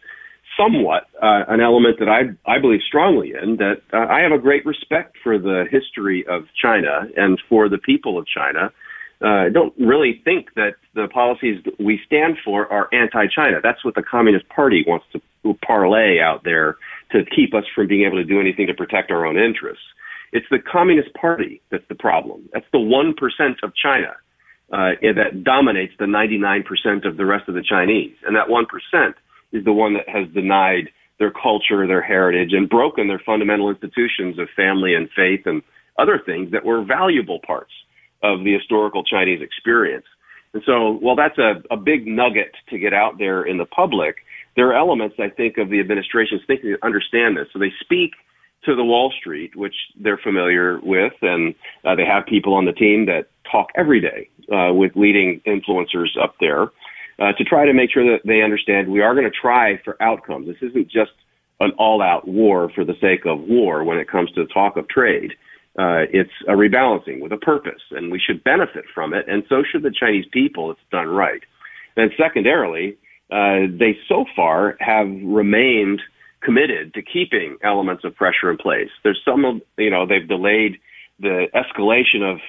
[0.60, 4.38] somewhat uh, an element that I, I believe strongly in that uh, I have a
[4.38, 8.70] great respect for the history of China and for the people of China.
[9.22, 13.60] Uh, I don't really think that the policies that we stand for are anti-China.
[13.62, 15.20] That's what the Communist Party wants to
[15.66, 16.76] parlay out there
[17.12, 19.84] to keep us from being able to do anything to protect our own interests.
[20.32, 22.48] It's the Communist Party that's the problem.
[22.52, 23.14] That's the 1%
[23.62, 24.14] of China
[24.72, 28.14] uh, that dominates the 99% of the rest of the Chinese.
[28.24, 29.14] And that 1%
[29.52, 34.38] is the one that has denied their culture, their heritage, and broken their fundamental institutions
[34.38, 35.62] of family and faith and
[35.98, 37.72] other things that were valuable parts
[38.22, 40.06] of the historical Chinese experience.
[40.52, 44.16] And so, while that's a, a big nugget to get out there in the public,
[44.56, 47.46] there are elements, I think, of the administration's thinking to understand this.
[47.52, 48.12] So they speak
[48.64, 51.54] to the Wall Street, which they're familiar with, and
[51.84, 56.16] uh, they have people on the team that talk every day uh, with leading influencers
[56.20, 56.68] up there
[57.20, 60.00] uh, to try to make sure that they understand we are going to try for
[60.02, 60.46] outcomes.
[60.46, 61.12] This isn't just
[61.60, 64.88] an all-out war for the sake of war when it comes to the talk of
[64.88, 65.32] trade.
[65.78, 69.62] Uh, it's a rebalancing with a purpose, and we should benefit from it, and so
[69.62, 71.42] should the Chinese people if it's done right.
[71.96, 72.96] And secondarily,
[73.30, 76.00] uh, they so far have remained
[76.42, 78.88] committed to keeping elements of pressure in place.
[79.04, 80.78] There's some, you know, they've delayed
[81.20, 82.40] the escalation of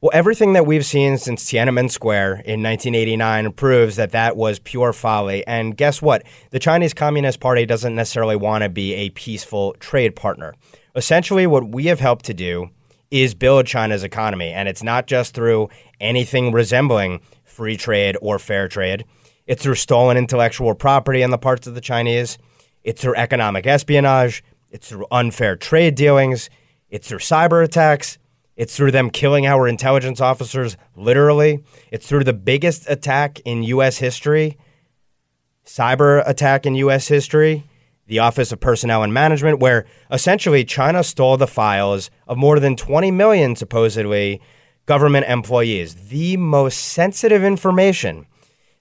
[0.00, 4.92] Well, everything that we've seen since Tiananmen Square in 1989 proves that that was pure
[4.92, 5.44] folly.
[5.44, 6.22] And guess what?
[6.50, 10.54] The Chinese Communist Party doesn't necessarily want to be a peaceful trade partner.
[10.94, 12.70] Essentially, what we have helped to do
[13.10, 14.52] is build China's economy.
[14.52, 15.68] And it's not just through
[16.00, 19.04] anything resembling free trade or fair trade.
[19.48, 22.38] It's through stolen intellectual property on the parts of the Chinese.
[22.84, 26.50] It's through economic espionage, it's through unfair trade dealings,
[26.88, 28.16] it's through cyber attacks,
[28.58, 31.62] it's through them killing our intelligence officers, literally.
[31.92, 33.98] It's through the biggest attack in U.S.
[33.98, 34.58] history,
[35.64, 37.06] cyber attack in U.S.
[37.06, 37.62] history,
[38.08, 42.74] the Office of Personnel and Management, where essentially China stole the files of more than
[42.74, 44.42] 20 million, supposedly,
[44.86, 46.08] government employees.
[46.08, 48.26] The most sensitive information,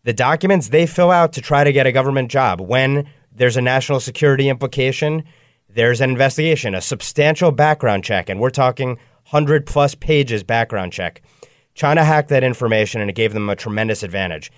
[0.04, 2.62] the documents they fill out to try to get a government job.
[2.62, 5.24] When there's a national security implication,
[5.70, 8.98] there's an investigation, a substantial background check, and we're talking
[9.30, 11.22] 100 plus pages background check.
[11.74, 14.52] China hacked that information and it gave them a tremendous advantage.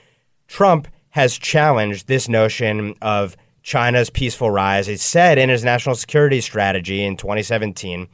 [0.48, 4.88] Trump has challenged this notion of China's peaceful rise.
[4.88, 8.08] He said in his national security strategy in 2017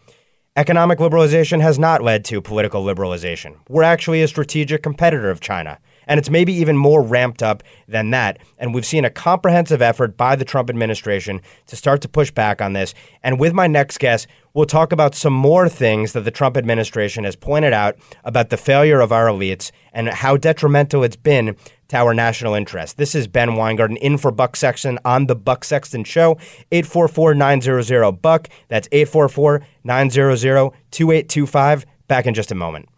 [0.57, 3.57] economic liberalization has not led to political liberalization.
[3.67, 5.79] We're actually a strategic competitor of China.
[6.07, 8.39] And it's maybe even more ramped up than that.
[8.57, 12.61] And we've seen a comprehensive effort by the Trump administration to start to push back
[12.61, 12.93] on this.
[13.23, 17.23] And with my next guest, we'll talk about some more things that the Trump administration
[17.23, 21.55] has pointed out about the failure of our elites and how detrimental it's been
[21.87, 22.97] to our national interest.
[22.97, 26.39] This is Ben Weingarten in for Buck Sexton on the Buck Sexton Show.
[26.71, 28.49] 844-900-BUCK.
[28.69, 31.85] That's 844-900-2825.
[32.07, 32.89] Back in just a moment.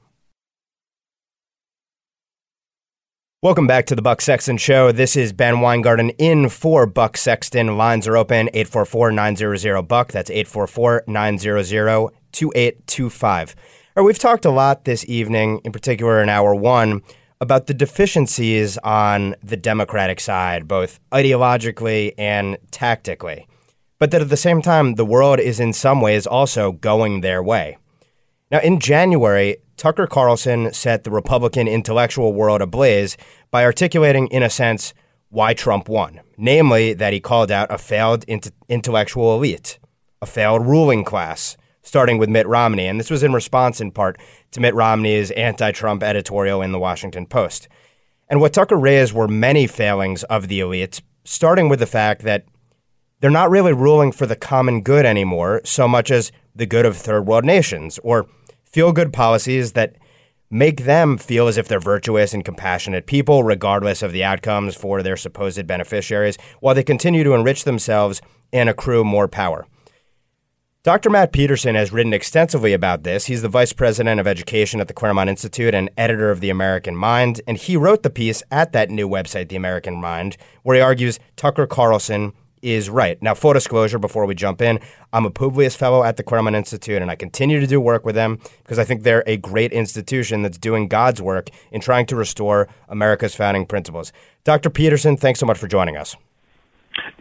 [3.47, 4.91] Welcome back to the Buck Sexton Show.
[4.91, 7.77] This is Ben Weingarten in for Buck Sexton.
[7.77, 10.11] Lines are open 844 900 Buck.
[10.11, 11.63] That's 844 900
[12.33, 13.55] 2825.
[14.03, 17.01] We've talked a lot this evening, in particular in hour one,
[17.39, 23.47] about the deficiencies on the Democratic side, both ideologically and tactically.
[23.97, 27.41] But that at the same time, the world is in some ways also going their
[27.41, 27.77] way.
[28.49, 33.17] Now, in January, Tucker Carlson set the Republican intellectual world ablaze
[33.51, 34.93] by articulating, in a sense,
[35.29, 36.21] why Trump won.
[36.37, 39.79] Namely, that he called out a failed int- intellectual elite,
[40.21, 42.85] a failed ruling class, starting with Mitt Romney.
[42.85, 44.17] And this was in response, in part,
[44.51, 47.67] to Mitt Romney's anti Trump editorial in the Washington Post.
[48.29, 52.45] And what Tucker raised were many failings of the elites, starting with the fact that
[53.19, 56.97] they're not really ruling for the common good anymore, so much as the good of
[56.97, 58.27] third world nations or
[58.65, 59.95] feel good policies that
[60.49, 65.03] make them feel as if they're virtuous and compassionate people, regardless of the outcomes for
[65.03, 68.21] their supposed beneficiaries, while they continue to enrich themselves
[68.53, 69.65] and accrue more power.
[70.84, 71.09] Dr.
[71.09, 73.25] Matt Peterson has written extensively about this.
[73.25, 76.95] He's the vice president of education at the Claremont Institute and editor of The American
[76.95, 77.41] Mind.
[77.45, 81.19] And he wrote the piece at that new website, The American Mind, where he argues
[81.35, 82.31] Tucker Carlson
[82.68, 83.22] is right.
[83.22, 84.80] Now, full disclosure before we jump in,
[85.14, 88.15] I'm a Publius Fellow at the Claremont Institute, and I continue to do work with
[88.15, 92.15] them because I think they're a great institution that's doing God's work in trying to
[92.15, 94.11] restore America's founding principles.
[94.44, 94.69] Dr.
[94.69, 96.15] Peterson, thanks so much for joining us.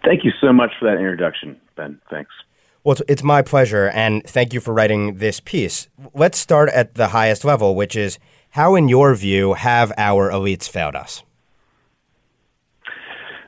[0.04, 2.00] Thank you so much for that introduction, Ben.
[2.10, 2.32] Thanks.
[2.84, 5.88] Well, it's my pleasure, and thank you for writing this piece.
[6.14, 8.18] Let's start at the highest level, which is
[8.50, 11.22] how, in your view, have our elites failed us?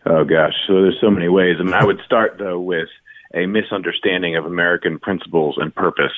[0.09, 1.57] Oh gosh, so there's so many ways.
[1.61, 2.89] I mean, I would start though with
[3.35, 6.17] a misunderstanding of American principles and purpose.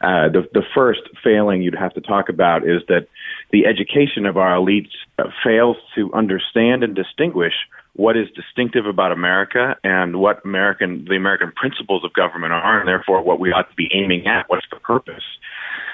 [0.00, 3.08] Uh, the the first failing you'd have to talk about is that
[3.50, 7.54] the education of our elites uh, fails to understand and distinguish
[7.94, 12.86] what is distinctive about America and what American the American principles of government are, and
[12.86, 14.48] therefore what we ought to be aiming at.
[14.48, 15.24] What's the purpose?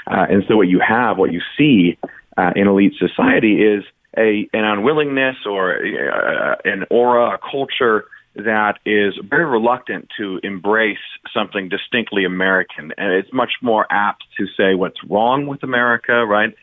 [0.06, 1.96] Uh, and so what you have, what you see
[2.36, 3.84] uh, in elite society is
[4.18, 8.04] a an unwillingness or an aura, a culture
[8.34, 10.98] that is very reluctant to embrace
[11.34, 16.54] something distinctly American, and it's much more apt to say what's wrong with America, right?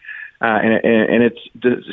[0.41, 1.39] Uh, and, and, it's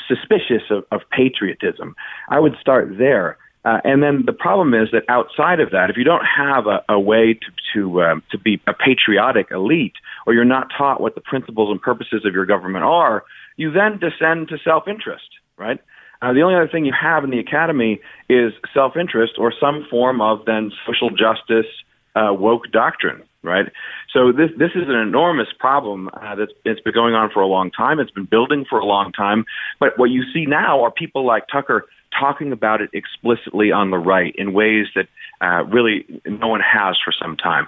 [0.09, 1.95] suspicious of, of patriotism.
[2.29, 3.39] I would start there.
[3.65, 6.85] Uh, and then the problem is that outside of that, if you don't have a,
[6.89, 9.95] a way to to um, to be a patriotic elite,
[10.27, 13.23] or you're not taught what the principles and purposes of your government are,
[13.57, 15.29] you then descend to self-interest
[15.63, 15.81] right?
[16.21, 19.87] Uh, the only other thing you have in the academy is self interest or some
[19.91, 21.67] form of then social justice
[22.15, 23.67] uh, woke doctrine, right?
[24.13, 27.47] So this this is an enormous problem uh, that's it's been going on for a
[27.47, 27.99] long time.
[27.99, 29.45] It's been building for a long time.
[29.81, 31.87] But what you see now are people like Tucker
[32.19, 35.09] talking about it explicitly on the right in ways that
[35.41, 37.67] uh, really no one has for some time.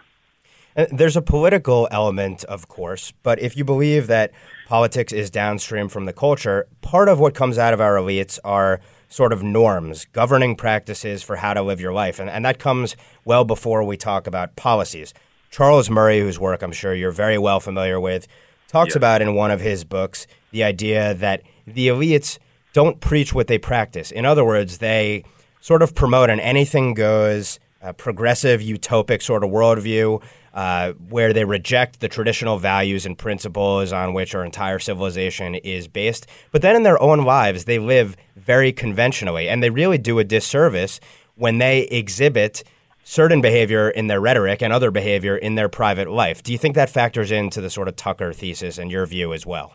[0.75, 4.33] There's a political element, of course, but if you believe that
[4.67, 8.81] politics is downstream from the culture, part of what comes out of our elites are
[9.09, 12.19] sort of norms, governing practices for how to live your life.
[12.19, 15.15] And, and that comes well before we talk about policies.
[15.51, 18.27] Charles Murray, whose work I'm sure you're very well familiar with,
[18.67, 22.39] talks about in one of his books the idea that the elites
[22.73, 24.11] don't preach what they practice.
[24.11, 25.23] In other words, they
[25.61, 30.23] sort of promote an anything goes a progressive, utopic sort of worldview
[30.55, 35.89] uh, where they reject the traditional values and principles on which our entire civilization is
[35.89, 36.27] based.
[36.53, 40.25] But then in their own lives, they live very conventionally, and they really do a
[40.25, 41.01] disservice
[41.35, 42.63] when they exhibit
[43.03, 46.43] certain behavior in their rhetoric and other behavior in their private life.
[46.43, 49.45] Do you think that factors into the sort of Tucker thesis and your view as
[49.45, 49.75] well?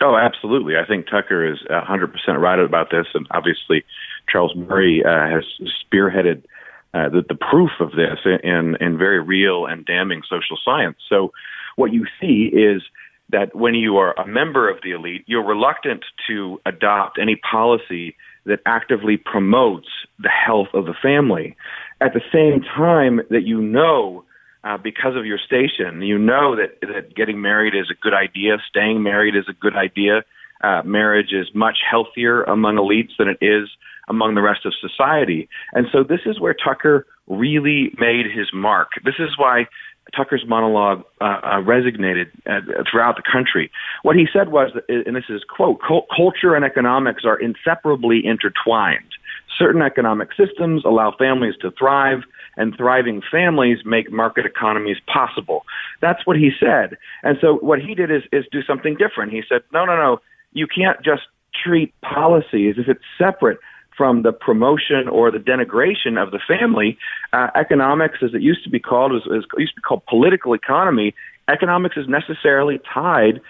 [0.00, 0.76] Oh, absolutely.
[0.76, 3.84] I think Tucker is 100% right about this, and obviously
[4.30, 5.44] Charles Murray uh, has
[5.84, 6.44] spearheaded
[6.92, 10.96] uh, the, the proof of this in, in very real and damning social science.
[11.08, 11.32] So,
[11.76, 12.82] what you see is
[13.30, 18.16] that when you are a member of the elite, you're reluctant to adopt any policy
[18.44, 19.88] that actively promotes
[20.18, 21.56] the health of the family.
[22.00, 24.24] At the same time that you know,
[24.64, 28.56] uh, because of your station, you know that, that getting married is a good idea,
[28.68, 30.24] staying married is a good idea.
[30.62, 33.68] Uh, marriage is much healthier among elites than it is
[34.10, 35.48] among the rest of society.
[35.72, 38.88] And so this is where Tucker really made his mark.
[39.04, 39.66] This is why
[40.16, 42.60] Tucker's monologue uh, uh, resonated uh,
[42.90, 43.70] throughout the country.
[44.02, 45.80] What he said was, and this is quote,
[46.14, 49.10] culture and economics are inseparably intertwined.
[49.56, 52.20] Certain economic systems allow families to thrive,
[52.56, 55.64] and thriving families make market economies possible.
[56.00, 56.98] That's what he said.
[57.22, 59.32] And so what he did is, is do something different.
[59.32, 60.20] He said, no, no, no,
[60.52, 61.22] you can't just
[61.64, 63.58] treat policy as if it's separate
[64.00, 66.96] from the promotion or the denigration of the family.
[67.34, 70.54] Uh, economics, as it used to be called, was, was used to be called political
[70.54, 71.14] economy.
[71.48, 73.42] Economics is necessarily tied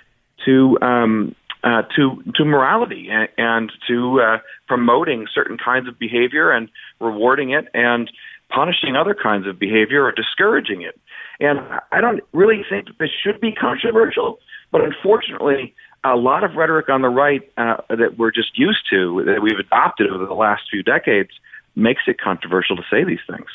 [0.44, 6.50] to um, uh, to to morality and, and to uh, promoting certain kinds of behavior
[6.50, 6.68] and
[6.98, 8.10] rewarding it and
[8.48, 10.98] punishing other kinds of behavior or discouraging it.
[11.38, 11.60] And
[11.92, 14.40] I don't really think this should be controversial,
[14.72, 19.24] but unfortunately, a lot of rhetoric on the right uh, that we're just used to,
[19.26, 21.30] that we've adopted over the last few decades,
[21.76, 23.48] makes it controversial to say these things.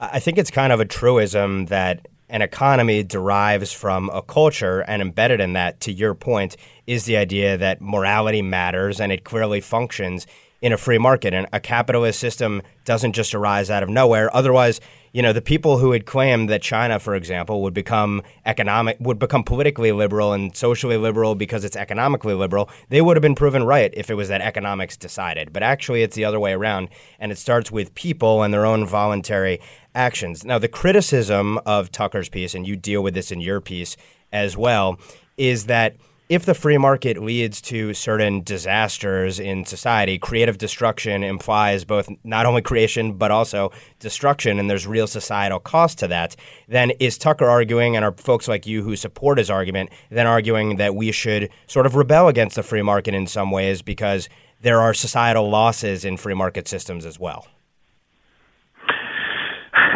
[0.00, 5.00] I think it's kind of a truism that an economy derives from a culture, and
[5.00, 6.56] embedded in that, to your point,
[6.86, 10.26] is the idea that morality matters and it clearly functions
[10.60, 11.34] in a free market.
[11.34, 14.34] And a capitalist system doesn't just arise out of nowhere.
[14.34, 14.80] Otherwise,
[15.14, 19.20] you know, the people who had claimed that China, for example, would become economic, would
[19.20, 23.62] become politically liberal and socially liberal because it's economically liberal, they would have been proven
[23.62, 25.52] right if it was that economics decided.
[25.52, 26.88] But actually, it's the other way around,
[27.20, 29.60] and it starts with people and their own voluntary
[29.94, 30.44] actions.
[30.44, 33.96] Now, the criticism of Tucker's piece, and you deal with this in your piece
[34.32, 34.98] as well,
[35.36, 35.94] is that
[36.28, 42.46] if the free market leads to certain disasters in society, creative destruction implies both not
[42.46, 46.34] only creation but also destruction, and there's real societal cost to that.
[46.66, 50.76] Then is Tucker arguing, and are folks like you who support his argument, then arguing
[50.76, 54.28] that we should sort of rebel against the free market in some ways because
[54.62, 57.46] there are societal losses in free market systems as well?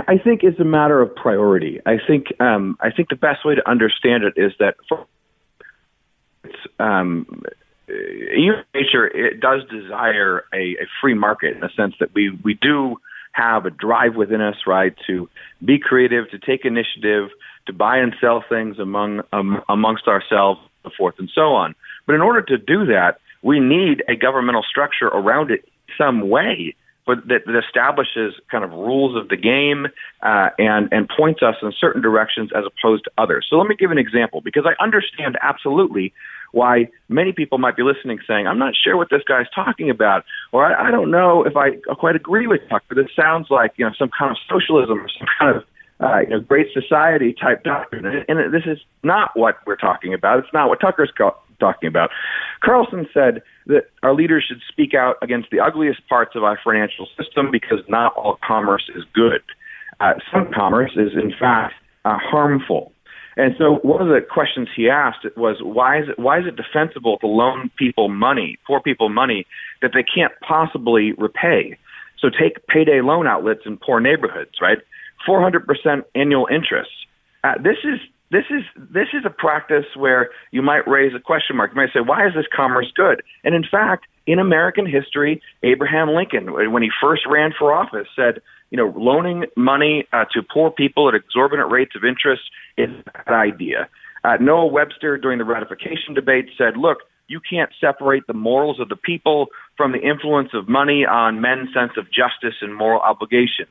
[0.07, 1.81] I think it's a matter of priority.
[1.85, 5.07] I think um, I think the best way to understand it is that for
[6.79, 7.45] um,
[7.87, 12.55] human nature it does desire a, a free market in the sense that we we
[12.55, 12.97] do
[13.33, 15.29] have a drive within us, right, to
[15.65, 17.31] be creative, to take initiative,
[17.67, 21.75] to buy and sell things among um, amongst ourselves, so forth and so on.
[22.07, 26.75] But in order to do that, we need a governmental structure around it some way
[27.09, 29.87] but that, that establishes kind of rules of the game
[30.23, 33.47] uh, and and points us in certain directions as opposed to others.
[33.49, 36.13] So let me give an example because I understand absolutely
[36.53, 40.25] why many people might be listening saying, I'm not sure what this guy's talking about,
[40.53, 42.95] or I, I don't know if I quite agree with Tucker.
[42.95, 45.65] This sounds like you know some kind of socialism or some kind of
[46.01, 50.39] uh, you know great society type doctrine, and, this is not what we're talking about.
[50.39, 51.13] It's not what Tucker's
[51.61, 52.11] talking about.
[52.65, 57.07] Carlson said that our leaders should speak out against the ugliest parts of our financial
[57.17, 59.43] system because not all commerce is good.
[60.01, 62.93] Uh, some commerce is, in fact, uh, harmful.
[63.39, 66.57] And so one of the questions he asked was why is it why is it
[66.57, 69.47] defensible to loan people money, poor people money
[69.81, 71.79] that they can't possibly repay?
[72.19, 74.79] So take payday loan outlets in poor neighborhoods, right?
[75.27, 76.91] 400% annual interest.
[77.45, 78.01] Uh, this is
[78.33, 81.71] this is this is a practice where you might raise a question mark.
[81.71, 86.11] You might say, "Why is this commerce good?" And in fact, in American history, Abraham
[86.11, 90.71] Lincoln, when he first ran for office, said, "You know, loaning money uh, to poor
[90.71, 92.43] people at exorbitant rates of interest
[92.77, 93.89] is a bad idea."
[94.25, 96.99] Uh, Noah Webster, during the ratification debate, said, "Look."
[97.31, 101.69] You can't separate the morals of the people from the influence of money on men's
[101.75, 103.67] sense of justice and moral obligation.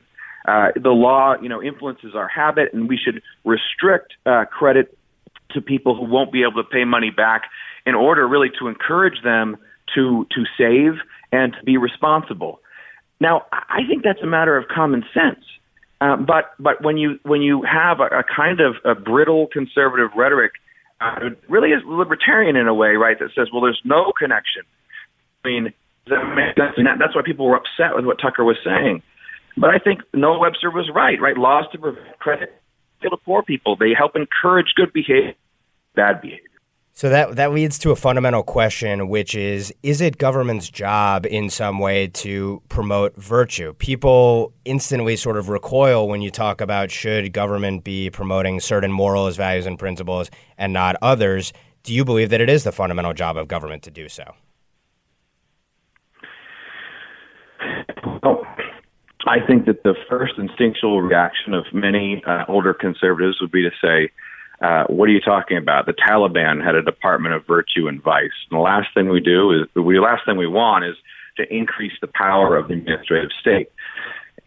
[0.46, 4.96] Uh, the law, you know, influences our habit, and we should restrict uh, credit
[5.50, 7.42] to people who won't be able to pay money back
[7.84, 9.56] in order really to encourage them
[9.94, 11.00] to to save
[11.32, 12.60] and to be responsible.
[13.20, 15.44] Now, I think that's a matter of common sense.
[16.00, 20.10] Uh, but but when you when you have a, a kind of a brittle conservative
[20.16, 20.52] rhetoric,
[21.00, 23.18] uh, really is libertarian in a way, right?
[23.18, 24.62] That says, well, there's no connection.
[25.44, 25.72] I mean,
[26.06, 29.02] that, that's why people were upset with what Tucker was saying.
[29.56, 31.36] But I think Noah Webster was right, right?
[31.36, 32.54] Laws to prevent credit
[33.02, 33.76] to poor people.
[33.76, 35.34] They help encourage good behavior,
[35.94, 36.47] bad behavior.
[36.98, 41.48] So that that leads to a fundamental question, which is: Is it government's job in
[41.48, 43.72] some way to promote virtue?
[43.74, 49.36] People instantly sort of recoil when you talk about should government be promoting certain morals,
[49.36, 51.52] values, and principles, and not others.
[51.84, 54.34] Do you believe that it is the fundamental job of government to do so?
[58.24, 58.44] Well,
[59.24, 63.70] I think that the first instinctual reaction of many uh, older conservatives would be to
[63.80, 64.10] say
[64.60, 65.86] uh, what are you talking about?
[65.86, 68.30] The Taliban had a Department of Virtue and Vice.
[68.50, 70.96] And the last thing we do is the last thing we want is
[71.36, 73.70] to increase the power of the administrative state.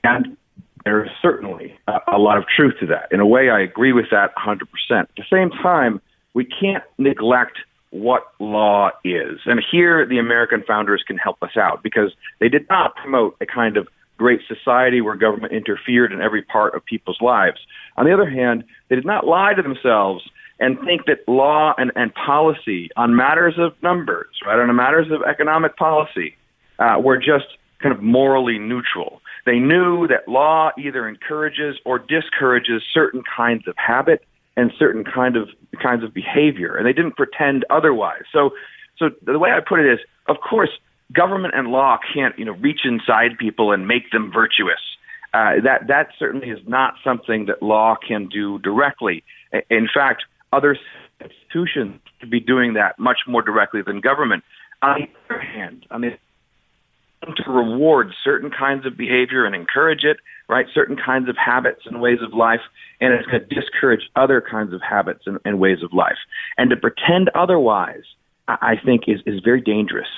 [0.04, 0.36] And
[0.84, 3.08] there is certainly a, a lot of truth to that.
[3.12, 4.62] In a way, I agree with that 100%.
[4.92, 6.02] At the same time,
[6.34, 7.60] we can't neglect
[7.92, 9.40] what law is.
[9.46, 13.46] And here, the American founders can help us out because they did not promote a
[13.46, 13.88] kind of
[14.22, 17.58] great society where government interfered in every part of people's lives.
[17.98, 20.24] On the other hand, they did not lie to themselves
[20.60, 25.24] and think that law and, and policy on matters of numbers, right, on matters of
[25.28, 26.38] economic policy,
[26.78, 27.48] uh, were just
[27.82, 29.22] kind of morally neutral.
[29.48, 34.24] They knew that law either encourages or discourages certain kinds of habit
[34.56, 35.50] and certain kind of
[35.82, 38.26] kinds of behavior, and they didn't pretend otherwise.
[38.32, 38.52] So,
[39.00, 40.70] so the way I put it is, of course,
[41.14, 44.80] government and law can't, you know, reach inside people and make them virtuous.
[45.34, 49.24] Uh, that that certainly is not something that law can do directly.
[49.70, 50.78] In fact, other
[51.22, 54.44] institutions could be doing that much more directly than government.
[54.82, 56.18] On the other hand, I mean,
[57.24, 60.18] to reward certain kinds of behavior and encourage it,
[60.50, 60.66] right?
[60.74, 62.62] Certain kinds of habits and ways of life,
[63.00, 66.18] and it's going to discourage other kinds of habits and, and ways of life.
[66.58, 68.04] And to pretend otherwise,
[68.48, 70.10] I think, is is very dangerous.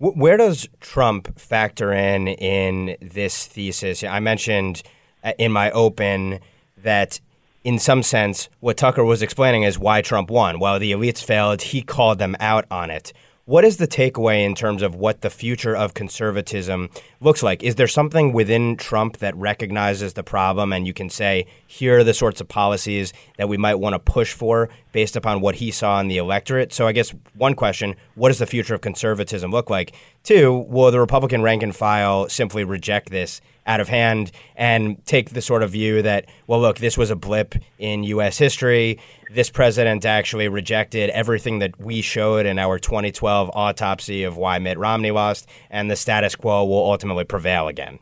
[0.00, 4.04] Where does Trump factor in in this thesis?
[4.04, 4.84] I mentioned
[5.24, 6.38] uh, in my open
[6.84, 7.20] that
[7.64, 10.60] in some sense, what Tucker was explaining is why Trump won.
[10.60, 13.12] While the elites failed, he called them out on it.
[13.44, 17.64] What is the takeaway in terms of what the future of conservatism looks like?
[17.64, 22.04] Is there something within Trump that recognizes the problem and you can say, here are
[22.04, 25.70] the sorts of policies that we might want to push for based upon what he
[25.70, 26.72] saw in the electorate?
[26.72, 29.94] So, I guess one question what does the future of conservatism look like?
[30.24, 35.30] Two, will the Republican rank and file simply reject this out of hand and take
[35.30, 38.38] the sort of view that, well, look, this was a blip in U.S.
[38.38, 38.98] history.
[39.34, 44.78] This president actually rejected everything that we showed in our 2012 autopsy of why Mitt
[44.78, 47.98] Romney lost, and the status quo will ultimately prevail again.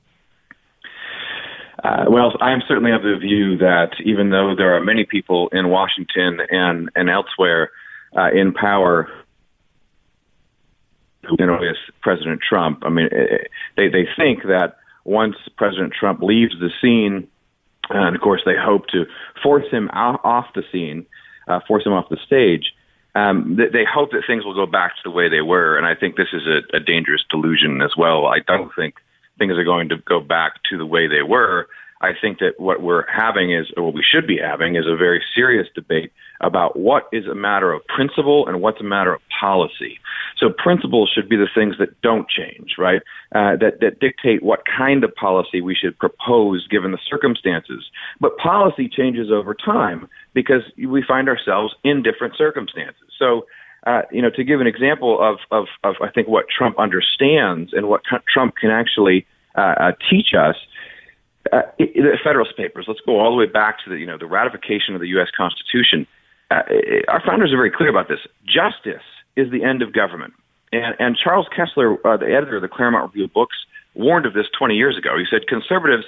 [1.87, 5.69] Uh, well, I'm certainly of the view that even though there are many people in
[5.69, 7.71] Washington and, and elsewhere
[8.17, 9.09] uh, in power
[11.39, 13.09] you know, is President Trump, I mean,
[13.77, 17.29] they, they think that once President Trump leaves the scene,
[17.91, 19.05] and of course they hope to
[19.41, 21.07] force him out, off the scene,
[21.47, 22.73] uh, force him off the stage.
[23.15, 25.87] Um, they, they hope that things will go back to the way they were, and
[25.87, 28.27] I think this is a, a dangerous delusion as well.
[28.27, 28.97] I don't think
[29.39, 31.69] things are going to go back to the way they were.
[32.01, 34.97] I think that what we're having is, or what we should be having, is a
[34.97, 39.21] very serious debate about what is a matter of principle and what's a matter of
[39.41, 39.99] policy.
[40.37, 43.01] So principles should be the things that don't change, right?
[43.35, 47.85] Uh, that that dictate what kind of policy we should propose given the circumstances.
[48.21, 53.09] But policy changes over time because we find ourselves in different circumstances.
[53.19, 53.47] So.
[53.87, 57.73] Uh, you know, to give an example of, of, of, I think what Trump understands
[57.73, 60.57] and what Trump can actually uh, uh, teach us,
[61.53, 62.87] uh, the Federalist Papers.
[62.89, 65.29] Let's go all the way back to the you know the ratification of the U.S.
[65.37, 66.07] Constitution.
[66.51, 66.63] Uh,
[67.09, 68.21] our founders are very clear about this.
[68.45, 69.05] Justice
[69.37, 70.35] is the end of government,
[70.73, 73.57] and, and Charles Kesler, uh, the editor of the Claremont Review of Books,
[73.95, 75.19] warned of this 20 years ago.
[75.19, 76.05] He said conservatives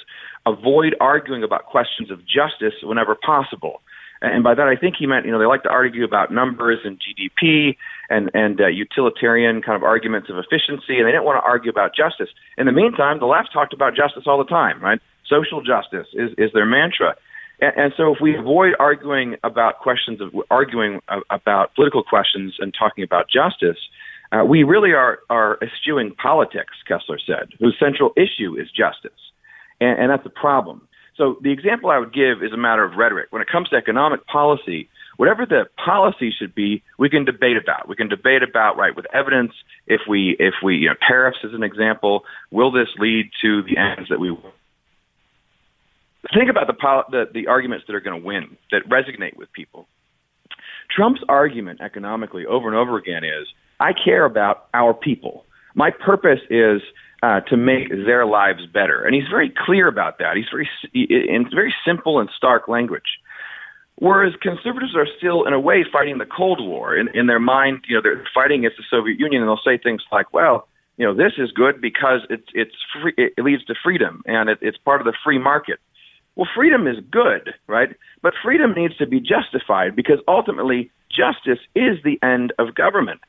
[0.47, 3.81] avoid arguing about questions of justice whenever possible.
[4.21, 6.81] And by that, I think he meant, you know, they like to argue about numbers
[6.85, 7.77] and GDP
[8.11, 11.71] and and uh, utilitarian kind of arguments of efficiency, and they didn't want to argue
[11.71, 12.29] about justice.
[12.57, 15.01] In the meantime, the left talked about justice all the time, right?
[15.29, 17.15] Social justice is, is their mantra.
[17.61, 21.01] And, and so if we avoid arguing about questions of arguing
[21.31, 23.79] about political questions and talking about justice,
[24.33, 29.19] uh, we really are, are eschewing politics, Kesler said, whose central issue is justice.
[29.81, 30.87] And, and that's a problem.
[31.17, 33.27] So the example I would give is a matter of rhetoric.
[33.31, 37.89] When it comes to economic policy, whatever the policy should be, we can debate about.
[37.89, 39.53] We can debate about right with evidence.
[39.89, 42.23] If we if we you know tariffs as an example,
[42.53, 44.55] will this lead to the ends that we want?
[46.35, 46.75] Think about the,
[47.11, 49.89] the, the arguments that are going to win, that resonate with people.
[50.95, 53.47] Trump's argument economically over and over again is
[53.81, 55.45] I care about our people.
[55.75, 56.83] My purpose is
[57.23, 59.05] uh, to make their lives better.
[59.05, 60.37] And he's very clear about that.
[60.37, 63.19] He's very, in very simple and stark language.
[63.97, 66.97] Whereas conservatives are still, in a way, fighting the Cold War.
[66.97, 69.77] In, in their mind, you know, they're fighting against the Soviet Union, and they'll say
[69.77, 73.75] things like, well, you know, this is good because it's, it's free, it leads to
[73.83, 75.81] freedom, and it, it's part of the free market.
[76.39, 77.89] Well, freedom is good, right?
[78.23, 83.21] But freedom needs to be justified because ultimately justice is the end of government.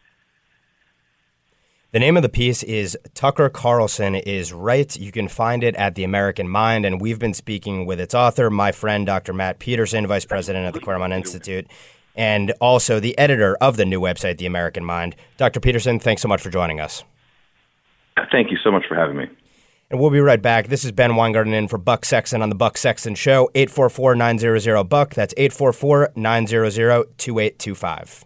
[1.91, 4.95] The name of the piece is Tucker Carlson is Right.
[4.95, 8.52] You can find it at The American Mind, and we've been speaking with its author,
[8.52, 9.34] my friend Dr.
[9.34, 11.65] Matt Peterson, Vice President at the Claremont Institute,
[12.15, 15.15] and also the editor of the new website, The American Mind.
[15.38, 15.60] Dr.
[15.60, 17.03] Peterson, thanks so much for joining us.
[18.31, 19.26] Thank you so much for having me.
[19.91, 20.68] And we'll be right back.
[20.68, 24.84] This is Ben Weingarten in for Buck Sexton on the Buck Sexton Show, 844 900
[24.84, 25.16] Buck.
[25.16, 28.26] That's 844 900 2825.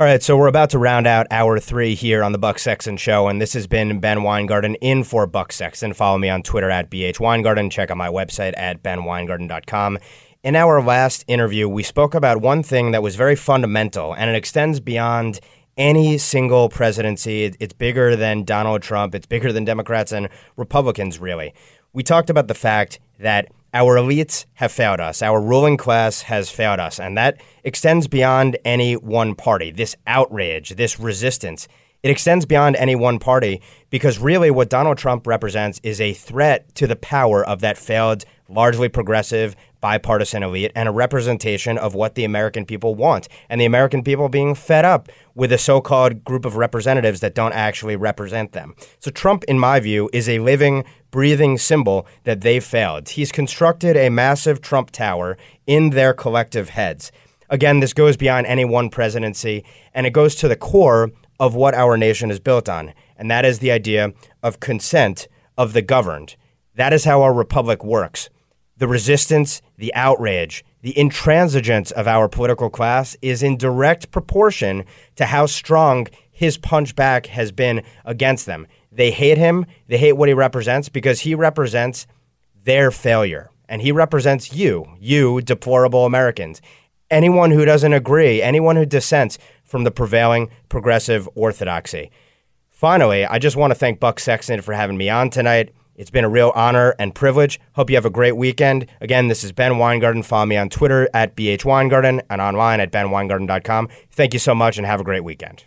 [0.00, 2.96] All right, so we're about to round out hour three here on the Buck Sexton
[2.96, 5.92] Show, and this has been Ben Weingarten in for Buck Sexton.
[5.92, 7.70] Follow me on Twitter at BH Weingarten.
[7.70, 9.98] Check out my website at benweingarten.com.
[10.42, 14.34] In our last interview, we spoke about one thing that was very fundamental, and it
[14.34, 15.38] extends beyond
[15.76, 17.44] any single presidency.
[17.44, 19.14] It's bigger than Donald Trump.
[19.14, 21.54] It's bigger than Democrats and Republicans, really.
[21.92, 25.22] We talked about the fact that our elites have failed us.
[25.22, 27.00] Our ruling class has failed us.
[27.00, 29.70] And that extends beyond any one party.
[29.70, 31.68] This outrage, this resistance,
[32.02, 36.74] it extends beyond any one party because really what Donald Trump represents is a threat
[36.74, 42.14] to the power of that failed, largely progressive, bipartisan elite and a representation of what
[42.14, 43.28] the American people want.
[43.50, 47.34] And the American people being fed up with a so called group of representatives that
[47.34, 48.74] don't actually represent them.
[48.98, 53.10] So, Trump, in my view, is a living, breathing symbol that they failed.
[53.10, 55.36] He's constructed a massive Trump tower
[55.66, 57.12] in their collective heads.
[57.50, 61.74] Again, this goes beyond any one presidency, and it goes to the core of what
[61.74, 65.28] our nation is built on, and that is the idea of consent
[65.58, 66.36] of the governed.
[66.76, 68.30] That is how our republic works.
[68.82, 74.84] The resistance, the outrage, the intransigence of our political class is in direct proportion
[75.14, 78.66] to how strong his punchback has been against them.
[78.90, 82.08] They hate him, they hate what he represents because he represents
[82.64, 83.50] their failure.
[83.68, 86.60] And he represents you, you deplorable Americans.
[87.08, 92.10] Anyone who doesn't agree, anyone who dissents from the prevailing progressive orthodoxy.
[92.68, 95.72] Finally, I just want to thank Buck Sexton for having me on tonight.
[95.96, 97.60] It's been a real honor and privilege.
[97.74, 98.86] Hope you have a great weekend.
[99.00, 100.22] Again, this is Ben Weingarten.
[100.22, 103.88] Follow me on Twitter at BH Weingarten and online at benweingarten.com.
[104.10, 105.64] Thank you so much and have a great weekend.